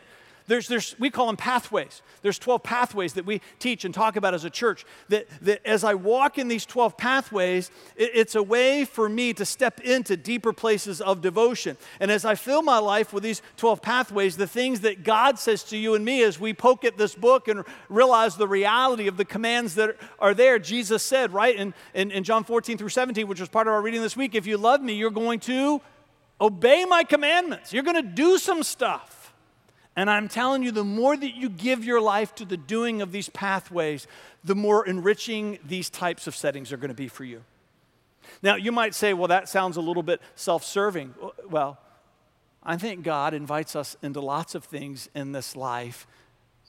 There's, 0.50 0.68
there's, 0.68 0.96
we 0.98 1.12
call 1.12 1.28
them 1.28 1.38
pathways. 1.38 2.02
There's 2.24 2.40
12 2.40 2.64
pathways 2.64 3.14
that 3.14 3.26
we 3.26 3.40
teach 3.60 3.86
and 3.86 3.94
talk 3.94 4.16
about 4.16 4.34
as 4.34 4.46
a 4.46 4.50
church. 4.50 4.84
That, 5.10 5.28
that 5.42 5.62
as 5.64 5.84
I 5.84 5.94
walk 5.94 6.40
in 6.40 6.48
these 6.48 6.66
12 6.66 6.98
pathways, 6.98 7.70
it, 7.96 8.10
it's 8.16 8.34
a 8.34 8.42
way 8.42 8.84
for 8.84 9.08
me 9.08 9.32
to 9.34 9.46
step 9.46 9.80
into 9.82 10.18
deeper 10.18 10.52
places 10.52 11.02
of 11.02 11.22
devotion. 11.22 11.78
And 12.00 12.10
as 12.10 12.26
I 12.26 12.34
fill 12.34 12.64
my 12.64 12.80
life 12.80 13.14
with 13.14 13.22
these 13.22 13.44
12 13.58 13.84
pathways, 13.84 14.38
the 14.38 14.48
things 14.48 14.80
that 14.80 15.04
God 15.04 15.38
says 15.38 15.64
to 15.66 15.78
you 15.78 15.94
and 15.94 16.04
me 16.04 16.24
as 16.24 16.40
we 16.40 16.54
poke 16.56 16.84
at 16.84 16.98
this 16.98 17.14
book 17.14 17.48
and 17.48 17.64
realize 17.88 18.36
the 18.36 18.48
reality 18.48 19.08
of 19.08 19.18
the 19.18 19.26
commands 19.26 19.76
that 19.76 19.98
are 20.18 20.34
there, 20.34 20.58
Jesus 20.58 21.04
said, 21.04 21.32
right, 21.32 21.56
in, 21.56 21.76
in, 21.94 22.10
in 22.10 22.24
John 22.24 22.44
14 22.44 22.76
through 22.76 22.90
17, 22.90 23.28
which 23.28 23.40
was 23.40 23.50
part 23.50 23.68
of 23.68 23.74
our 23.74 23.82
reading 23.84 24.02
this 24.02 24.18
week, 24.18 24.34
if 24.34 24.48
you 24.48 24.58
love 24.58 24.82
me, 24.82 24.94
you're 24.94 25.12
going 25.12 25.40
to 25.42 25.80
Obey 26.42 26.86
my 26.86 27.04
commandments. 27.04 27.74
You're 27.74 27.84
going 27.84 27.96
to 27.96 28.02
do 28.02 28.38
some 28.38 28.64
stuff. 28.64 29.19
And 30.00 30.10
I'm 30.10 30.30
telling 30.30 30.64
you, 30.64 30.72
the 30.72 30.86
more 30.86 31.18
that 31.18 31.36
you 31.36 31.50
give 31.50 31.84
your 31.84 32.00
life 32.00 32.34
to 32.36 32.46
the 32.46 32.56
doing 32.56 33.02
of 33.02 33.12
these 33.12 33.28
pathways, 33.28 34.08
the 34.46 34.56
more 34.56 34.88
enriching 34.88 35.60
these 35.68 35.90
types 35.90 36.26
of 36.26 36.34
settings 36.34 36.72
are 36.72 36.78
going 36.78 36.88
to 36.88 36.94
be 36.94 37.10
for 37.10 37.26
you. 37.26 37.44
Now, 38.42 38.56
you 38.56 38.72
might 38.72 38.96
say, 38.96 39.14
well, 39.14 39.28
that 39.28 39.50
sounds 39.50 39.76
a 39.76 39.82
little 39.82 40.02
bit 40.02 40.22
self 40.36 40.64
serving. 40.64 41.16
Well, 41.50 41.80
I 42.64 42.78
think 42.78 43.04
God 43.04 43.34
invites 43.34 43.76
us 43.76 43.98
into 44.02 44.22
lots 44.22 44.56
of 44.56 44.64
things 44.64 45.10
in 45.14 45.34
this 45.34 45.54
life 45.54 46.08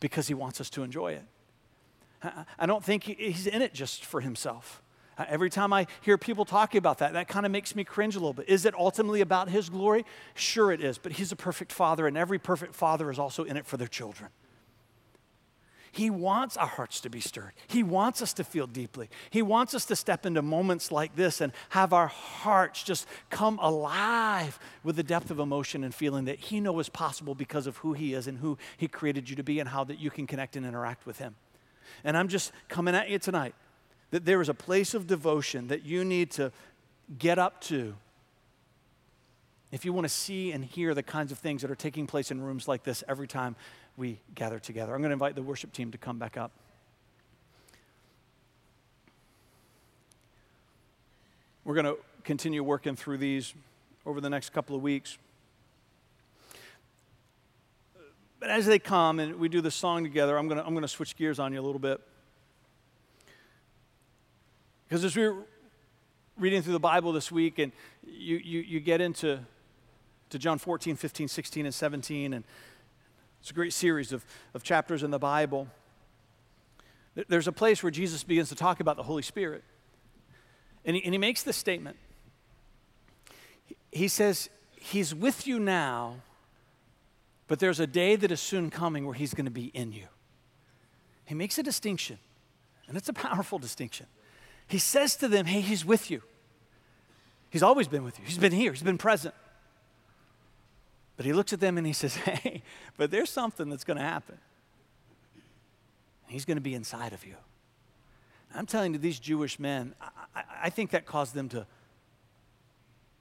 because 0.01 0.27
He 0.27 0.35
wants 0.35 0.61
us 0.61 0.69
to 0.71 0.83
enjoy 0.83 1.13
it. 1.13 1.25
I 2.59 2.67
don't 2.67 2.83
think 2.83 3.05
He's 3.05 3.47
in 3.47 3.63
it 3.63 3.73
just 3.73 4.05
for 4.05 4.23
Himself. 4.23 4.83
Uh, 5.21 5.27
every 5.29 5.51
time 5.51 5.71
I 5.71 5.87
hear 6.01 6.17
people 6.17 6.47
talking 6.47 6.79
about 6.79 6.99
that, 6.99 7.13
that 7.13 7.29
kind 7.29 7.45
of 7.45 7.53
makes 7.53 7.77
me 7.77 7.85
cringe 7.85 8.17
a 8.17 8.19
little 8.19 8.33
bit. 8.33 8.49
Is 8.49 8.65
it 8.65 8.75
ultimately 8.75 9.21
about 9.21 9.51
His 9.51 9.69
glory? 9.69 10.07
Sure, 10.35 10.73
it 10.73 10.83
is. 10.83 10.97
But 10.97 11.13
He's 11.13 11.31
a 11.31 11.37
perfect 11.37 11.73
Father, 11.73 12.07
and 12.07 12.17
every 12.17 12.39
perfect 12.39 12.75
Father 12.75 13.11
is 13.11 13.19
also 13.19 13.45
in 13.45 13.59
it 13.59 13.67
for 13.67 13.77
their 13.77 13.87
children. 13.87 14.31
He 15.93 16.09
wants 16.09 16.57
our 16.57 16.69
hearts 16.69 17.03
to 17.03 17.11
be 17.11 17.21
stirred. 17.21 17.53
He 17.67 17.83
wants 17.83 18.23
us 18.23 18.33
to 18.35 18.45
feel 18.45 18.67
deeply. 18.67 19.11
He 19.29 19.43
wants 19.43 19.75
us 19.75 19.85
to 19.87 19.97
step 19.97 20.25
into 20.25 20.41
moments 20.41 20.91
like 20.91 21.17
this 21.17 21.43
and 21.43 21.53
have 21.71 21.93
our 21.93 22.07
hearts 22.07 22.83
just 22.83 23.07
come 23.29 23.59
alive 23.61 24.59
with 24.85 24.97
the 24.97 25.03
depth 25.03 25.31
of 25.31 25.39
emotion 25.39 25.85
and 25.85 25.95
feeling 25.95 26.25
that 26.27 26.39
He 26.39 26.61
knows 26.61 26.87
is 26.87 26.89
possible 26.89 27.35
because 27.35 27.67
of 27.67 27.77
who 27.79 27.93
He 27.93 28.15
is 28.15 28.27
and 28.27 28.39
who 28.39 28.57
He 28.79 28.89
created 28.89 29.29
you 29.29 29.37
to 29.37 29.43
be 29.43 29.61
and 29.61 29.69
how 29.69 29.85
that 29.85 29.99
you 29.99 30.11
can 30.11 30.27
connect 30.27 30.57
and 30.57 30.65
interact 30.65 31.05
with 31.05 31.19
Him. 31.19 31.35
And 32.05 32.17
I'm 32.17 32.29
just 32.29 32.53
coming 32.69 32.95
at 32.95 33.11
you 33.11 33.19
tonight 33.19 33.55
that 34.11 34.25
there 34.25 34.41
is 34.41 34.49
a 34.49 34.55
place 34.55 34.95
of 34.95 35.07
devotion 35.07 35.69
that 35.69 35.85
you 35.85 36.05
need 36.05 36.31
to 36.33 36.53
get 37.19 37.39
up 37.39 37.61
to 37.61 37.95
if 39.73 39.85
you 39.85 39.93
want 39.93 40.05
to 40.05 40.09
see 40.09 40.51
and 40.53 40.65
hear 40.65 40.95
the 40.95 41.03
kinds 41.03 41.31
of 41.31 41.39
things 41.39 41.63
that 41.63 41.71
are 41.71 41.77
taking 41.77 42.07
place 42.07 42.31
in 42.31 42.41
rooms 42.41 42.67
like 42.67 42.83
this 42.83 43.05
every 43.09 43.29
time 43.29 43.55
we 43.97 44.19
gather 44.35 44.59
together. 44.59 44.95
I'm 44.95 45.01
going 45.01 45.11
to 45.11 45.15
invite 45.15 45.35
the 45.37 45.43
worship 45.43 45.73
team 45.73 45.93
to 45.93 45.99
come 45.99 46.19
back 46.19 46.37
up. 46.37 46.51
We're 51.65 51.75
going 51.75 51.87
to 51.87 51.97
continue 52.25 52.65
working 52.65 52.97
through 52.97 53.19
these 53.19 53.55
over 54.05 54.21
the 54.21 54.31
next 54.31 54.51
couple 54.51 54.75
of 54.75 54.83
weeks. 54.83 55.19
But 58.41 58.51
as 58.51 58.67
they 58.67 58.79
come 58.79 59.21
and 59.21 59.37
we 59.37 59.49
do 59.49 59.61
the 59.61 59.71
song 59.71 60.03
together, 60.03 60.39
I'm 60.39 60.49
going 60.49 60.59
to, 60.59 60.67
I'm 60.67 60.73
going 60.73 60.83
to 60.83 60.89
switch 60.89 61.15
gears 61.17 61.39
on 61.39 61.53
you 61.53 61.61
a 61.61 61.63
little 61.63 61.79
bit. 61.79 62.01
Because 64.91 65.05
as 65.05 65.15
we 65.15 65.23
were 65.23 65.45
reading 66.37 66.63
through 66.63 66.73
the 66.73 66.81
Bible 66.81 67.13
this 67.13 67.31
week, 67.31 67.61
and 67.61 67.71
you, 68.05 68.39
you, 68.39 68.59
you 68.59 68.81
get 68.81 69.01
into 69.01 69.39
to 70.31 70.39
John 70.39 70.59
14, 70.59 70.97
15, 70.97 71.29
16, 71.29 71.65
and 71.65 71.73
17, 71.73 72.33
and 72.33 72.45
it's 73.41 73.53
a 73.53 73.55
great 73.55 73.73
series 73.73 74.11
of, 74.11 74.25
of 74.53 74.65
chapters 74.65 75.05
in 75.05 75.13
the 75.13 75.19
Bible. 75.19 75.69
There's 77.29 77.47
a 77.47 77.53
place 77.53 77.85
where 77.85 77.93
Jesus 77.93 78.25
begins 78.25 78.49
to 78.49 78.57
talk 78.57 78.81
about 78.81 78.97
the 78.97 79.05
Holy 79.05 79.23
Spirit. 79.23 79.63
And 80.85 80.97
he, 80.97 81.05
and 81.05 81.15
he 81.15 81.19
makes 81.19 81.45
this 81.45 81.57
statement. 81.57 81.97
He 83.93 84.09
says, 84.09 84.51
He's 84.75 85.15
with 85.15 85.47
you 85.47 85.61
now, 85.61 86.17
but 87.47 87.61
there's 87.61 87.79
a 87.79 87.87
day 87.87 88.17
that 88.17 88.33
is 88.33 88.41
soon 88.41 88.71
coming 88.71 89.05
where 89.05 89.15
He's 89.15 89.35
going 89.35 89.45
to 89.45 89.53
be 89.53 89.67
in 89.67 89.93
you. 89.93 90.07
He 91.27 91.37
makes 91.37 91.59
a 91.59 91.63
distinction, 91.63 92.19
and 92.89 92.97
it's 92.97 93.09
a 93.09 93.13
powerful 93.13 93.61
distinction. 93.61 94.07
He 94.71 94.79
says 94.79 95.17
to 95.17 95.27
them, 95.27 95.47
Hey, 95.47 95.61
He's 95.61 95.85
with 95.85 96.11
you. 96.11 96.23
He's 97.51 97.63
always 97.63 97.89
been 97.89 98.05
with 98.05 98.19
you, 98.19 98.25
He's 98.25 98.39
been 98.39 98.53
here, 98.53 98.73
He's 98.73 98.85
been 98.85 98.99
present. 98.99 99.35
But 101.17 101.27
He 101.27 101.33
looks 101.33 101.53
at 101.53 101.59
them 101.59 101.77
and 101.77 101.87
He 101.87 101.93
says, 101.93 102.15
Hey, 102.17 102.63
but 102.97 103.11
there's 103.11 103.31
something 103.31 103.69
that's 103.69 103.85
going 103.85 103.97
to 103.97 104.03
happen. 104.03 104.39
He's 106.29 106.45
going 106.45 106.57
to 106.57 106.63
be 106.63 106.75
inside 106.75 107.13
of 107.13 107.27
you. 107.27 107.35
I'm 108.55 108.67
telling 108.67 108.93
you, 108.93 108.99
these 109.01 109.19
Jewish 109.19 109.59
men, 109.59 109.95
I, 110.01 110.43
I, 110.65 110.71
think 110.71 110.91
that 110.91 111.05
caused 111.05 111.35
them 111.35 111.49
to 111.51 111.67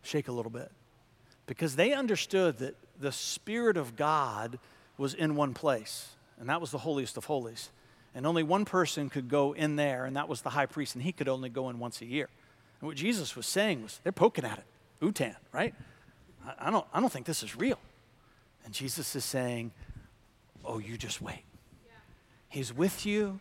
shake 0.04 0.28
a 0.28 0.32
little 0.32 0.52
bit 0.52 0.72
because 1.47 1.76
they 1.76 1.93
understood 1.93 2.60
that 2.60 2.76
the 3.00 3.12
Spirit 3.12 3.78
of 3.78 3.95
God 3.95 4.60
was 4.97 5.16
in 5.16 5.36
one 5.36 5.56
place, 5.56 6.10
and 6.39 6.50
that 6.50 6.62
was 6.62 6.70
the 6.72 6.80
holiest 6.80 7.18
of 7.18 7.26
holies. 7.26 7.70
And 8.16 8.26
only 8.26 8.43
one 8.43 8.66
person 8.66 9.10
could 9.10 9.30
go 9.30 9.53
in 9.53 9.76
there, 9.76 10.05
and 10.05 10.16
that 10.16 10.28
was 10.28 10.41
the 10.41 10.49
high 10.49 10.66
priest, 10.66 10.95
and 10.95 11.03
he 11.03 11.12
could 11.12 11.28
only 11.28 11.49
go 11.49 11.70
in 11.70 11.80
once 11.80 12.01
a 12.01 12.05
year. 12.05 12.28
And 12.82 12.88
what 12.88 12.97
Jesus 12.97 13.36
was 13.36 13.45
saying 13.45 13.84
was, 13.84 13.99
they're 14.03 14.12
poking 14.12 14.45
at 14.45 14.57
it. 14.57 14.66
Utan, 15.01 15.36
right? 15.51 15.74
I, 16.45 16.68
I 16.68 16.72
don't, 16.72 16.86
I 16.93 16.99
don't 16.99 17.12
think 17.12 17.26
this 17.26 17.43
is 17.43 17.55
real. 17.55 17.80
And 18.66 18.74
Jesus 18.74 19.16
is 19.16 19.24
saying, 19.24 19.72
oh, 20.66 20.80
you 20.80 20.97
just 20.97 21.22
wait. 21.22 21.43
He's 22.49 22.74
with 22.74 23.05
you, 23.05 23.39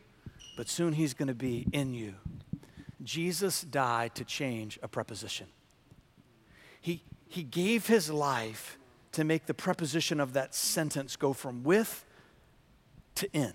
but 0.57 0.69
soon 0.69 0.93
he's 0.93 1.15
going 1.15 1.29
to 1.29 1.35
be 1.35 1.67
in 1.73 1.95
you. 1.95 2.15
Jesus 3.03 3.63
died 3.63 4.15
to 4.17 4.25
change 4.25 4.79
a 4.83 4.89
preposition. 4.89 5.47
He, 6.81 7.03
he 7.27 7.43
gave 7.43 7.87
his 7.87 8.11
life 8.11 8.79
to 9.13 9.25
make 9.25 9.47
the 9.47 9.55
preposition 9.55 10.21
of 10.21 10.35
that 10.35 10.55
sentence 10.55 11.17
go 11.17 11.33
from 11.33 11.65
with 11.65 12.05
to 13.15 13.33
in. 13.33 13.55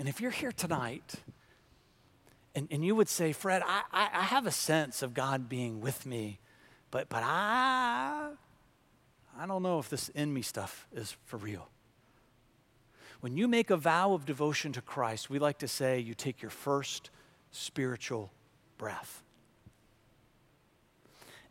And 0.00 0.08
if 0.08 0.18
you're 0.18 0.30
here 0.30 0.50
tonight 0.50 1.16
and, 2.54 2.66
and 2.70 2.82
you 2.82 2.94
would 2.94 3.10
say, 3.10 3.34
Fred, 3.34 3.62
I, 3.66 3.82
I, 3.92 4.08
I 4.14 4.22
have 4.22 4.46
a 4.46 4.50
sense 4.50 5.02
of 5.02 5.12
God 5.12 5.46
being 5.46 5.82
with 5.82 6.06
me, 6.06 6.40
but, 6.90 7.10
but 7.10 7.22
I, 7.22 8.30
I 9.38 9.46
don't 9.46 9.62
know 9.62 9.78
if 9.78 9.90
this 9.90 10.08
in 10.08 10.32
me 10.32 10.40
stuff 10.40 10.88
is 10.94 11.14
for 11.26 11.36
real. 11.36 11.68
When 13.20 13.36
you 13.36 13.46
make 13.46 13.68
a 13.68 13.76
vow 13.76 14.14
of 14.14 14.24
devotion 14.24 14.72
to 14.72 14.80
Christ, 14.80 15.28
we 15.28 15.38
like 15.38 15.58
to 15.58 15.68
say 15.68 16.00
you 16.00 16.14
take 16.14 16.40
your 16.40 16.50
first 16.50 17.10
spiritual 17.50 18.32
breath. 18.78 19.22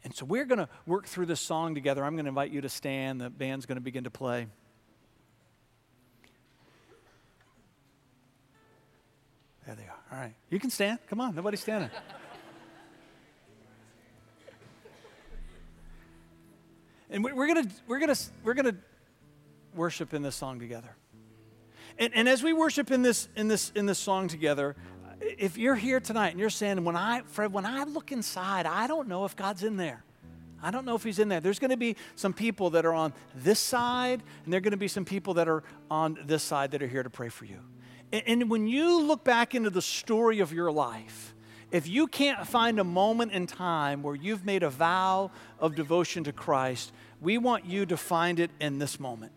And 0.04 0.16
so 0.16 0.26
we're 0.26 0.46
going 0.46 0.58
to 0.58 0.70
work 0.88 1.06
through 1.06 1.28
this 1.28 1.40
song 1.40 1.76
together. 1.76 2.04
I'm 2.04 2.16
going 2.16 2.26
to 2.26 2.30
invite 2.30 2.50
you 2.50 2.62
to 2.62 2.70
stand. 2.70 3.22
The 3.22 3.30
band's 3.30 3.68
going 3.68 3.76
to 3.78 3.82
begin 3.82 4.06
to 4.06 4.10
play. 4.10 4.48
There 9.70 9.76
they 9.76 9.84
are. 9.84 10.00
All 10.12 10.18
right. 10.18 10.34
You 10.50 10.60
can 10.60 10.72
stand. 10.72 10.98
Come 11.12 11.22
on. 11.22 11.36
Nobody's 11.36 11.60
standing. 11.60 11.92
and 17.12 17.24
we're 17.24 17.46
going 17.46 17.68
to 17.68 17.70
we're 17.88 18.00
going 18.00 18.12
to 18.12 18.20
we're 18.44 18.56
going 18.56 18.66
to 18.66 18.76
worship 19.76 20.16
in 20.16 20.24
this 20.24 20.36
song 20.36 20.58
together. 20.60 20.96
And, 22.00 22.16
and 22.16 22.28
as 22.28 22.42
we 22.42 22.52
worship 22.52 22.90
in 22.90 23.04
this, 23.04 23.30
in, 23.36 23.48
this, 23.48 23.72
in 23.76 23.86
this 23.86 24.00
song 24.00 24.28
together, 24.28 24.76
if 25.22 25.56
you're 25.56 25.76
here 25.76 26.00
tonight 26.00 26.30
and 26.30 26.40
you're 26.40 26.50
saying, 26.50 26.84
when 26.84 26.96
I, 26.96 27.22
Fred, 27.28 27.54
when 27.54 27.68
I 27.68 27.84
look 27.84 28.12
inside, 28.12 28.66
I 28.66 28.88
don't 28.88 29.08
know 29.08 29.26
if 29.26 29.36
God's 29.36 29.64
in 29.64 29.78
there. 29.78 30.04
I 30.64 30.72
don't 30.72 30.86
know 30.86 30.96
if 30.96 31.04
he's 31.04 31.20
in 31.20 31.30
there. 31.30 31.42
There's 31.42 31.60
going 31.60 31.70
to 31.70 31.78
be 31.78 31.96
some 32.16 32.34
people 32.34 32.72
that 32.72 32.88
are 32.88 32.94
on 32.96 33.14
this 33.36 33.60
side, 33.60 34.24
and 34.46 34.52
there 34.52 34.58
are 34.58 34.62
going 34.62 34.72
to 34.72 34.78
be 34.78 34.88
some 34.88 35.06
people 35.06 35.36
that 35.36 35.48
are 35.48 35.64
on 35.92 36.18
this 36.26 36.42
side 36.42 36.72
that 36.72 36.82
are 36.82 36.88
here 36.88 37.04
to 37.04 37.10
pray 37.12 37.30
for 37.30 37.46
you. 37.46 37.60
And, 38.12 38.50
when 38.50 38.68
you 38.68 39.02
look 39.02 39.24
back 39.24 39.54
into 39.54 39.70
the 39.70 39.82
story 39.82 40.40
of 40.40 40.52
your 40.52 40.72
life, 40.72 41.36
if 41.72 41.88
you 41.88 42.08
can't 42.08 42.48
find 42.48 42.80
a 42.80 42.84
moment 42.84 43.32
in 43.34 43.46
time 43.46 44.02
where 44.02 44.16
you've 44.16 44.46
made 44.46 44.64
a 44.64 44.70
vow 44.70 45.30
of 45.60 45.76
devotion 45.76 46.24
to 46.24 46.34
Christ, 46.34 46.92
we 47.22 47.38
want 47.38 47.66
you 47.66 47.86
to 47.86 47.98
find 47.98 48.40
it 48.40 48.50
in 48.60 48.80
this 48.80 49.00
moment. 49.00 49.32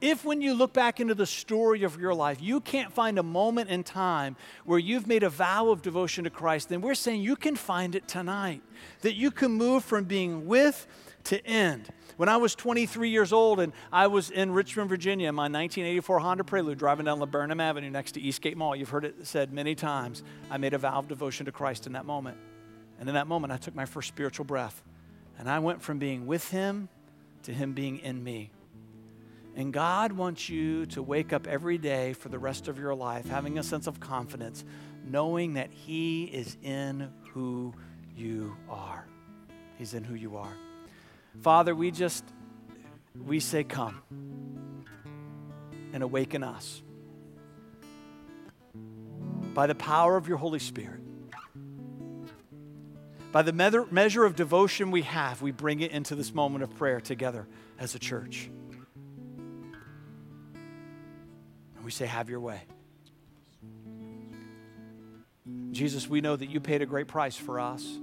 If, 0.00 0.22
when 0.22 0.42
you 0.42 0.52
look 0.52 0.74
back 0.74 1.00
into 1.00 1.14
the 1.14 1.24
story 1.24 1.82
of 1.82 1.98
your 1.98 2.12
life, 2.12 2.42
you 2.42 2.60
can't 2.60 2.92
find 2.92 3.18
a 3.18 3.22
moment 3.22 3.70
in 3.70 3.82
time 3.82 4.36
where 4.66 4.78
you've 4.78 5.06
made 5.06 5.22
a 5.22 5.30
vow 5.30 5.68
of 5.68 5.80
devotion 5.80 6.24
to 6.24 6.30
Christ, 6.30 6.68
then 6.68 6.82
we're 6.82 6.94
saying 6.94 7.22
you 7.22 7.36
can 7.36 7.56
find 7.56 7.94
it 7.94 8.06
tonight. 8.06 8.60
That 9.00 9.14
you 9.14 9.30
can 9.30 9.52
move 9.52 9.82
from 9.82 10.04
being 10.04 10.46
with 10.46 10.86
to 11.24 11.44
end. 11.46 11.88
When 12.16 12.28
I 12.28 12.36
was 12.36 12.54
23 12.54 13.08
years 13.08 13.32
old 13.32 13.58
and 13.58 13.72
I 13.92 14.06
was 14.06 14.30
in 14.30 14.52
Richmond, 14.52 14.88
Virginia, 14.88 15.28
in 15.28 15.34
my 15.34 15.44
1984 15.44 16.18
Honda 16.20 16.44
Prelude, 16.44 16.78
driving 16.78 17.06
down 17.06 17.18
Laburnum 17.18 17.60
Avenue 17.60 17.90
next 17.90 18.12
to 18.12 18.20
Eastgate 18.20 18.56
Mall, 18.56 18.76
you've 18.76 18.90
heard 18.90 19.04
it 19.04 19.26
said 19.26 19.52
many 19.52 19.74
times, 19.74 20.22
I 20.50 20.58
made 20.58 20.74
a 20.74 20.78
vow 20.78 20.98
of 20.98 21.08
devotion 21.08 21.46
to 21.46 21.52
Christ 21.52 21.86
in 21.86 21.94
that 21.94 22.06
moment. 22.06 22.36
And 23.00 23.08
in 23.08 23.14
that 23.16 23.26
moment, 23.26 23.52
I 23.52 23.56
took 23.56 23.74
my 23.74 23.84
first 23.84 24.08
spiritual 24.08 24.44
breath. 24.44 24.82
And 25.38 25.50
I 25.50 25.58
went 25.58 25.82
from 25.82 25.98
being 25.98 26.26
with 26.26 26.48
Him 26.50 26.88
to 27.42 27.52
Him 27.52 27.72
being 27.72 27.98
in 27.98 28.22
me. 28.22 28.50
And 29.56 29.72
God 29.72 30.12
wants 30.12 30.48
you 30.48 30.86
to 30.86 31.02
wake 31.02 31.32
up 31.32 31.46
every 31.46 31.78
day 31.78 32.12
for 32.12 32.28
the 32.28 32.38
rest 32.38 32.68
of 32.68 32.78
your 32.78 32.94
life 32.94 33.28
having 33.28 33.58
a 33.58 33.62
sense 33.62 33.86
of 33.86 34.00
confidence, 34.00 34.64
knowing 35.04 35.54
that 35.54 35.70
He 35.70 36.24
is 36.24 36.56
in 36.62 37.10
who 37.32 37.74
you 38.16 38.56
are. 38.68 39.06
He's 39.76 39.94
in 39.94 40.04
who 40.04 40.14
you 40.14 40.36
are. 40.36 40.54
Father, 41.42 41.74
we 41.74 41.90
just, 41.90 42.24
we 43.26 43.40
say, 43.40 43.64
come 43.64 44.02
and 45.92 46.02
awaken 46.02 46.42
us. 46.42 46.82
By 49.54 49.66
the 49.66 49.74
power 49.74 50.16
of 50.16 50.26
your 50.26 50.38
Holy 50.38 50.58
Spirit, 50.58 51.00
by 53.30 53.42
the 53.42 53.52
measure 53.52 54.24
of 54.24 54.36
devotion 54.36 54.90
we 54.90 55.02
have, 55.02 55.42
we 55.42 55.50
bring 55.50 55.80
it 55.80 55.90
into 55.90 56.14
this 56.14 56.32
moment 56.32 56.62
of 56.62 56.74
prayer 56.76 57.00
together 57.00 57.46
as 57.78 57.94
a 57.94 57.98
church. 57.98 58.48
And 61.74 61.84
we 61.84 61.90
say, 61.90 62.06
Have 62.06 62.30
your 62.30 62.40
way. 62.40 62.62
Jesus, 65.72 66.08
we 66.08 66.20
know 66.20 66.36
that 66.36 66.48
you 66.48 66.60
paid 66.60 66.80
a 66.82 66.86
great 66.86 67.08
price 67.08 67.36
for 67.36 67.58
us. 67.58 67.98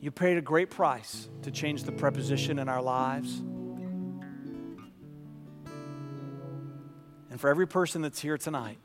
You 0.00 0.10
paid 0.10 0.38
a 0.38 0.40
great 0.40 0.70
price 0.70 1.28
to 1.42 1.50
change 1.50 1.82
the 1.82 1.92
preposition 1.92 2.58
in 2.58 2.68
our 2.68 2.82
lives. 2.82 3.42
And 7.30 7.40
for 7.40 7.50
every 7.50 7.66
person 7.66 8.02
that's 8.02 8.20
here 8.20 8.38
tonight 8.38 8.78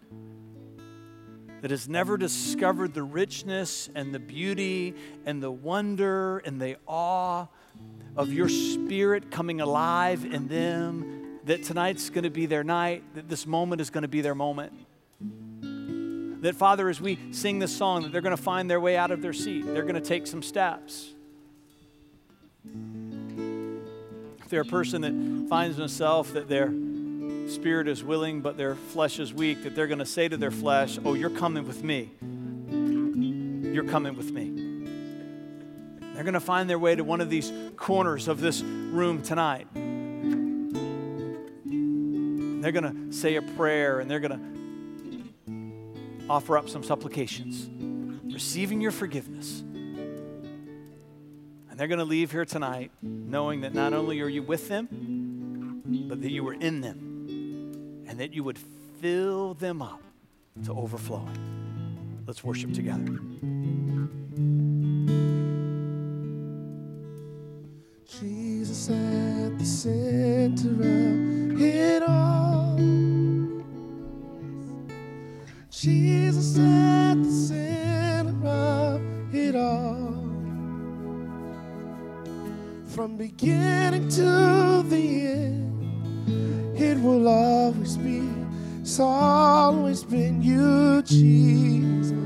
that 1.61 1.72
has 1.72 1.88
never 1.88 2.18
discovered 2.18 2.93
the 2.93 3.03
richness 3.03 3.89
and 3.95 4.14
the 4.14 4.20
beauty 4.20 4.95
and 5.26 5.41
the 5.41 5.51
wonder 5.51 6.39
and 6.39 6.59
the 6.59 6.78
awe 6.88 7.47
of 8.18 8.34
your 8.34 8.49
spirit 8.49 9.32
coming 9.32 9.61
alive 9.61 10.26
in 10.26 10.47
them 10.47 11.39
that 11.45 11.64
tonight's 11.64 12.09
going 12.09 12.24
to 12.24 12.30
be 12.30 12.45
their 12.45 12.64
night, 12.64 13.03
that 13.16 13.30
this 13.30 13.45
moment 13.45 13.82
is 13.82 13.89
going 13.89 14.01
to 14.01 14.07
be 14.07 14.22
their 14.22 14.36
moment. 14.36 14.74
That, 16.44 16.56
Father, 16.56 16.89
as 16.89 17.00
we 17.00 17.18
sing 17.32 17.60
this 17.60 17.74
song, 17.74 18.04
that 18.04 18.12
they're 18.12 18.20
going 18.20 18.36
to 18.36 18.41
find 18.41 18.70
their 18.70 18.82
way 18.82 18.98
out 18.98 19.12
of 19.12 19.22
their 19.22 19.32
seat. 19.32 19.66
They're 19.66 19.84
going 19.84 19.96
to 19.96 20.02
take 20.02 20.28
some 20.28 20.44
steps. 20.44 21.14
If 22.66 24.50
they're 24.50 24.62
a 24.62 24.66
person 24.66 25.02
that 25.04 25.48
finds 25.50 25.78
themselves 25.78 26.34
that 26.34 26.50
their 26.50 26.68
spirit 27.48 27.88
is 27.88 28.04
willing 28.04 28.41
but 28.41 28.58
their 28.58 28.76
flesh 28.76 29.20
is 29.20 29.34
weak, 29.34 29.64
that 29.64 29.74
they're 29.74 29.88
going 29.88 30.00
to 30.00 30.06
say 30.06 30.28
to 30.28 30.36
their 30.36 30.52
flesh, 30.52 31.00
Oh, 31.06 31.14
you're 31.14 31.30
coming 31.30 31.66
with 31.66 31.82
me. 31.82 32.12
You're 33.74 33.86
coming 33.86 34.18
with 34.18 34.32
me. 34.32 34.52
They're 36.14 36.26
going 36.26 36.34
to 36.34 36.41
find 36.41 36.70
their 36.70 36.78
way 36.78 36.94
to 36.94 37.06
one 37.06 37.22
of 37.22 37.30
these 37.30 37.54
corners 37.78 38.28
of 38.28 38.41
this 38.41 38.62
room 38.62 39.22
tonight 39.22 39.68
they're 42.64 42.72
going 42.72 43.12
to 43.12 43.14
say 43.14 43.36
a 43.36 43.41
prayer 43.41 44.00
and 44.00 44.10
they're 44.10 44.22
going 44.22 44.32
to 44.32 44.62
offer 46.30 46.58
up 46.58 46.70
some 46.70 46.84
supplications, 46.84 47.70
receiving 48.34 48.82
your 48.82 48.92
forgiveness. 48.92 49.62
And 51.70 51.80
they're 51.80 51.88
going 51.88 52.00
to 52.00 52.06
leave 52.06 52.32
here 52.32 52.46
tonight 52.46 52.92
knowing 53.02 53.62
that 53.62 53.74
not 53.74 53.94
only 53.94 54.22
are 54.22 54.30
you 54.30 54.44
with 54.44 54.68
them, 54.70 55.82
but 56.08 56.22
that 56.22 56.32
you 56.32 56.44
were 56.44 56.54
in 56.54 56.82
them 56.82 58.06
and 58.08 58.20
that 58.20 58.34
you 58.34 58.44
would 58.44 58.60
fill 59.02 59.54
them 59.56 59.82
up 59.82 60.02
to 60.66 60.72
overflowing. 60.72 62.24
Let's 62.28 62.44
worship 62.44 62.74
together. 62.74 63.20
Jesus 68.06 68.90
at 68.90 69.58
the 69.58 69.66
center 69.66 70.70
of 70.70 71.23
From 83.14 83.28
beginning 83.28 84.09
to 84.09 84.82
the 84.89 85.28
end, 85.28 86.76
it 86.76 86.97
will 86.97 87.28
always 87.28 87.95
be. 87.95 88.28
It's 88.82 88.99
always 88.99 90.03
been 90.03 90.41
you, 90.41 91.03
Jesus. 91.03 92.18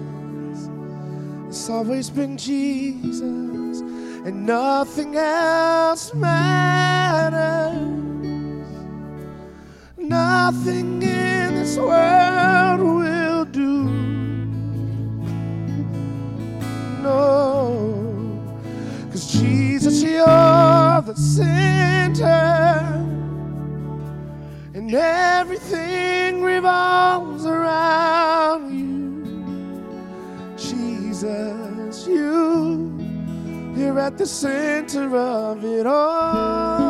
It's 1.49 1.69
always 1.69 2.09
been 2.09 2.37
Jesus, 2.37 3.19
and 3.19 4.45
nothing 4.45 5.17
else 5.17 6.13
matters. 6.13 7.75
Nothing 9.97 11.01
in 11.03 11.55
this 11.55 11.77
world 11.77 12.79
will 12.79 13.16
center, 21.37 22.25
and 24.73 24.93
everything 24.93 26.41
revolves 26.41 27.45
around 27.45 28.73
you. 28.73 29.23
Jesus, 30.57 32.07
you, 32.07 32.97
you're 33.77 33.99
at 33.99 34.17
the 34.17 34.25
center 34.25 35.15
of 35.15 35.63
it 35.63 35.85
all. 35.85 36.86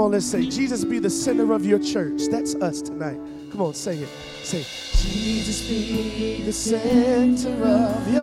Come 0.00 0.06
on, 0.06 0.12
let's 0.12 0.24
say, 0.24 0.46
Jesus 0.46 0.82
be 0.82 0.98
the 0.98 1.10
center 1.10 1.52
of 1.52 1.66
your 1.66 1.78
church. 1.78 2.22
That's 2.30 2.54
us 2.54 2.80
tonight. 2.80 3.20
Come 3.52 3.60
on, 3.60 3.74
say 3.74 3.98
it. 3.98 4.08
Say, 4.42 4.62
Jesus 4.96 5.68
be 5.68 6.40
the 6.40 6.54
center 6.54 7.50
of 7.50 8.10
your 8.10 8.18